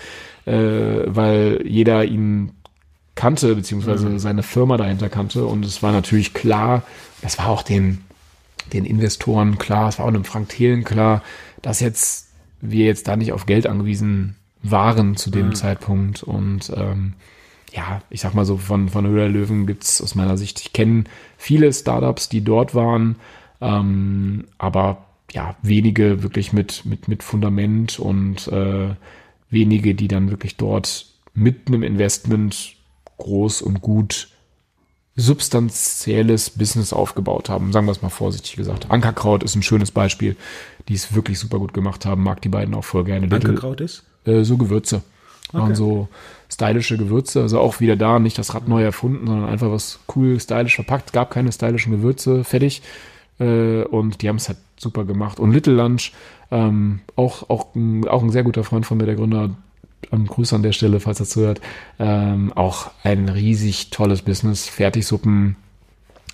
[0.46, 2.52] äh, weil jeder ihn
[3.16, 4.20] kannte, beziehungsweise mhm.
[4.20, 5.46] seine Firma dahinter kannte.
[5.46, 6.84] Und es war natürlich klar,
[7.22, 8.02] das war auch den,
[8.74, 11.24] den Investoren klar, es war auch dem Frank Thelen klar,
[11.62, 12.28] dass jetzt
[12.62, 15.56] wir jetzt da nicht auf Geld angewiesen waren zu dem mhm.
[15.56, 16.24] Zeitpunkt.
[16.24, 17.14] Und ähm,
[17.74, 21.06] ja, ich sag mal so, von, von Höhler Löwen gibt's aus meiner Sicht, ich kenne
[21.38, 23.16] viele Startups, die dort waren,
[23.62, 28.96] ähm, aber ja, wenige wirklich mit, mit, mit Fundament und äh,
[29.50, 32.75] wenige, die dann wirklich dort mit einem Investment
[33.18, 34.30] groß und gut
[35.16, 38.92] substanzielles Business aufgebaut haben, sagen wir es mal vorsichtig gesagt.
[38.92, 40.36] Ankerkraut ist ein schönes Beispiel,
[40.90, 43.32] die es wirklich super gut gemacht haben, mag die beiden auch voll gerne.
[43.32, 44.04] Ankerkraut ist?
[44.26, 45.04] äh, so Gewürze.
[45.52, 45.76] Waren Okay.
[45.76, 46.10] so
[46.52, 50.40] stylische Gewürze, also auch wieder da, nicht das Rad neu erfunden, sondern einfach was cool,
[50.40, 51.14] stylisch verpackt.
[51.14, 52.82] Gab keine stylischen Gewürze, fertig.
[53.40, 55.40] Äh, und die haben es halt super gemacht.
[55.40, 56.12] Und Little Lunch,
[56.52, 57.68] ähm, auch, auch,
[58.08, 59.52] auch ein sehr guter Freund von mir, der Gründer,
[60.12, 61.62] ähm, Grüße an der Stelle, falls er zuhört,
[62.00, 65.56] ähm, auch ein riesig tolles Business, Fertigsuppen,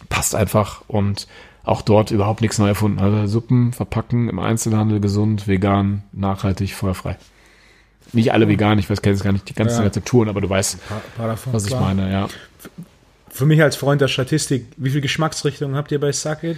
[0.10, 1.28] passt einfach und
[1.64, 3.00] auch dort überhaupt nichts neu erfunden.
[3.00, 7.18] Also Suppen verpacken im Einzelhandel gesund, vegan, nachhaltig, feuerfrei.
[8.14, 9.84] Nicht alle vegan, ich weiß kenne jetzt gar nicht die ganzen Ja.
[9.84, 10.80] Rezepturen, aber du weißt,
[11.52, 12.28] was ich meine, ja.
[13.30, 16.58] Für mich als Freund der Statistik, wie viele Geschmacksrichtungen habt ihr bei Sake?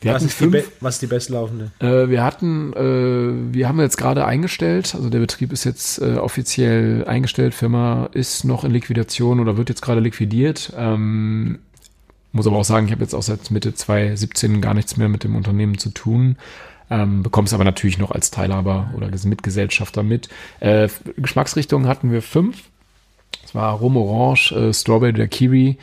[0.00, 0.72] Wir Was hatten ist, fünf.
[0.80, 1.72] was ist die bestlaufende?
[1.78, 6.14] Äh, wir hatten, äh, wir haben jetzt gerade eingestellt, also der Betrieb ist jetzt äh,
[6.14, 10.72] offiziell eingestellt, Firma ist noch in Liquidation oder wird jetzt gerade liquidiert.
[10.76, 11.58] Ähm,
[12.32, 15.24] muss aber auch sagen, ich habe jetzt auch seit Mitte 2017 gar nichts mehr mit
[15.24, 16.36] dem Unternehmen zu tun.
[16.88, 20.28] Ähm, bekommst aber natürlich noch als Teilhaber oder Mitgesellschafter mit.
[20.60, 22.64] Äh, Geschmacksrichtungen hatten wir fünf.
[23.44, 25.78] Es war Rum Orange, äh, Strawberry oder Kiwi.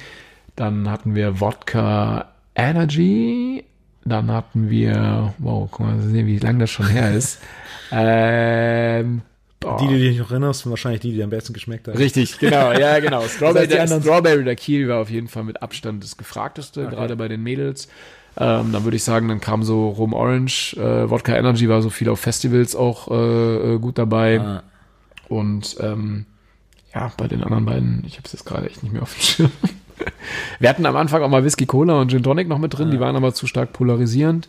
[0.55, 3.63] Dann hatten wir Wodka Energy.
[4.09, 7.39] Dann hatten wir, wow, guck mal sehen, wie lange das schon her ist.
[7.89, 9.21] Ähm,
[9.61, 9.77] boah.
[9.77, 11.97] Die, die dich noch erinnerst, sind wahrscheinlich die, die am besten geschmeckt haben.
[11.97, 13.21] Richtig, genau, ja, genau.
[13.29, 17.29] Strawberry, anderen- Strawberry oder Kiwi war auf jeden Fall mit Abstand das gefragteste, gerade bei
[17.29, 17.87] den Mädels.
[18.37, 21.89] Ähm, dann würde ich sagen, dann kam so Rum Orange, äh, Wodka Energy war so
[21.89, 24.39] viel auf Festivals auch äh, äh, gut dabei.
[24.41, 24.63] Ah.
[25.29, 26.25] Und ähm,
[26.93, 29.21] ja, bei den anderen beiden, ich habe es jetzt gerade echt nicht mehr auf dem
[29.21, 29.51] Schirm.
[30.59, 32.99] Wir hatten am Anfang auch mal Whisky Cola und Gin Tonic noch mit drin, die
[32.99, 34.47] waren aber zu stark polarisierend.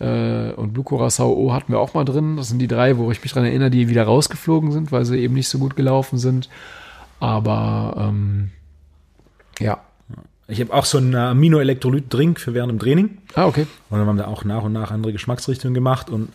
[0.00, 2.36] Äh, und Blue Curacao O hatten wir auch mal drin.
[2.36, 5.18] Das sind die drei, wo ich mich dran erinnere, die wieder rausgeflogen sind, weil sie
[5.18, 6.48] eben nicht so gut gelaufen sind.
[7.20, 8.50] Aber ähm,
[9.58, 9.78] ja.
[10.46, 13.18] Ich habe auch so einen Amino-Elektrolyt-Drink für während dem Training.
[13.34, 13.66] Ah, okay.
[13.88, 16.10] Und dann haben wir auch nach und nach andere Geschmacksrichtungen gemacht.
[16.10, 16.28] Und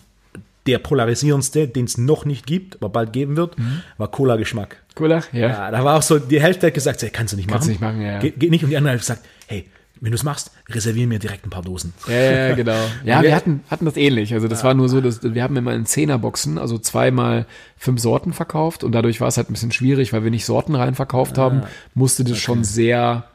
[0.68, 3.55] der polarisierendste, den es noch nicht gibt, aber bald geben wird,
[3.97, 4.78] war Cola-Geschmack.
[4.95, 5.47] Cola, ja.
[5.47, 7.72] Ja, da war auch so, die Hälfte hat gesagt, hey, kannst du nicht Kannst du
[7.74, 7.99] machen.
[7.99, 8.20] nicht machen, ja, ja.
[8.20, 8.64] Geht, nicht.
[8.64, 9.66] Und die andere hat gesagt, hey,
[10.01, 11.93] wenn du es machst, reservier mir direkt ein paar Dosen.
[12.07, 12.78] Ja, ja, genau.
[13.03, 14.34] Ja, wir hatten, hatten das ähnlich.
[14.34, 17.45] Also das war nur so, dass wir haben immer in Zehnerboxen, also zweimal
[17.78, 20.76] fünf Sorten verkauft und dadurch war es halt ein bisschen schwierig, weil wir nicht Sorten
[20.76, 21.64] rein verkauft haben,
[21.95, 23.26] musste das schon sehr,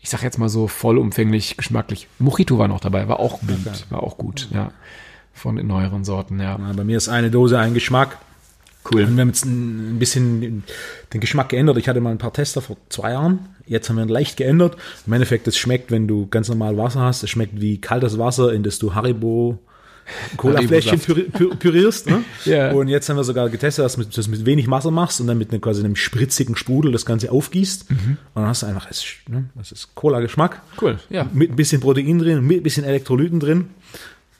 [0.00, 2.08] ich sag jetzt mal so vollumfänglich geschmacklich.
[2.18, 4.72] Mojito war noch dabei, war auch gut, war auch gut, ja.
[5.34, 6.58] Von den neueren Sorten, ja.
[6.58, 8.16] Ja, bei mir ist eine Dose ein Geschmack.
[8.90, 9.02] Cool.
[9.04, 11.76] Und wir haben jetzt ein bisschen den- Geschmack geändert.
[11.78, 13.38] Ich hatte mal ein paar Tester vor zwei Jahren.
[13.66, 14.76] Jetzt haben wir ihn leicht geändert.
[15.06, 18.52] Im Endeffekt, es schmeckt, wenn du ganz normal Wasser hast, es schmeckt wie kaltes Wasser,
[18.52, 19.58] in das du Haribo
[20.36, 21.00] Cola-Fläschchen
[21.58, 22.08] pürierst.
[22.10, 22.24] Ne?
[22.44, 22.72] Ja.
[22.72, 25.38] Und jetzt haben wir sogar getestet, dass du das mit wenig Wasser machst und dann
[25.38, 27.86] mit einem, quasi einem spritzigen Sprudel das Ganze aufgießt.
[27.90, 30.60] Und dann hast du einfach, das, ist, ne, das ist Cola-Geschmack.
[30.80, 31.26] Cool, ja.
[31.32, 33.70] Mit ein bisschen Protein drin, mit ein bisschen Elektrolyten drin.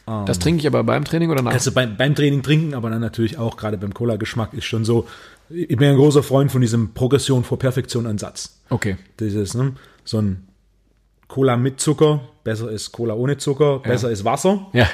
[0.06, 1.52] Das trinke ich aber beim Training oder nach?
[1.52, 5.06] Also beim, beim Training trinken, aber dann natürlich auch gerade beim Cola-Geschmack ist schon so.
[5.48, 8.60] Ich bin ein großer Freund von diesem Progression vor Perfektion Ansatz.
[8.70, 8.96] Okay.
[9.18, 9.72] Dieses, ne,
[10.04, 10.46] so ein
[11.28, 14.66] Cola mit Zucker, besser ist Cola ohne Zucker, besser ist Wasser.
[14.72, 14.86] Ja.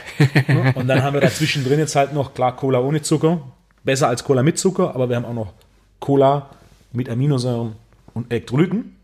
[0.48, 0.72] Ne?
[0.76, 3.40] Und dann haben wir dazwischen drin jetzt halt noch, klar, Cola ohne Zucker,
[3.84, 5.52] besser als Cola mit Zucker, aber wir haben auch noch
[5.98, 6.50] Cola
[6.92, 7.72] mit Aminosäuren
[8.14, 8.96] und Elektrolyten.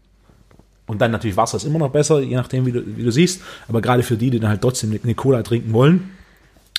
[0.87, 3.43] Und dann natürlich Wasser ist immer noch besser, je nachdem, wie du, wie du siehst.
[3.69, 6.11] Aber gerade für die, die dann halt trotzdem eine Cola trinken wollen,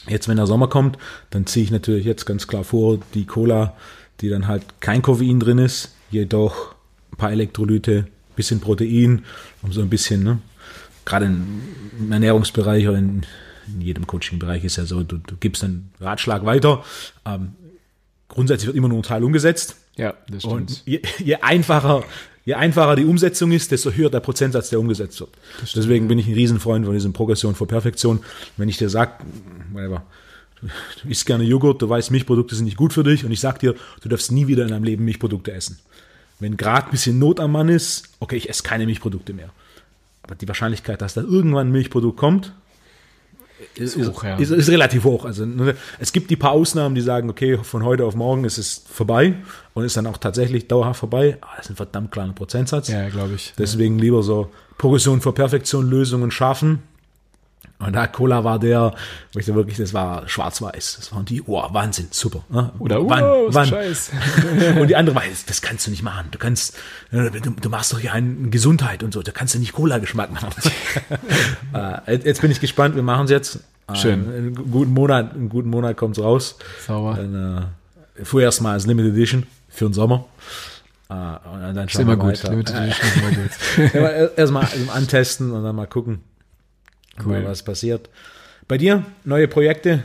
[0.08, 0.98] jetzt wenn der Sommer kommt,
[1.30, 3.76] dann ziehe ich natürlich jetzt ganz klar vor, die Cola,
[4.22, 6.74] die dann halt kein Koffein drin ist, jedoch
[7.12, 9.26] ein paar Elektrolyte, bisschen Protein,
[9.62, 10.40] um so ein bisschen, ne,
[11.04, 13.26] gerade im Ernährungsbereich oder in,
[13.68, 16.84] in jedem Coaching-Bereich ist ja so, du, du gibst einen Ratschlag weiter.
[17.26, 17.54] Ähm,
[18.28, 19.78] grundsätzlich wird immer nur ein Teil umgesetzt.
[19.98, 20.54] Ja, das stimmt.
[20.54, 22.04] Und je, je einfacher,
[22.48, 25.32] je einfacher die Umsetzung ist, desto höher der Prozentsatz, der umgesetzt wird.
[25.76, 28.22] Deswegen bin ich ein Riesenfreund von diesem Progression vor Perfektion.
[28.56, 29.20] Wenn ich dir sag,
[29.74, 30.04] whatever,
[30.62, 33.60] du, isst gerne Joghurt, du weißt, Milchprodukte sind nicht gut für dich und ich sag
[33.60, 35.78] dir, du darfst nie wieder in deinem Leben Milchprodukte essen.
[36.40, 39.50] Wenn gerade ein bisschen Not am Mann ist, okay, ich esse keine Milchprodukte mehr.
[40.24, 42.54] Aber die Wahrscheinlichkeit, dass da irgendwann ein Milchprodukt kommt,
[43.80, 44.38] ist, ist, hoch, ja.
[44.38, 45.26] ist, ist relativ hoch.
[45.26, 48.58] Also ne, es gibt die paar Ausnahmen, die sagen, okay, von heute auf morgen ist
[48.58, 49.36] es vorbei
[49.74, 51.38] und ist dann auch tatsächlich dauerhaft vorbei.
[51.42, 52.88] Aber das ist ein verdammt kleiner Prozentsatz.
[52.90, 53.54] ja, glaube ich.
[53.58, 56.84] Deswegen lieber so Progression vor Perfektion Lösungen schaffen.
[57.80, 58.96] Und da Cola war der,
[59.34, 60.96] wo ich da wirklich, das war schwarz-weiß.
[61.00, 62.44] Das waren die, oh, Wahnsinn, super.
[62.50, 62.72] Ne?
[62.80, 63.68] Oder, wann, wow, wann?
[63.68, 64.12] Scheiß.
[64.80, 66.30] Und die andere war, das, das kannst du nicht machen.
[66.32, 66.76] Du kannst,
[67.12, 69.22] du, du machst doch hier eine Gesundheit und so.
[69.22, 70.50] Da kannst du nicht Cola-Geschmack machen.
[71.74, 72.96] Äh, jetzt- bin ich gespannt.
[72.96, 73.60] Wir machen es jetzt.
[73.88, 74.24] Äh, Schön.
[74.26, 76.56] In einem guten Monat, in einem guten Monat kommt's raus.
[76.86, 77.16] Sauber.
[77.16, 77.70] Dann,
[78.18, 80.26] äh, vorerst mal als Limited Edition für den Sommer.
[81.10, 82.42] Ah, und dann Ist schauen wir immer gut.
[82.44, 84.32] Limited Edition ist immer gut.
[84.38, 86.22] Erstmal antesten und dann mal gucken,
[87.24, 87.44] Cool.
[87.46, 88.10] was passiert.
[88.68, 90.04] Bei dir neue Projekte,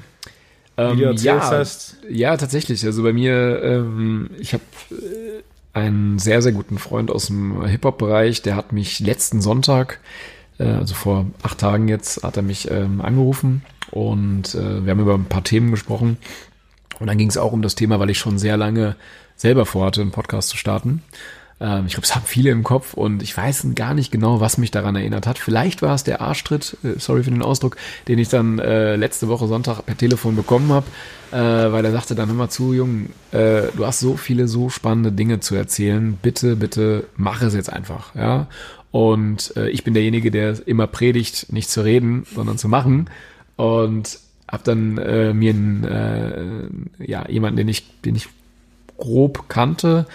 [0.77, 1.97] wie du Ähm, erzählt ja, hast.
[2.09, 2.85] ja, tatsächlich.
[2.85, 5.43] Also bei mir, ähm, ich habe äh,
[5.79, 10.01] einen sehr, sehr guten Freund aus dem Hip-Hop-Bereich, der hat mich letzten Sonntag,
[10.59, 15.01] äh, also vor acht Tagen jetzt, hat er mich ähm, angerufen und äh, wir haben
[15.01, 16.17] über ein paar Themen gesprochen.
[17.01, 18.97] Und dann ging es auch um das Thema, weil ich schon sehr lange
[19.35, 21.03] selber vorhatte, einen Podcast zu starten.
[21.63, 24.59] Ähm, ich glaube, es haben viele im Kopf und ich weiß gar nicht genau, was
[24.59, 25.39] mich daran erinnert hat.
[25.39, 27.77] Vielleicht war es der Arschtritt, äh, sorry für den Ausdruck,
[28.09, 30.87] den ich dann äh, letzte Woche Sonntag per Telefon bekommen habe,
[31.31, 35.13] äh, weil er sagte dann immer zu, Jung, äh, du hast so viele so spannende
[35.13, 38.49] Dinge zu erzählen, bitte, bitte mach es jetzt einfach, ja.
[38.91, 43.09] Und äh, ich bin derjenige, der immer predigt, nicht zu reden, sondern zu machen.
[43.57, 48.29] Und habe dann äh, mir einen, äh, ja, jemanden, den ich, den ich
[48.99, 50.07] grob kannte,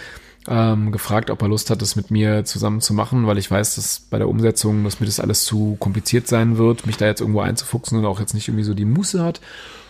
[0.48, 3.74] ähm, gefragt, ob er Lust hat, das mit mir zusammen zu machen, weil ich weiß,
[3.74, 7.20] dass bei der Umsetzung, dass mir das alles zu kompliziert sein wird, mich da jetzt
[7.20, 9.40] irgendwo einzufuchsen und auch jetzt nicht irgendwie so die Muße hat.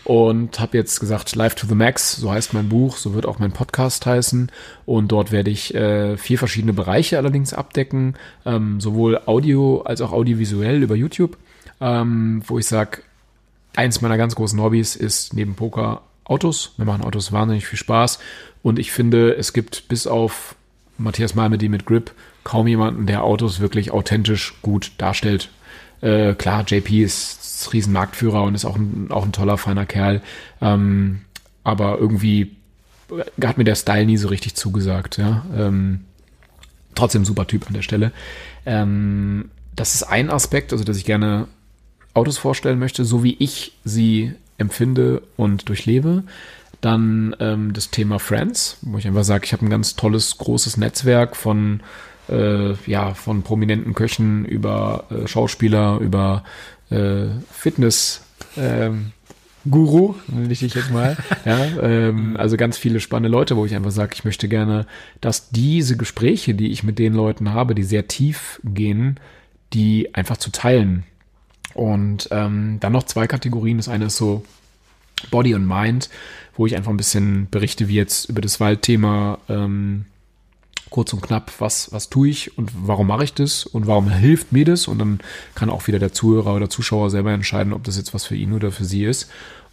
[0.05, 3.37] Und habe jetzt gesagt, Live to the Max, so heißt mein Buch, so wird auch
[3.37, 4.51] mein Podcast heißen.
[4.85, 8.15] Und dort werde ich äh, vier verschiedene Bereiche allerdings abdecken,
[8.45, 11.37] ähm, sowohl Audio als auch audiovisuell über YouTube,
[11.79, 13.03] ähm, wo ich sage,
[13.75, 16.73] eins meiner ganz großen Hobbys ist neben Poker Autos.
[16.77, 18.19] Mir machen Autos wahnsinnig viel Spaß.
[18.61, 20.55] Und ich finde, es gibt bis auf
[20.97, 22.11] Matthias Malmedy mit Grip
[22.43, 25.49] kaum jemanden, der Autos wirklich authentisch gut darstellt.
[26.01, 30.21] Äh, klar, JP ist Riesenmarktführer und ist auch ein, auch ein toller, feiner Kerl.
[30.61, 31.21] Ähm,
[31.63, 32.55] aber irgendwie
[33.43, 35.17] hat mir der Style nie so richtig zugesagt.
[35.17, 35.45] Ja?
[35.55, 36.01] Ähm,
[36.95, 38.11] trotzdem super Typ an der Stelle.
[38.65, 41.47] Ähm, das ist ein Aspekt, also dass ich gerne
[42.13, 46.23] Autos vorstellen möchte, so wie ich sie empfinde und durchlebe.
[46.81, 50.77] Dann ähm, das Thema Friends, wo ich einfach sage, ich habe ein ganz tolles, großes
[50.77, 51.81] Netzwerk von,
[52.29, 56.43] äh, ja, von prominenten Köchen über äh, Schauspieler, über
[56.89, 58.21] äh, Fitness.
[58.55, 59.11] Ähm,
[59.69, 61.17] Guru, nenne ich dich jetzt mal.
[61.45, 64.85] ja, ähm, also ganz viele spannende Leute, wo ich einfach sage, ich möchte gerne,
[65.19, 69.19] dass diese Gespräche, die ich mit den Leuten habe, die sehr tief gehen,
[69.73, 71.03] die einfach zu teilen.
[71.73, 73.77] Und ähm, dann noch zwei Kategorien.
[73.77, 74.43] Das eine ist so
[75.31, 76.09] Body und Mind,
[76.55, 80.05] wo ich einfach ein bisschen berichte, wie jetzt über das Waldthema ähm,
[80.89, 84.51] kurz und knapp, was, was tue ich und warum mache ich das und warum hilft
[84.51, 84.87] mir das?
[84.87, 85.19] Und dann
[85.55, 88.53] kann auch wieder der Zuhörer oder Zuschauer selber entscheiden, ob das jetzt was für ihn
[88.53, 89.29] oder für sie ist.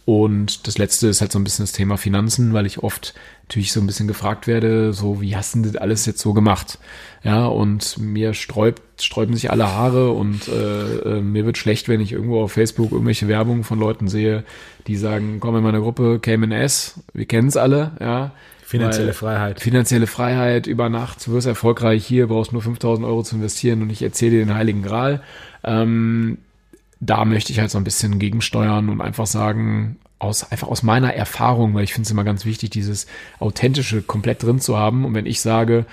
[0.07, 3.73] Und das letzte ist halt so ein bisschen das Thema Finanzen, weil ich oft natürlich
[3.73, 6.79] so ein bisschen gefragt werde, so, wie hast du das alles jetzt so gemacht?
[7.23, 11.99] Ja, und mir sträubt, sträuben sich alle Haare und äh, äh, mir wird schlecht, wenn
[11.99, 14.45] ich irgendwo auf Facebook irgendwelche Werbung von Leuten sehe,
[14.87, 18.31] die sagen, komm in meine Gruppe, Cayman S, wir kennen es alle, ja.
[18.63, 19.59] Finanzielle Freiheit.
[19.59, 23.89] Finanzielle Freiheit über Nacht, du wirst erfolgreich hier, brauchst nur 5000 Euro zu investieren und
[23.89, 25.21] ich erzähle dir den Heiligen Gral.
[25.65, 26.37] Ähm,
[26.99, 31.13] da möchte ich halt so ein bisschen gegensteuern und einfach sagen, aus, einfach aus meiner
[31.13, 33.07] Erfahrung, weil ich finde es immer ganz wichtig, dieses
[33.39, 35.05] Authentische komplett drin zu haben.
[35.05, 35.85] Und wenn ich sage,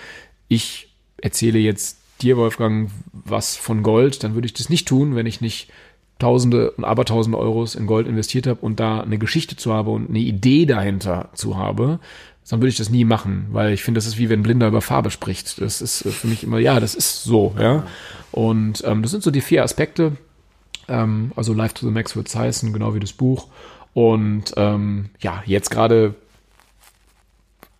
[0.48, 0.88] ich
[1.20, 5.40] erzähle jetzt dir, Wolfgang, was von Gold, dann würde ich das nicht tun, wenn ich
[5.40, 5.70] nicht
[6.18, 10.08] Tausende und Abertausende Euros in Gold investiert habe und da eine Geschichte zu habe und
[10.08, 11.98] eine Idee dahinter zu habe,
[12.48, 14.80] dann würde ich das nie machen, weil ich finde, das ist wie wenn Blinder über
[14.80, 15.60] Farbe spricht.
[15.60, 17.84] Das ist äh, für mich immer, ja, das ist so, ja.
[18.30, 20.12] Und ähm, das sind so die vier Aspekte.
[20.88, 23.48] Ähm, also Live to the Max wird es heißen, genau wie das Buch.
[23.94, 26.14] Und ähm, ja, jetzt gerade,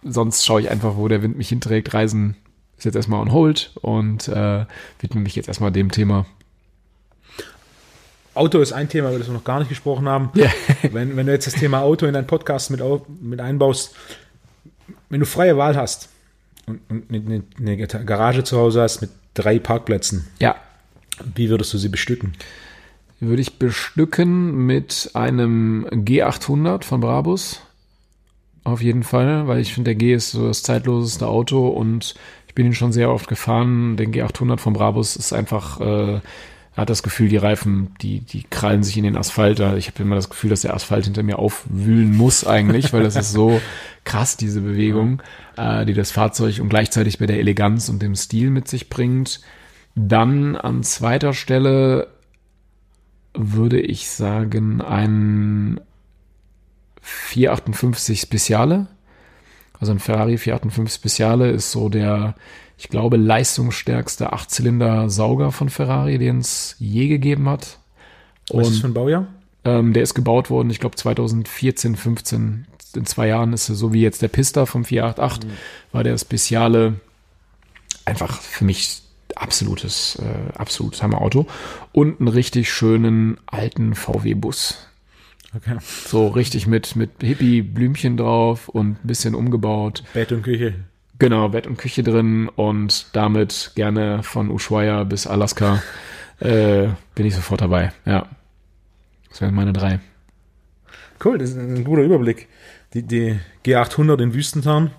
[0.03, 1.93] sonst schaue ich einfach, wo der Wind mich hinträgt.
[1.93, 2.37] Reisen
[2.79, 4.65] ist jetzt erstmal on hold und äh,
[5.01, 6.27] widme mich jetzt erstmal dem Thema.
[8.35, 10.31] Auto ist ein Thema, über das wir noch gar nicht gesprochen haben.
[10.35, 10.51] Ja.
[10.93, 12.81] Wenn, wenn du jetzt das Thema Auto in deinen Podcast mit,
[13.21, 13.95] mit einbaust,
[15.09, 16.09] wenn du freie Wahl hast
[16.67, 20.57] und, und eine, eine Garage zu Hause hast mit drei Parkplätzen, Ja,
[21.35, 22.35] wie würdest du sie bestücken?
[23.21, 27.61] Würde ich bestücken mit einem G800 von Brabus.
[28.65, 32.15] Auf jeden Fall, weil ich finde, der G ist so das zeitloseste Auto und
[32.49, 33.97] ich bin ihn schon sehr oft gefahren.
[33.97, 36.21] Den G800 von Brabus ist einfach, äh,
[36.77, 39.61] hat das Gefühl, die Reifen, die, die krallen sich in den Asphalt.
[39.77, 43.17] Ich habe immer das Gefühl, dass der Asphalt hinter mir aufwühlen muss eigentlich, weil das
[43.17, 43.61] ist so
[44.05, 45.23] krass, diese Bewegung,
[45.57, 49.41] äh, die das Fahrzeug und gleichzeitig bei der Eleganz und dem Stil mit sich bringt.
[49.95, 52.14] Dann an zweiter Stelle
[53.35, 55.81] würde ich sagen, ein
[57.01, 58.87] 458 Speziale.
[59.79, 62.35] Also ein Ferrari 458 Speziale ist so der,
[62.79, 67.79] ich glaube, leistungsstärkste Achtzylinder-Sauger von Ferrari, den es je gegeben hat.
[68.51, 69.27] Was ist Und für ein Baujahr?
[69.65, 72.67] ähm, der ist gebaut worden, ich glaube 2014, 15.
[72.97, 75.51] In zwei Jahren ist er so wie jetzt der Pista vom 488,
[75.93, 77.01] war der Speziale
[78.05, 79.03] einfach für mich
[79.37, 81.47] absolutes, äh, absolutes Hammerauto.
[81.93, 84.87] Und einen richtig schönen alten VW-Bus.
[85.57, 85.77] Okay.
[85.81, 90.03] So richtig mit, mit Hippie-Blümchen drauf und ein bisschen umgebaut.
[90.13, 90.75] Bett und Küche.
[91.19, 95.81] Genau, Bett und Küche drin und damit gerne von Ushuaia bis Alaska
[96.41, 97.93] äh, bin ich sofort dabei.
[98.05, 98.29] Ja.
[99.29, 100.01] Das wären meine drei.
[101.25, 102.49] Cool, das ist ein guter Überblick.
[102.93, 104.91] Die, die G800 in Wüstentarn,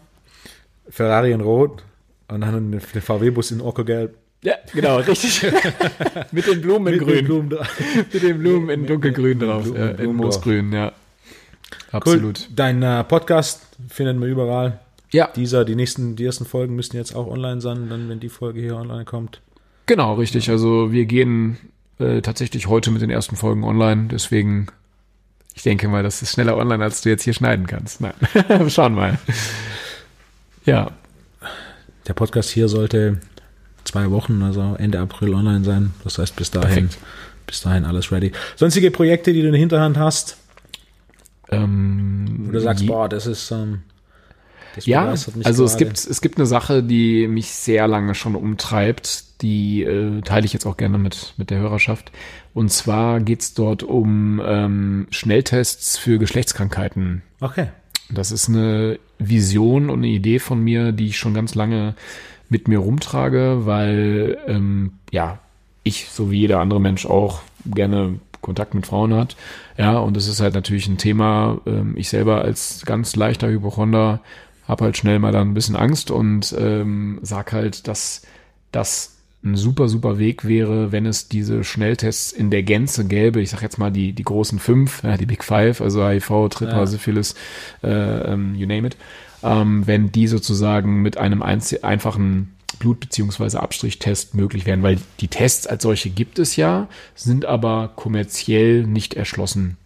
[0.90, 1.84] Ferrari in Rot
[2.28, 4.18] und dann den VW-Bus in Ockergelb.
[4.46, 5.42] Ja, genau, richtig.
[6.32, 7.16] Mit den Blumen in Mit grün.
[7.18, 7.50] den Blumen.
[8.14, 9.64] Mit den Blumen in dunkelgrün drauf.
[9.64, 10.92] Blumen- ja, in Blumen Moosgrün, ja.
[10.92, 11.90] Cool.
[11.92, 12.48] Absolut.
[12.56, 14.80] Dein äh, Podcast findet man überall.
[15.12, 18.30] Ja, Dieser, die nächsten, die ersten Folgen müssten jetzt auch online sein, dann wenn die
[18.30, 19.42] Folge hier online kommt.
[19.88, 20.50] genau, richtig.
[20.50, 21.58] Also wir gehen
[22.00, 24.10] äh, tatsächlich heute mit den ersten Folgen online.
[24.12, 24.68] Deswegen,
[25.56, 28.02] ich denke mal, das ist schneller online, als du jetzt hier schneiden kannst.
[28.02, 28.14] Nein,
[28.70, 29.18] schauen mal.
[30.66, 30.92] Ja,
[32.08, 33.20] Der Podcast hier sollte
[33.96, 35.94] zwei Wochen, also Ende April online sein.
[36.04, 36.98] Das heißt, bis dahin, Perfekt.
[37.48, 38.34] bis dahin alles ready.
[38.58, 40.38] Sonstige Projekte, die du in der Hinterhand hast,
[41.50, 43.84] ähm, wo du sagst, boah, das ist, ähm,
[44.76, 49.42] das Ja, also es gibt, es gibt eine Sache, die mich sehr lange schon umtreibt,
[49.42, 52.12] die äh, teile ich jetzt auch gerne mit, mit der Hörerschaft.
[52.54, 57.22] Und zwar geht's dort um ähm, Schnelltests für Geschlechtskrankheiten.
[57.40, 57.68] Okay.
[58.10, 61.96] Das ist eine Vision und eine Idee von mir, die ich schon ganz lange
[62.50, 65.40] mit mir rumtrage, weil ähm, ja
[65.84, 69.36] ich so wie jeder andere Mensch auch gerne Kontakt mit Frauen hat.
[69.78, 71.60] Ja, und das ist halt natürlich ein Thema.
[71.66, 74.20] Ähm, ich selber als ganz leichter Hypochonder
[74.68, 78.24] habe halt schnell mal dann ein bisschen Angst und ähm, sag halt, dass
[78.72, 83.42] das ein super, super Weg wäre, wenn es diese Schnelltests in der Gänze gäbe.
[83.42, 86.78] Ich sag jetzt mal die, die großen fünf, ja, die Big Five, also HIV, Tripper,
[86.78, 86.88] Ja.
[86.88, 87.36] Syphilis,
[87.84, 88.98] äh, ähm, you name it.
[89.44, 95.68] Ähm, wenn die sozusagen mit einem einfachen Blut- beziehungsweise Abstrichtest möglich wären, weil die Tests
[95.68, 99.78] als solche gibt es ja, sind aber kommerziell nicht erschlossen.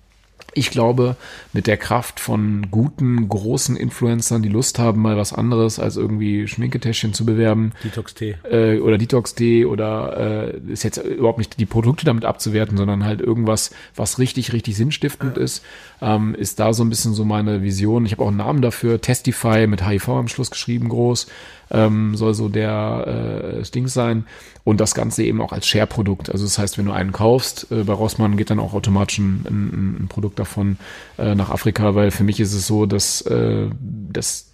[0.55, 1.15] Ich glaube,
[1.53, 6.47] mit der Kraft von guten, großen Influencern, die Lust haben, mal was anderes als irgendwie
[6.47, 8.35] Schminketäschchen zu bewerben, Detox-Tee.
[8.49, 13.21] äh, oder Detox-Tee oder äh, ist jetzt überhaupt nicht die Produkte damit abzuwerten, sondern halt
[13.21, 15.63] irgendwas, was richtig, richtig sinnstiftend ist,
[16.01, 18.05] ähm, ist da so ein bisschen so meine Vision.
[18.05, 21.27] Ich habe auch einen Namen dafür, Testify mit HIV am Schluss geschrieben, groß,
[21.71, 24.25] ähm, soll so der äh, Ding sein.
[24.63, 26.29] Und das Ganze eben auch als Share-Produkt.
[26.29, 29.45] Also das heißt, wenn du einen kaufst, äh, bei Rossmann geht dann auch automatisch ein,
[29.47, 30.77] ein, ein Produkt davon
[31.17, 34.47] äh, nach Afrika, weil für mich ist es so, dass, äh, dass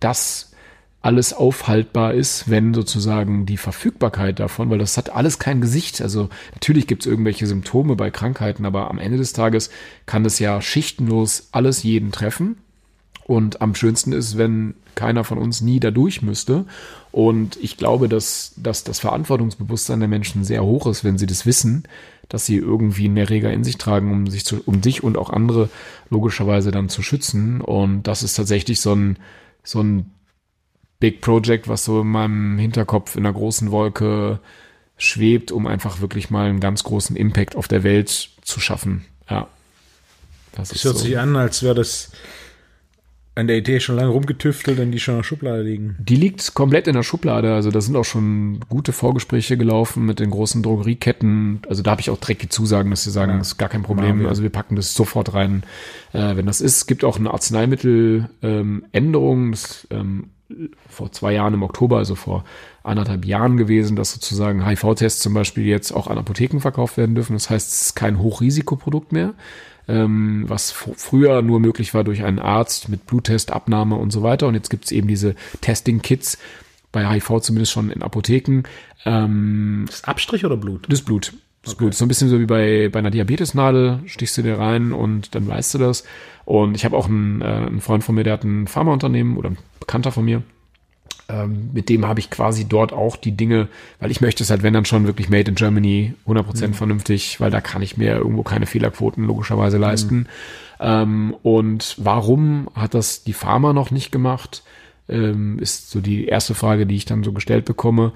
[0.00, 0.51] das
[1.02, 6.00] alles aufhaltbar ist, wenn sozusagen die Verfügbarkeit davon, weil das hat alles kein Gesicht.
[6.00, 9.70] Also natürlich gibt es irgendwelche Symptome bei Krankheiten, aber am Ende des Tages
[10.06, 12.56] kann es ja schichtenlos alles jeden treffen.
[13.24, 16.66] Und am schönsten ist, wenn keiner von uns nie dadurch müsste.
[17.10, 21.46] Und ich glaube, dass, dass das Verantwortungsbewusstsein der Menschen sehr hoch ist, wenn sie das
[21.46, 21.84] wissen,
[22.28, 25.30] dass sie irgendwie einen Erreger in sich tragen, um sich zu, um sich und auch
[25.30, 25.68] andere
[26.10, 27.60] logischerweise dann zu schützen.
[27.60, 29.18] Und das ist tatsächlich so ein,
[29.62, 30.10] so ein
[31.02, 34.38] Big Project, was so in meinem Hinterkopf in einer großen Wolke
[34.96, 39.04] schwebt, um einfach wirklich mal einen ganz großen Impact auf der Welt zu schaffen.
[39.28, 39.48] Ja.
[40.52, 42.12] Das Das hört sich an, als wäre das
[43.34, 45.96] an der Idee schon lange rumgetüftelt und die schon in der Schublade liegen.
[45.98, 47.52] Die liegt komplett in der Schublade.
[47.52, 51.62] Also da sind auch schon gute Vorgespräche gelaufen mit den großen Drogerieketten.
[51.68, 53.38] Also da habe ich auch dreckige Zusagen, dass sie sagen, Ja.
[53.38, 54.20] das ist gar kein Problem.
[54.20, 54.28] wir.
[54.28, 55.64] Also wir packen das sofort rein,
[56.12, 56.76] äh, wenn das ist.
[56.76, 58.82] Es gibt auch eine Arzneimitteländerung.
[58.92, 60.30] Ähm, das ähm,
[60.88, 62.44] vor zwei Jahren im Oktober, also vor
[62.82, 67.34] anderthalb Jahren gewesen, dass sozusagen HIV-Tests zum Beispiel jetzt auch an Apotheken verkauft werden dürfen.
[67.34, 69.34] Das heißt, es ist kein Hochrisikoprodukt mehr
[69.88, 74.22] ähm, was fr- früher nur möglich war durch einen Arzt mit Bluttest, Abnahme und so
[74.22, 74.46] weiter.
[74.46, 76.38] Und jetzt gibt es eben diese Testing-Kits,
[76.92, 78.62] bei HIV zumindest schon in Apotheken.
[79.04, 80.86] Ähm, Ist Abstrich oder Blut?
[80.88, 81.32] das Blut.
[81.62, 81.94] Das Blut.
[81.94, 85.46] So ein bisschen so wie bei, bei einer Diabetesnadel, stichst du dir rein und dann
[85.46, 86.04] weißt du das.
[86.44, 89.50] Und ich habe auch einen, äh, einen Freund von mir, der hat ein Pharmaunternehmen oder
[89.50, 90.42] ein Bekannter von mir.
[91.28, 93.68] Ähm, mit dem habe ich quasi dort auch die Dinge,
[94.00, 97.50] weil ich möchte es halt, wenn dann schon wirklich made in Germany, 100% vernünftig, weil
[97.50, 100.26] da kann ich mir irgendwo keine Fehlerquoten logischerweise leisten.
[100.80, 104.64] Ähm, und warum hat das die Pharma noch nicht gemacht?
[105.08, 108.12] Ähm, ist so die erste Frage, die ich dann so gestellt bekomme,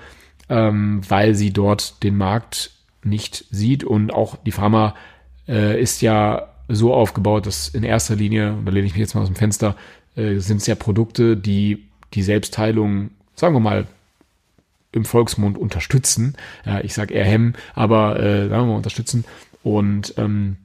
[0.48, 2.72] ähm, weil sie dort den Markt
[3.06, 4.94] nicht sieht und auch die Pharma
[5.48, 9.22] äh, ist ja so aufgebaut, dass in erster Linie, da lehne ich mich jetzt mal
[9.22, 9.76] aus dem Fenster,
[10.16, 11.84] äh, sind es ja Produkte, die
[12.14, 13.86] die Selbstheilung, sagen wir mal,
[14.92, 16.36] im Volksmund unterstützen.
[16.64, 19.24] Ja, ich sage eher hemmen, aber äh, sagen wir mal unterstützen.
[19.62, 20.56] Und ähm,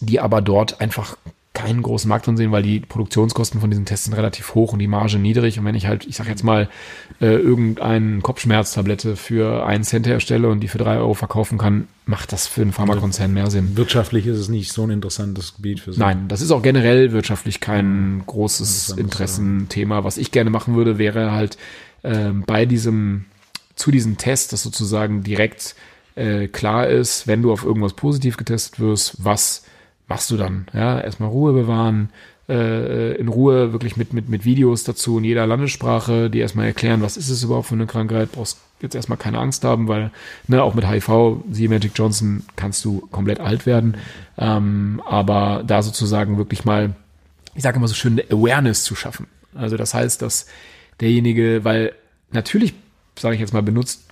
[0.00, 1.16] die aber dort einfach
[1.54, 4.78] keinen großen Markt drin sehen, weil die Produktionskosten von diesen Tests sind relativ hoch und
[4.78, 5.58] die Marge niedrig.
[5.58, 6.68] Und wenn ich halt, ich sag jetzt mal,
[7.20, 12.32] äh, irgendeine Kopfschmerztablette für einen Cent herstelle und die für drei Euro verkaufen kann, macht
[12.32, 13.76] das für einen Pharmakonzern mehr Sinn.
[13.76, 16.00] Wirtschaftlich ist es nicht so ein interessantes Gebiet für Sie.
[16.00, 20.04] Nein, das ist auch generell wirtschaftlich kein großes Interessenthema.
[20.04, 21.58] Was ich gerne machen würde, wäre halt
[22.02, 23.26] äh, bei diesem,
[23.76, 25.74] zu diesem Test, das sozusagen direkt
[26.14, 29.64] äh, klar ist, wenn du auf irgendwas positiv getestet wirst, was
[30.08, 30.66] machst du dann?
[30.72, 32.10] Ja, erstmal Ruhe bewahren,
[32.48, 37.02] äh, in Ruhe wirklich mit, mit, mit Videos dazu in jeder Landessprache, die erstmal erklären,
[37.02, 40.10] was ist es überhaupt für eine Krankheit, brauchst jetzt erstmal keine Angst haben, weil
[40.48, 43.96] ne, auch mit HIV, sie Magic Johnson, kannst du komplett alt werden.
[44.36, 46.94] Ähm, aber da sozusagen wirklich mal,
[47.54, 49.26] ich sage immer so schön, eine Awareness zu schaffen.
[49.54, 50.46] Also das heißt, dass
[51.00, 51.92] derjenige, weil
[52.32, 52.74] natürlich,
[53.16, 54.02] sage ich jetzt mal, benutzt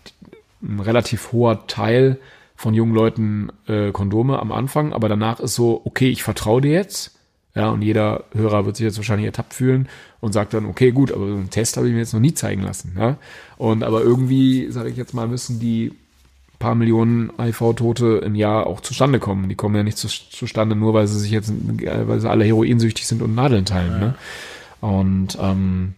[0.62, 2.18] ein relativ hoher Teil
[2.61, 6.73] von jungen Leuten äh, Kondome am Anfang, aber danach ist so, okay, ich vertraue dir
[6.73, 7.16] jetzt.
[7.55, 9.89] Ja, und jeder Hörer wird sich jetzt wahrscheinlich ertappt fühlen
[10.20, 12.35] und sagt dann, okay, gut, aber so einen Test habe ich mir jetzt noch nie
[12.35, 12.97] zeigen lassen.
[12.99, 13.16] Ja?
[13.57, 15.93] Und aber irgendwie, sage ich jetzt mal, müssen die
[16.59, 19.49] paar Millionen HIV-Tote im Jahr auch zustande kommen.
[19.49, 23.07] Die kommen ja nicht zu, zustande, nur weil sie sich jetzt, weil sie alle heroinsüchtig
[23.07, 23.93] sind und Nadeln teilen.
[23.93, 23.99] Ja.
[23.99, 24.15] Ne?
[24.82, 25.95] Und ähm,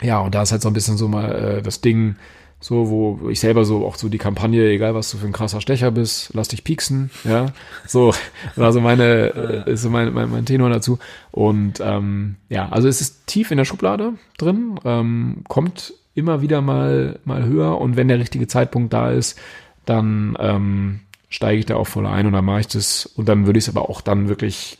[0.00, 2.14] ja, und da ist halt so ein bisschen so mal äh, das Ding,
[2.60, 5.62] so, wo ich selber so auch so die Kampagne, egal was du für ein krasser
[5.62, 7.46] Stecher bist, lass dich pieksen, ja.
[7.86, 8.12] So,
[8.56, 10.98] also meine, äh, ist so mein, mein, mein Tenor dazu.
[11.30, 16.60] Und ähm, ja, also es ist tief in der Schublade drin, ähm, kommt immer wieder
[16.60, 19.38] mal, mal höher und wenn der richtige Zeitpunkt da ist,
[19.86, 21.00] dann ähm,
[21.30, 23.64] steige ich da auch voll ein und dann mache ich das und dann würde ich
[23.64, 24.76] es aber auch dann wirklich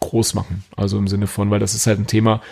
[0.00, 0.64] groß machen.
[0.76, 2.42] Also im Sinne von, weil das ist halt ein Thema,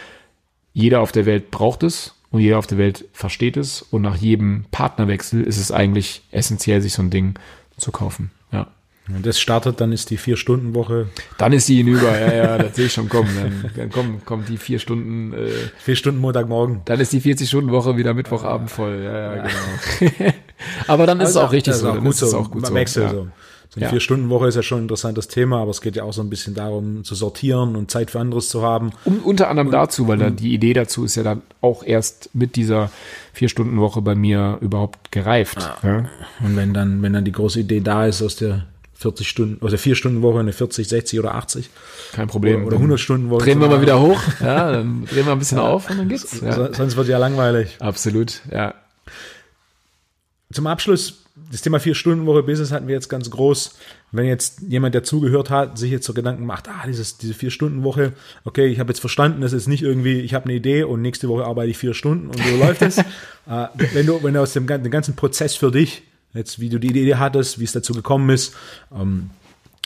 [0.75, 3.83] jeder auf der Welt braucht es und jeder auf der Welt versteht es.
[3.83, 7.35] Und nach jedem Partnerwechsel ist es eigentlich essentiell, sich so ein Ding
[7.77, 8.31] zu kaufen.
[8.51, 8.69] Ja.
[9.09, 11.09] Und das startet, dann ist die Vier-Stunden-Woche.
[11.37, 13.29] Dann ist die hinüber, ja, ja, das sehe ich schon kommen.
[13.37, 15.35] Dann, dann kommen, kommt die vier Stunden.
[15.35, 16.81] Äh, vier Stunden Montagmorgen.
[16.87, 19.03] Dann ist die 40-Stunden-Woche wieder Mittwochabend voll.
[19.05, 19.49] Ja, ja,
[19.99, 20.33] genau.
[20.87, 21.91] aber dann ist also es auch richtig so.
[21.91, 22.27] Auch gut so.
[22.27, 22.75] Ist auch gut so.
[22.75, 23.11] Wechsel ja.
[23.11, 23.29] so.
[23.73, 23.91] So eine ja.
[23.91, 26.55] Vier-Stunden-Woche ist ja schon ein interessantes Thema, aber es geht ja auch so ein bisschen
[26.55, 28.93] darum, zu sortieren und Zeit für anderes zu haben.
[29.07, 32.29] Um, unter anderem und, dazu, weil da die Idee dazu ist ja dann auch erst
[32.35, 32.91] mit dieser
[33.33, 35.57] Vier-Stunden-Woche bei mir überhaupt gereift.
[35.83, 35.89] Ja.
[35.89, 36.11] Ja.
[36.45, 39.79] Und wenn dann, wenn dann die große Idee da ist, aus der 40 Stunden, der
[39.79, 41.71] vier Stunden Woche eine 40, 60 oder 80.
[42.13, 42.59] Kein Problem.
[42.59, 43.45] Oder, oder 100 Stunden Woche.
[43.45, 44.21] Drehen wir mal wieder hoch.
[44.41, 46.43] Ja, dann drehen wir ein bisschen auf und dann geht's.
[46.43, 46.75] Ja.
[46.75, 47.77] Sonst wird ja langweilig.
[47.81, 48.75] Absolut, ja.
[50.53, 53.77] Zum Abschluss das Thema Vier-Stunden-Woche-Business hatten wir jetzt ganz groß.
[54.11, 58.13] Wenn jetzt jemand, der zugehört hat, sich jetzt so Gedanken macht, ah, dieses, diese Vier-Stunden-Woche,
[58.45, 61.29] okay, ich habe jetzt verstanden, das ist nicht irgendwie, ich habe eine Idee und nächste
[61.29, 62.99] Woche arbeite ich vier Stunden und so läuft es.
[62.99, 63.05] äh,
[63.95, 66.03] wenn du, wenn du aus dem den ganzen Prozess für dich,
[66.35, 68.55] jetzt wie du die Idee hattest, wie es dazu gekommen ist,
[68.95, 69.31] ähm,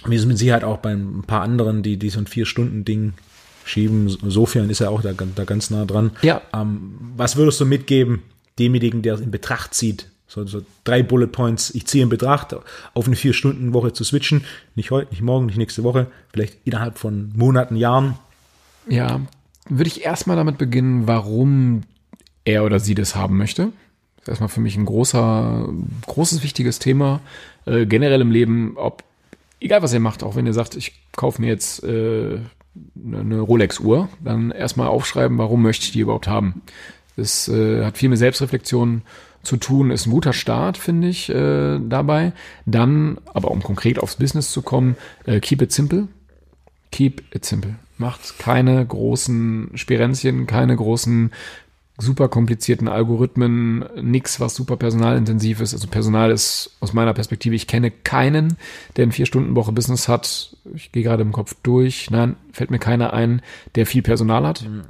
[0.04, 3.14] wie es mit Sicherheit auch bei ein paar anderen, die, die so ein Vier-Stunden-Ding
[3.64, 6.10] schieben, sofern ist er auch da, da ganz nah dran.
[6.22, 6.42] Ja.
[6.52, 8.22] Ähm, was würdest du mitgeben,
[8.58, 12.56] demjenigen, der in Betracht zieht, so, so drei Bullet Points, ich ziehe in Betracht,
[12.94, 14.44] auf eine Vier-Stunden-Woche zu switchen.
[14.74, 18.18] Nicht heute, nicht morgen, nicht nächste Woche, vielleicht innerhalb von Monaten, Jahren.
[18.88, 19.20] Ja,
[19.68, 21.82] würde ich erstmal damit beginnen, warum
[22.44, 23.72] er oder sie das haben möchte.
[24.16, 25.68] Das ist erstmal für mich ein großer,
[26.06, 27.20] großes, wichtiges Thema.
[27.64, 29.04] Äh, generell im Leben, ob,
[29.60, 32.38] egal was ihr macht, auch wenn ihr sagt, ich kaufe mir jetzt äh,
[32.96, 36.62] eine Rolex-Uhr, dann erstmal aufschreiben, warum möchte ich die überhaupt haben.
[37.16, 39.02] Das äh, hat viel mit Selbstreflexion
[39.46, 42.32] zu tun, ist ein guter Start, finde ich, äh, dabei.
[42.66, 46.08] Dann, aber um konkret aufs Business zu kommen, äh, keep it simple.
[46.92, 47.76] Keep it simple.
[47.98, 51.30] Macht keine großen Spirenzchen, keine großen
[51.98, 55.72] super komplizierten Algorithmen, nichts, was super personalintensiv ist.
[55.72, 58.58] Also Personal ist aus meiner Perspektive, ich kenne keinen,
[58.96, 60.56] der ein Vier-Stunden-Woche Business hat.
[60.74, 62.10] Ich gehe gerade im Kopf durch.
[62.10, 63.40] Nein, fällt mir keiner ein,
[63.76, 64.68] der viel Personal hat.
[64.68, 64.82] Mhm.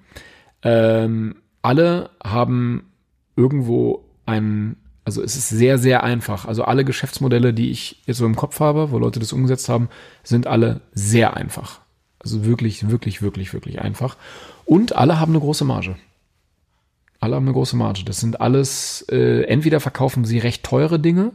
[0.62, 2.90] Ähm, alle haben
[3.36, 6.46] irgendwo ein, also es ist sehr, sehr einfach.
[6.46, 9.88] Also alle Geschäftsmodelle, die ich jetzt so im Kopf habe, wo Leute das umgesetzt haben,
[10.22, 11.80] sind alle sehr einfach.
[12.18, 14.16] Also wirklich, wirklich, wirklich, wirklich einfach.
[14.64, 15.96] Und alle haben eine große Marge.
[17.20, 18.02] Alle haben eine große Marge.
[18.04, 21.32] Das sind alles, äh, entweder verkaufen sie recht teure Dinge,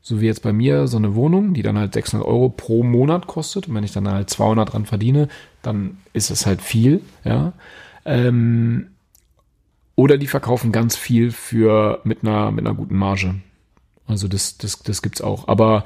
[0.00, 3.26] so wie jetzt bei mir so eine Wohnung, die dann halt 600 Euro pro Monat
[3.26, 3.68] kostet.
[3.68, 5.28] Und wenn ich dann halt 200 dran verdiene,
[5.62, 7.52] dann ist es halt viel, ja.
[8.04, 8.88] Ähm,
[9.98, 13.34] oder die verkaufen ganz viel für mit einer, mit einer guten Marge.
[14.06, 15.48] Also das, das, das gibt's auch.
[15.48, 15.84] Aber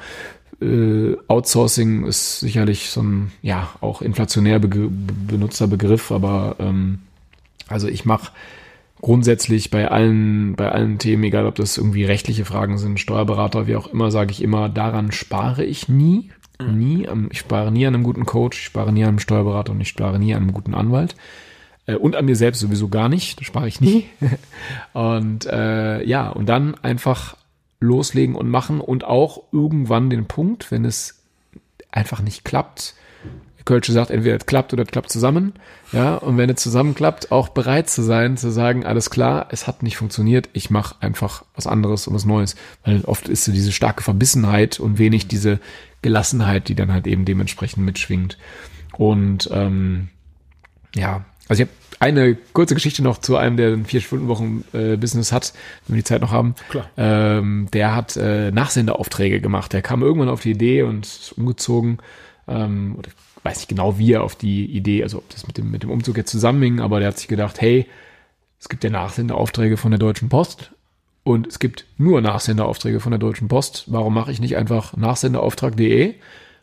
[0.61, 6.99] äh, Outsourcing ist sicherlich so ein, ja, auch inflationär be benutzter Begriff, aber ähm,
[7.69, 8.33] also ich mache
[9.01, 13.77] grundsätzlich bei allen, bei allen Themen, egal ob das irgendwie rechtliche Fragen sind, Steuerberater, wie
[13.77, 16.29] auch immer, sage ich immer, daran spare ich nie.
[16.63, 19.73] nie, am, ich spare nie an einem guten Coach, ich spare nie an einem Steuerberater
[19.73, 21.17] und ich spare nie an einem guten Anwalt.
[21.87, 24.07] Äh, und an mir selbst sowieso gar nicht, das spare ich nie.
[24.93, 27.37] und äh, ja, und dann einfach
[27.81, 31.23] loslegen und machen und auch irgendwann den Punkt, wenn es
[31.91, 32.95] einfach nicht klappt,
[33.65, 35.55] Kölsche sagt, entweder es klappt oder es klappt zusammen.
[35.93, 39.83] Ja, und wenn es zusammenklappt, auch bereit zu sein, zu sagen, alles klar, es hat
[39.83, 42.57] nicht funktioniert, ich mache einfach was anderes und was Neues.
[42.85, 45.61] Weil oft ist so diese starke Verbissenheit und wenig diese
[46.03, 48.39] Gelassenheit, die dann halt eben dementsprechend mitschwingt.
[48.97, 50.09] Und ähm,
[50.95, 55.53] ja, also ich habe eine kurze Geschichte noch zu einem, der ein Vier-Stunden-Wochen-Business äh, hat,
[55.87, 56.55] wenn wir die Zeit noch haben.
[56.69, 56.91] Klar.
[56.97, 59.73] Ähm, der hat äh, Nachsendeaufträge gemacht.
[59.73, 61.99] Der kam irgendwann auf die Idee und ist umgezogen.
[62.49, 65.59] Ähm, oder ich weiß nicht genau, wie er auf die Idee, also ob das mit
[65.59, 67.87] dem, mit dem Umzug jetzt zusammenhing, aber der hat sich gedacht, hey,
[68.61, 70.73] es gibt ja Nachsendeaufträge von der Deutschen Post
[71.25, 73.85] und es gibt nur Nachsendeaufträge von der Deutschen Post.
[73.89, 76.15] Warum mache ich nicht einfach nachsendeauftrag.de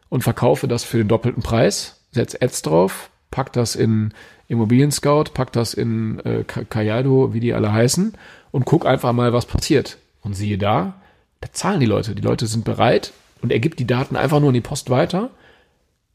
[0.10, 4.14] und verkaufe das für den doppelten Preis, setze Ads drauf, pack das in
[4.48, 8.14] Immobilien Scout, pack das in äh, Kayado, wie die alle heißen,
[8.52, 9.98] und guck einfach mal, was passiert.
[10.22, 10.96] Und siehe da,
[11.42, 12.16] da zahlen die Leute.
[12.16, 15.30] Die Leute sind bereit und er gibt die Daten einfach nur in die Post weiter.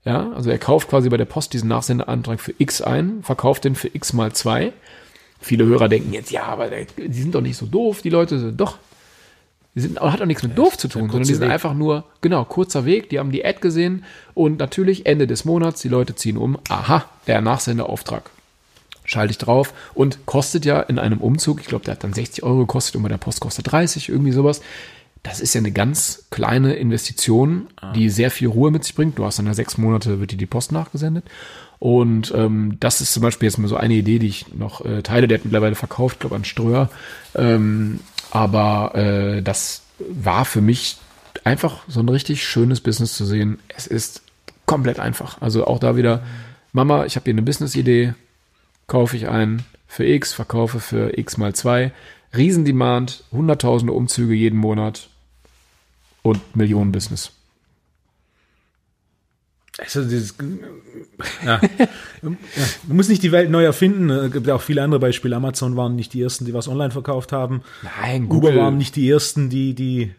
[0.05, 3.75] Ja, also er kauft quasi bei der Post diesen Nachsendeantrag für X ein, verkauft den
[3.75, 4.73] für X mal zwei.
[5.41, 8.79] Viele Hörer denken jetzt, ja, aber die sind doch nicht so doof, die Leute doch.
[9.75, 11.51] Die sind, hat auch nichts mit ja, doof zu tun, sondern die sind Weg.
[11.51, 15.83] einfach nur, genau, kurzer Weg, die haben die Ad gesehen und natürlich Ende des Monats,
[15.83, 18.31] die Leute ziehen um, aha, der Nachsendeauftrag.
[19.05, 22.45] Schalte ich drauf und kostet ja in einem Umzug, ich glaube, der hat dann 60
[22.45, 24.63] Euro gekostet und bei der Post kostet 30, irgendwie sowas.
[25.25, 27.93] Das ist ja eine ganz kleine Investition, ah.
[27.93, 29.19] die sehr viel Ruhe mit sich bringt.
[29.19, 31.25] Du hast dann ja sechs Monate, wird dir die Post nachgesendet.
[31.79, 35.03] Und ähm, das ist zum Beispiel jetzt mal so eine Idee, die ich noch äh,
[35.03, 35.27] teile.
[35.27, 36.91] Der hat mittlerweile verkauft, glaube an Ströer.
[37.35, 38.01] Ähm,
[38.35, 40.99] aber äh, das war für mich
[41.45, 43.61] einfach so ein richtig schönes Business zu sehen.
[43.69, 44.23] Es ist
[44.67, 45.41] komplett einfach.
[45.41, 46.23] Also auch da wieder,
[46.73, 48.15] Mama, ich habe hier eine Business-Idee,
[48.89, 51.93] kaufe ich ein für X, verkaufe für X mal zwei.
[52.37, 55.09] Riesendemand, hunderttausende Umzüge jeden Monat
[56.23, 57.31] und Millionen Business.
[59.79, 60.37] Also dieses,
[61.45, 61.61] ja.
[62.23, 62.39] Man
[62.89, 64.09] muss nicht die Welt neu erfinden.
[64.11, 65.35] Es gibt ja auch viele andere Beispiele.
[65.35, 67.63] Amazon waren nicht die ersten, die was online verkauft haben.
[67.83, 70.13] Nein, Google Uber waren nicht die ersten, die, die,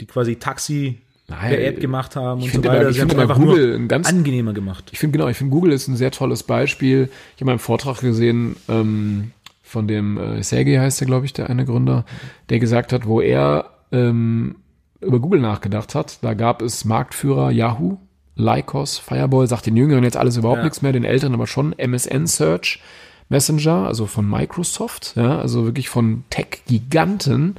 [0.00, 0.98] die quasi Taxi
[1.28, 2.80] Nein, per App gemacht haben und so weiter.
[2.82, 4.90] Immer, ich finde einfach Google ein ganz angenehmer gemacht.
[4.92, 7.08] Ich finde genau, ich finde Google ist ein sehr tolles Beispiel.
[7.36, 9.30] Ich habe mal einen Vortrag gesehen ähm,
[9.62, 12.04] von dem äh, Sergey heißt der, glaube ich, der eine Gründer,
[12.50, 14.56] der gesagt hat, wo er ähm,
[15.00, 16.18] über Google nachgedacht hat.
[16.22, 17.98] Da gab es Marktführer Yahoo,
[18.40, 20.64] Lycos, Fireball, sagt den Jüngeren jetzt alles überhaupt ja.
[20.64, 22.80] nichts mehr, den Älteren aber schon MSN Search
[23.28, 27.56] Messenger, also von Microsoft, ja, also wirklich von Tech-Giganten.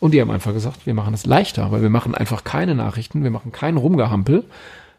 [0.00, 3.22] Und die haben einfach gesagt, wir machen es leichter, weil wir machen einfach keine Nachrichten,
[3.22, 4.44] wir machen kein Rumgehampel,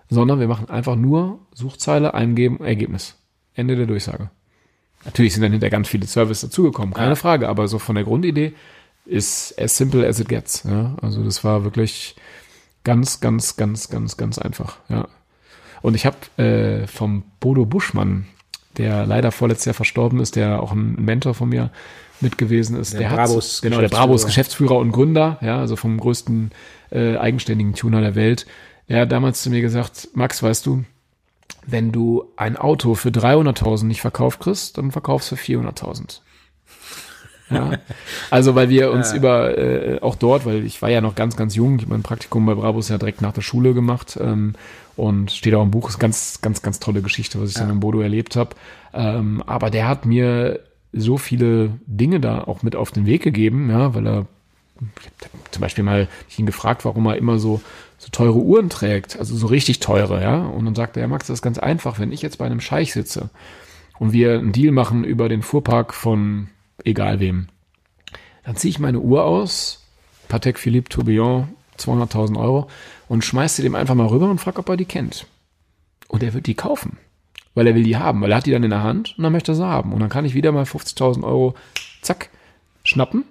[0.09, 3.17] sondern wir machen einfach nur Suchzeile, eingeben, Ergebnis.
[3.53, 4.29] Ende der Durchsage.
[5.03, 7.15] Natürlich sind dann hinter ganz viele Services dazugekommen, keine ja.
[7.15, 8.53] Frage, aber so von der Grundidee
[9.05, 10.63] ist as simple as it gets.
[10.63, 10.95] Ja?
[11.01, 12.15] Also das war wirklich
[12.85, 14.77] ganz, ganz, ganz, ganz, ganz einfach.
[14.87, 15.07] Ja.
[15.83, 18.25] Und ich habe äh, vom Bodo Buschmann,
[18.77, 21.71] der leider vorletztes Jahr verstorben ist, der auch ein Mentor von mir
[22.21, 22.93] mit gewesen ist.
[22.93, 26.51] Der, der Brabus hat, genau, der Brabus Geschäftsführer und Gründer, ja, also vom größten
[26.89, 28.47] äh, eigenständigen Tuner der Welt.
[28.87, 30.85] Er hat damals zu mir gesagt, Max, weißt du,
[31.65, 36.21] wenn du ein Auto für 300.000 nicht verkauft kriegst, dann verkaufst du für 400.000.
[37.49, 37.71] Ja.
[38.31, 39.17] Also weil wir uns ja.
[39.17, 42.03] über äh, auch dort, weil ich war ja noch ganz, ganz jung, ich habe mein
[42.03, 44.53] Praktikum bei Brabus ja direkt nach der Schule gemacht ähm,
[44.95, 47.61] und steht auch im Buch, ist ganz, ganz, ganz tolle Geschichte, was ich ja.
[47.61, 48.55] dann in Bodo erlebt habe.
[48.93, 50.59] Ähm, aber der hat mir
[50.91, 54.25] so viele Dinge da auch mit auf den Weg gegeben, ja, weil er
[55.51, 57.61] zum Beispiel mal ich ihn gefragt, warum er immer so
[58.03, 60.45] so teure Uhren trägt, also so richtig teure, ja.
[60.45, 62.91] Und dann sagte er, Max, das ist ganz einfach, wenn ich jetzt bei einem Scheich
[62.91, 63.29] sitze
[63.97, 66.49] und wir einen Deal machen über den Fuhrpark von
[66.83, 67.47] egal wem,
[68.43, 69.85] dann ziehe ich meine Uhr aus,
[70.27, 71.47] Patek Philippe Tourbillon,
[71.79, 72.67] 200.000 Euro
[73.13, 75.27] und schmeiß sie dem einfach mal rüber und frag, ob er die kennt.
[76.07, 76.97] Und er wird die kaufen
[77.55, 79.31] weil er will die haben, weil er hat die dann in der Hand und dann
[79.31, 79.93] möchte er sie haben.
[79.93, 81.55] Und dann kann ich wieder mal 50.000 Euro,
[82.01, 82.29] zack,
[82.83, 83.25] schnappen,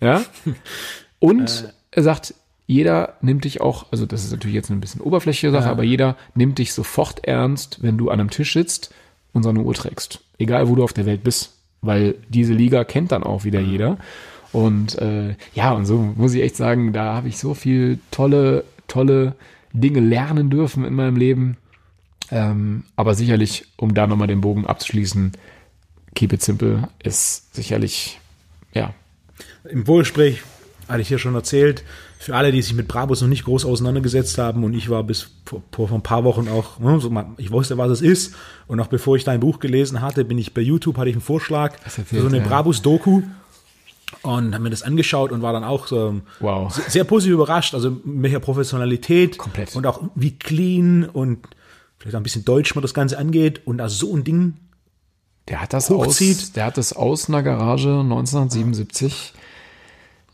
[0.00, 0.22] ja.
[1.20, 1.72] Und äh.
[1.92, 2.34] er sagt,
[2.66, 5.70] jeder nimmt dich auch, also das ist natürlich jetzt ein bisschen oberflächliche Sache, ja.
[5.70, 8.94] aber jeder nimmt dich sofort ernst, wenn du an einem Tisch sitzt
[9.32, 10.20] und so eine Uhr trägst.
[10.38, 11.54] Egal, wo du auf der Welt bist.
[11.80, 13.98] Weil diese Liga kennt dann auch wieder jeder.
[14.52, 18.64] Und äh, ja, und so muss ich echt sagen, da habe ich so viel tolle,
[18.88, 19.36] tolle
[19.72, 21.56] Dinge lernen dürfen in meinem Leben.
[22.30, 25.32] Ähm, aber sicherlich, um da nochmal den Bogen abzuschließen,
[26.14, 28.18] Keep It Simple ist sicherlich,
[28.74, 28.92] ja.
[29.70, 30.42] Im Vorgespräch
[30.88, 31.84] hatte ich hier schon erzählt,
[32.18, 35.30] für alle, die sich mit Brabus noch nicht groß auseinandergesetzt haben und ich war bis
[35.44, 36.98] vor, vor ein paar Wochen auch, ne,
[37.36, 38.34] ich wusste, was es ist
[38.66, 41.22] und auch bevor ich dein Buch gelesen hatte, bin ich bei YouTube, hatte ich einen
[41.22, 42.44] Vorschlag erzählt, für so eine ja.
[42.44, 43.22] Brabus-Doku
[44.22, 46.72] und habe mir das angeschaut und war dann auch so Wow.
[46.88, 49.74] sehr, positiv überrascht, also mit welcher Professionalität Komplett.
[49.76, 51.46] und auch wie clean und
[51.98, 54.54] vielleicht auch ein bisschen deutsch man das Ganze angeht und da so ein Ding
[55.48, 56.56] Der hat das aus, Hochzieht.
[56.56, 59.32] der hat das aus einer Garage 1977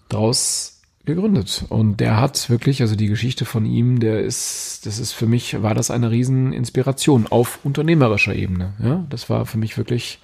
[0.09, 1.65] draus gegründet.
[1.69, 5.63] Und der hat wirklich, also die Geschichte von ihm, der ist, das ist für mich,
[5.63, 8.73] war das eine riesen Inspiration auf unternehmerischer Ebene.
[8.83, 10.19] Ja, das war für mich wirklich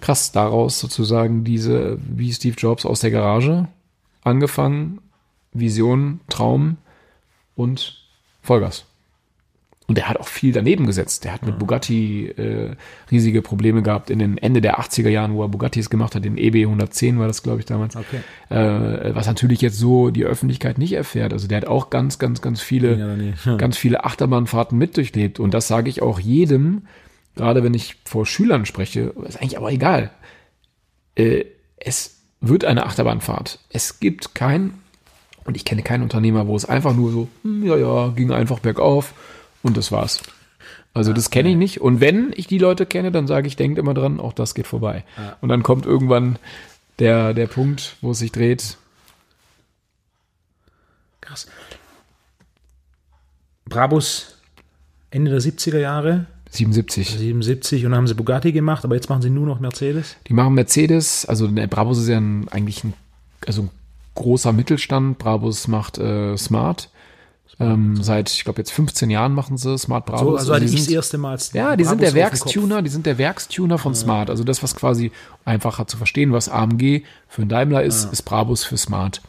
[0.00, 3.68] krass daraus sozusagen diese, wie Steve Jobs aus der Garage
[4.22, 5.00] angefangen,
[5.52, 6.76] Vision, Traum
[7.54, 8.04] und
[8.42, 8.86] Vollgas.
[9.90, 11.24] Und der hat auch viel daneben gesetzt.
[11.24, 12.76] Der hat mit Bugatti äh,
[13.10, 16.24] riesige Probleme gehabt in den Ende der 80er Jahren, wo er Bugattis gemacht hat.
[16.24, 17.96] Den EB 110 war das, glaube ich, damals.
[17.96, 18.20] Okay.
[18.50, 21.32] Äh, was natürlich jetzt so die Öffentlichkeit nicht erfährt.
[21.32, 25.40] Also der hat auch ganz, ganz, ganz viele, Ja, ganz viele Achterbahnfahrten mit durchlebt.
[25.40, 26.82] Und das sage ich auch jedem,
[27.40, 30.10] gerade wenn ich vor Schülern spreche, ist eigentlich aber egal.
[31.14, 31.46] Äh,
[31.76, 33.58] es wird eine Achterbahnfahrt.
[33.70, 34.74] Es gibt kein,
[35.44, 38.58] und ich kenne keinen Unternehmer, wo es einfach nur so, hm, ja, ja, ging einfach
[38.58, 39.14] bergauf
[39.62, 40.20] und das war's.
[40.92, 41.80] Also das kenne ich nicht.
[41.80, 44.66] Und wenn ich die Leute kenne, dann sage ich, denkt immer dran, auch das geht
[44.66, 45.04] vorbei.
[45.40, 46.38] Und dann kommt irgendwann
[46.98, 48.76] der, der Punkt, wo es sich dreht.
[51.22, 51.46] Krass.
[53.64, 54.36] Brabus
[55.10, 57.08] Ende der 70er Jahre, 77.
[57.18, 60.16] 77 und dann haben sie Bugatti gemacht, aber jetzt machen sie nur noch Mercedes.
[60.26, 62.92] Die machen Mercedes, also der Brabus ist ja ein, eigentlich ein,
[63.46, 63.70] also ein
[64.16, 65.18] großer Mittelstand.
[65.18, 66.90] Brabus macht äh, Smart.
[67.58, 70.20] Ähm, seit, ich glaube, jetzt 15 Jahren machen sie Smart Brabus.
[70.22, 71.38] So, also hatte die ich das sind- erste Mal.
[71.52, 74.30] Ja, die sind der Brabus auf dem Werkstuner, die sind der Werkstuner von Smart.
[74.30, 75.12] Also das, was quasi
[75.44, 79.20] einfacher zu verstehen, was AMG für einen Daimler ist, ist Brabus für Smart.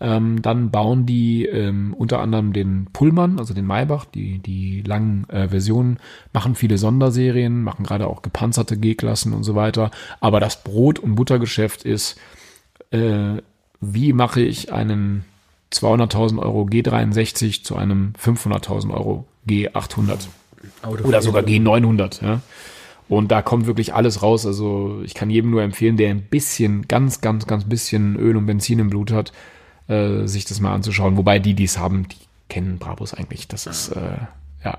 [0.00, 5.28] Ähm, dann bauen die ähm, unter anderem den Pullman, also den Maybach, die, die langen
[5.30, 5.98] äh, Versionen,
[6.32, 9.90] machen viele Sonderserien, machen gerade auch gepanzerte G-Klassen und so weiter.
[10.20, 12.18] Aber das Brot- und Buttergeschäft ist,
[12.90, 13.40] äh,
[13.80, 15.24] wie mache ich einen
[15.72, 20.28] 200.000 Euro G63 zu einem 500.000 Euro G800?
[20.82, 22.24] Auto oder sogar G900.
[22.24, 22.40] Ja.
[23.08, 24.46] Und da kommt wirklich alles raus.
[24.46, 28.46] Also ich kann jedem nur empfehlen, der ein bisschen, ganz, ganz, ganz bisschen Öl und
[28.46, 29.32] Benzin im Blut hat,
[29.88, 31.16] äh, sich das mal anzuschauen.
[31.16, 32.16] Wobei die, die es haben, die
[32.48, 33.48] kennen Brabus eigentlich.
[33.48, 34.16] Das ist, äh,
[34.64, 34.78] ja,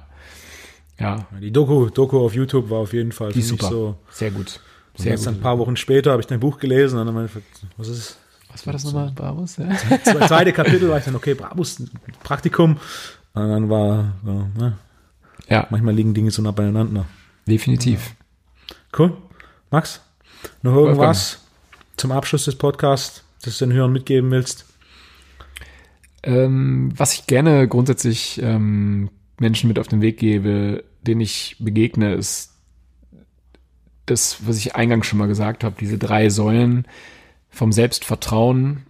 [0.99, 3.69] ja, Die Doku, Doku auf YouTube war auf jeden Fall die super.
[3.69, 3.97] so.
[4.09, 4.59] Sehr gut.
[4.95, 5.35] Sehr jetzt gut.
[5.35, 7.33] ein paar Wochen später habe ich dein Buch gelesen und dann meine ich,
[7.77, 8.17] was ist
[8.51, 9.57] Was war das nochmal, Brabus?
[9.57, 9.65] Ja?
[9.89, 11.83] das zweite Kapitel war ich dann okay Brabus
[12.23, 12.77] Praktikum
[13.33, 14.77] und dann war so, ne,
[15.49, 17.05] ja, manchmal liegen Dinge so nah beieinander.
[17.45, 18.15] definitiv.
[18.97, 19.17] Cool.
[19.69, 19.99] Max,
[20.61, 21.39] noch irgendwas
[21.97, 24.65] zum Abschluss des Podcasts, das du den Hörern mitgeben willst?
[26.25, 32.13] Ähm, was ich gerne grundsätzlich ähm, Menschen mit auf den Weg gebe, denen ich begegne,
[32.13, 32.51] ist
[34.07, 36.87] das, was ich eingangs schon mal gesagt habe, diese drei Säulen
[37.49, 38.83] vom Selbstvertrauen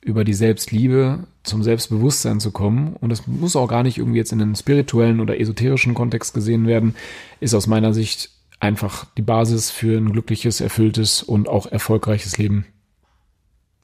[0.00, 2.94] über die Selbstliebe zum Selbstbewusstsein zu kommen.
[2.94, 6.66] Und das muss auch gar nicht irgendwie jetzt in einen spirituellen oder esoterischen Kontext gesehen
[6.66, 6.96] werden,
[7.40, 12.66] ist aus meiner Sicht einfach die Basis für ein glückliches, erfülltes und auch erfolgreiches Leben.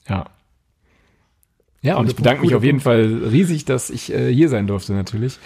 [0.09, 0.27] Ja.
[1.83, 4.93] Ja, und ich bedanke mich auf jeden Fall riesig, dass ich äh, hier sein durfte
[4.93, 5.39] natürlich.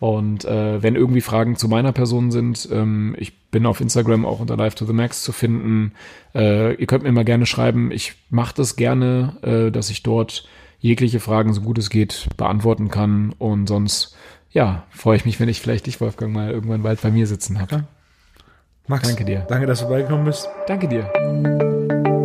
[0.00, 4.40] Und äh, wenn irgendwie Fragen zu meiner Person sind, ähm, ich bin auf Instagram auch
[4.40, 5.92] unter Live to the Max zu finden.
[6.34, 7.92] Äh, ihr könnt mir mal gerne schreiben.
[7.92, 10.48] Ich mache das gerne, äh, dass ich dort
[10.78, 13.34] jegliche Fragen, so gut es geht, beantworten kann.
[13.38, 14.16] Und sonst,
[14.50, 17.60] ja, freue ich mich, wenn ich vielleicht dich, Wolfgang, mal irgendwann bald bei mir sitzen
[17.60, 17.84] habe.
[18.86, 19.46] Max, Danke dir.
[19.48, 20.48] Danke, dass du beigekommen bist.
[20.66, 22.18] Danke dir.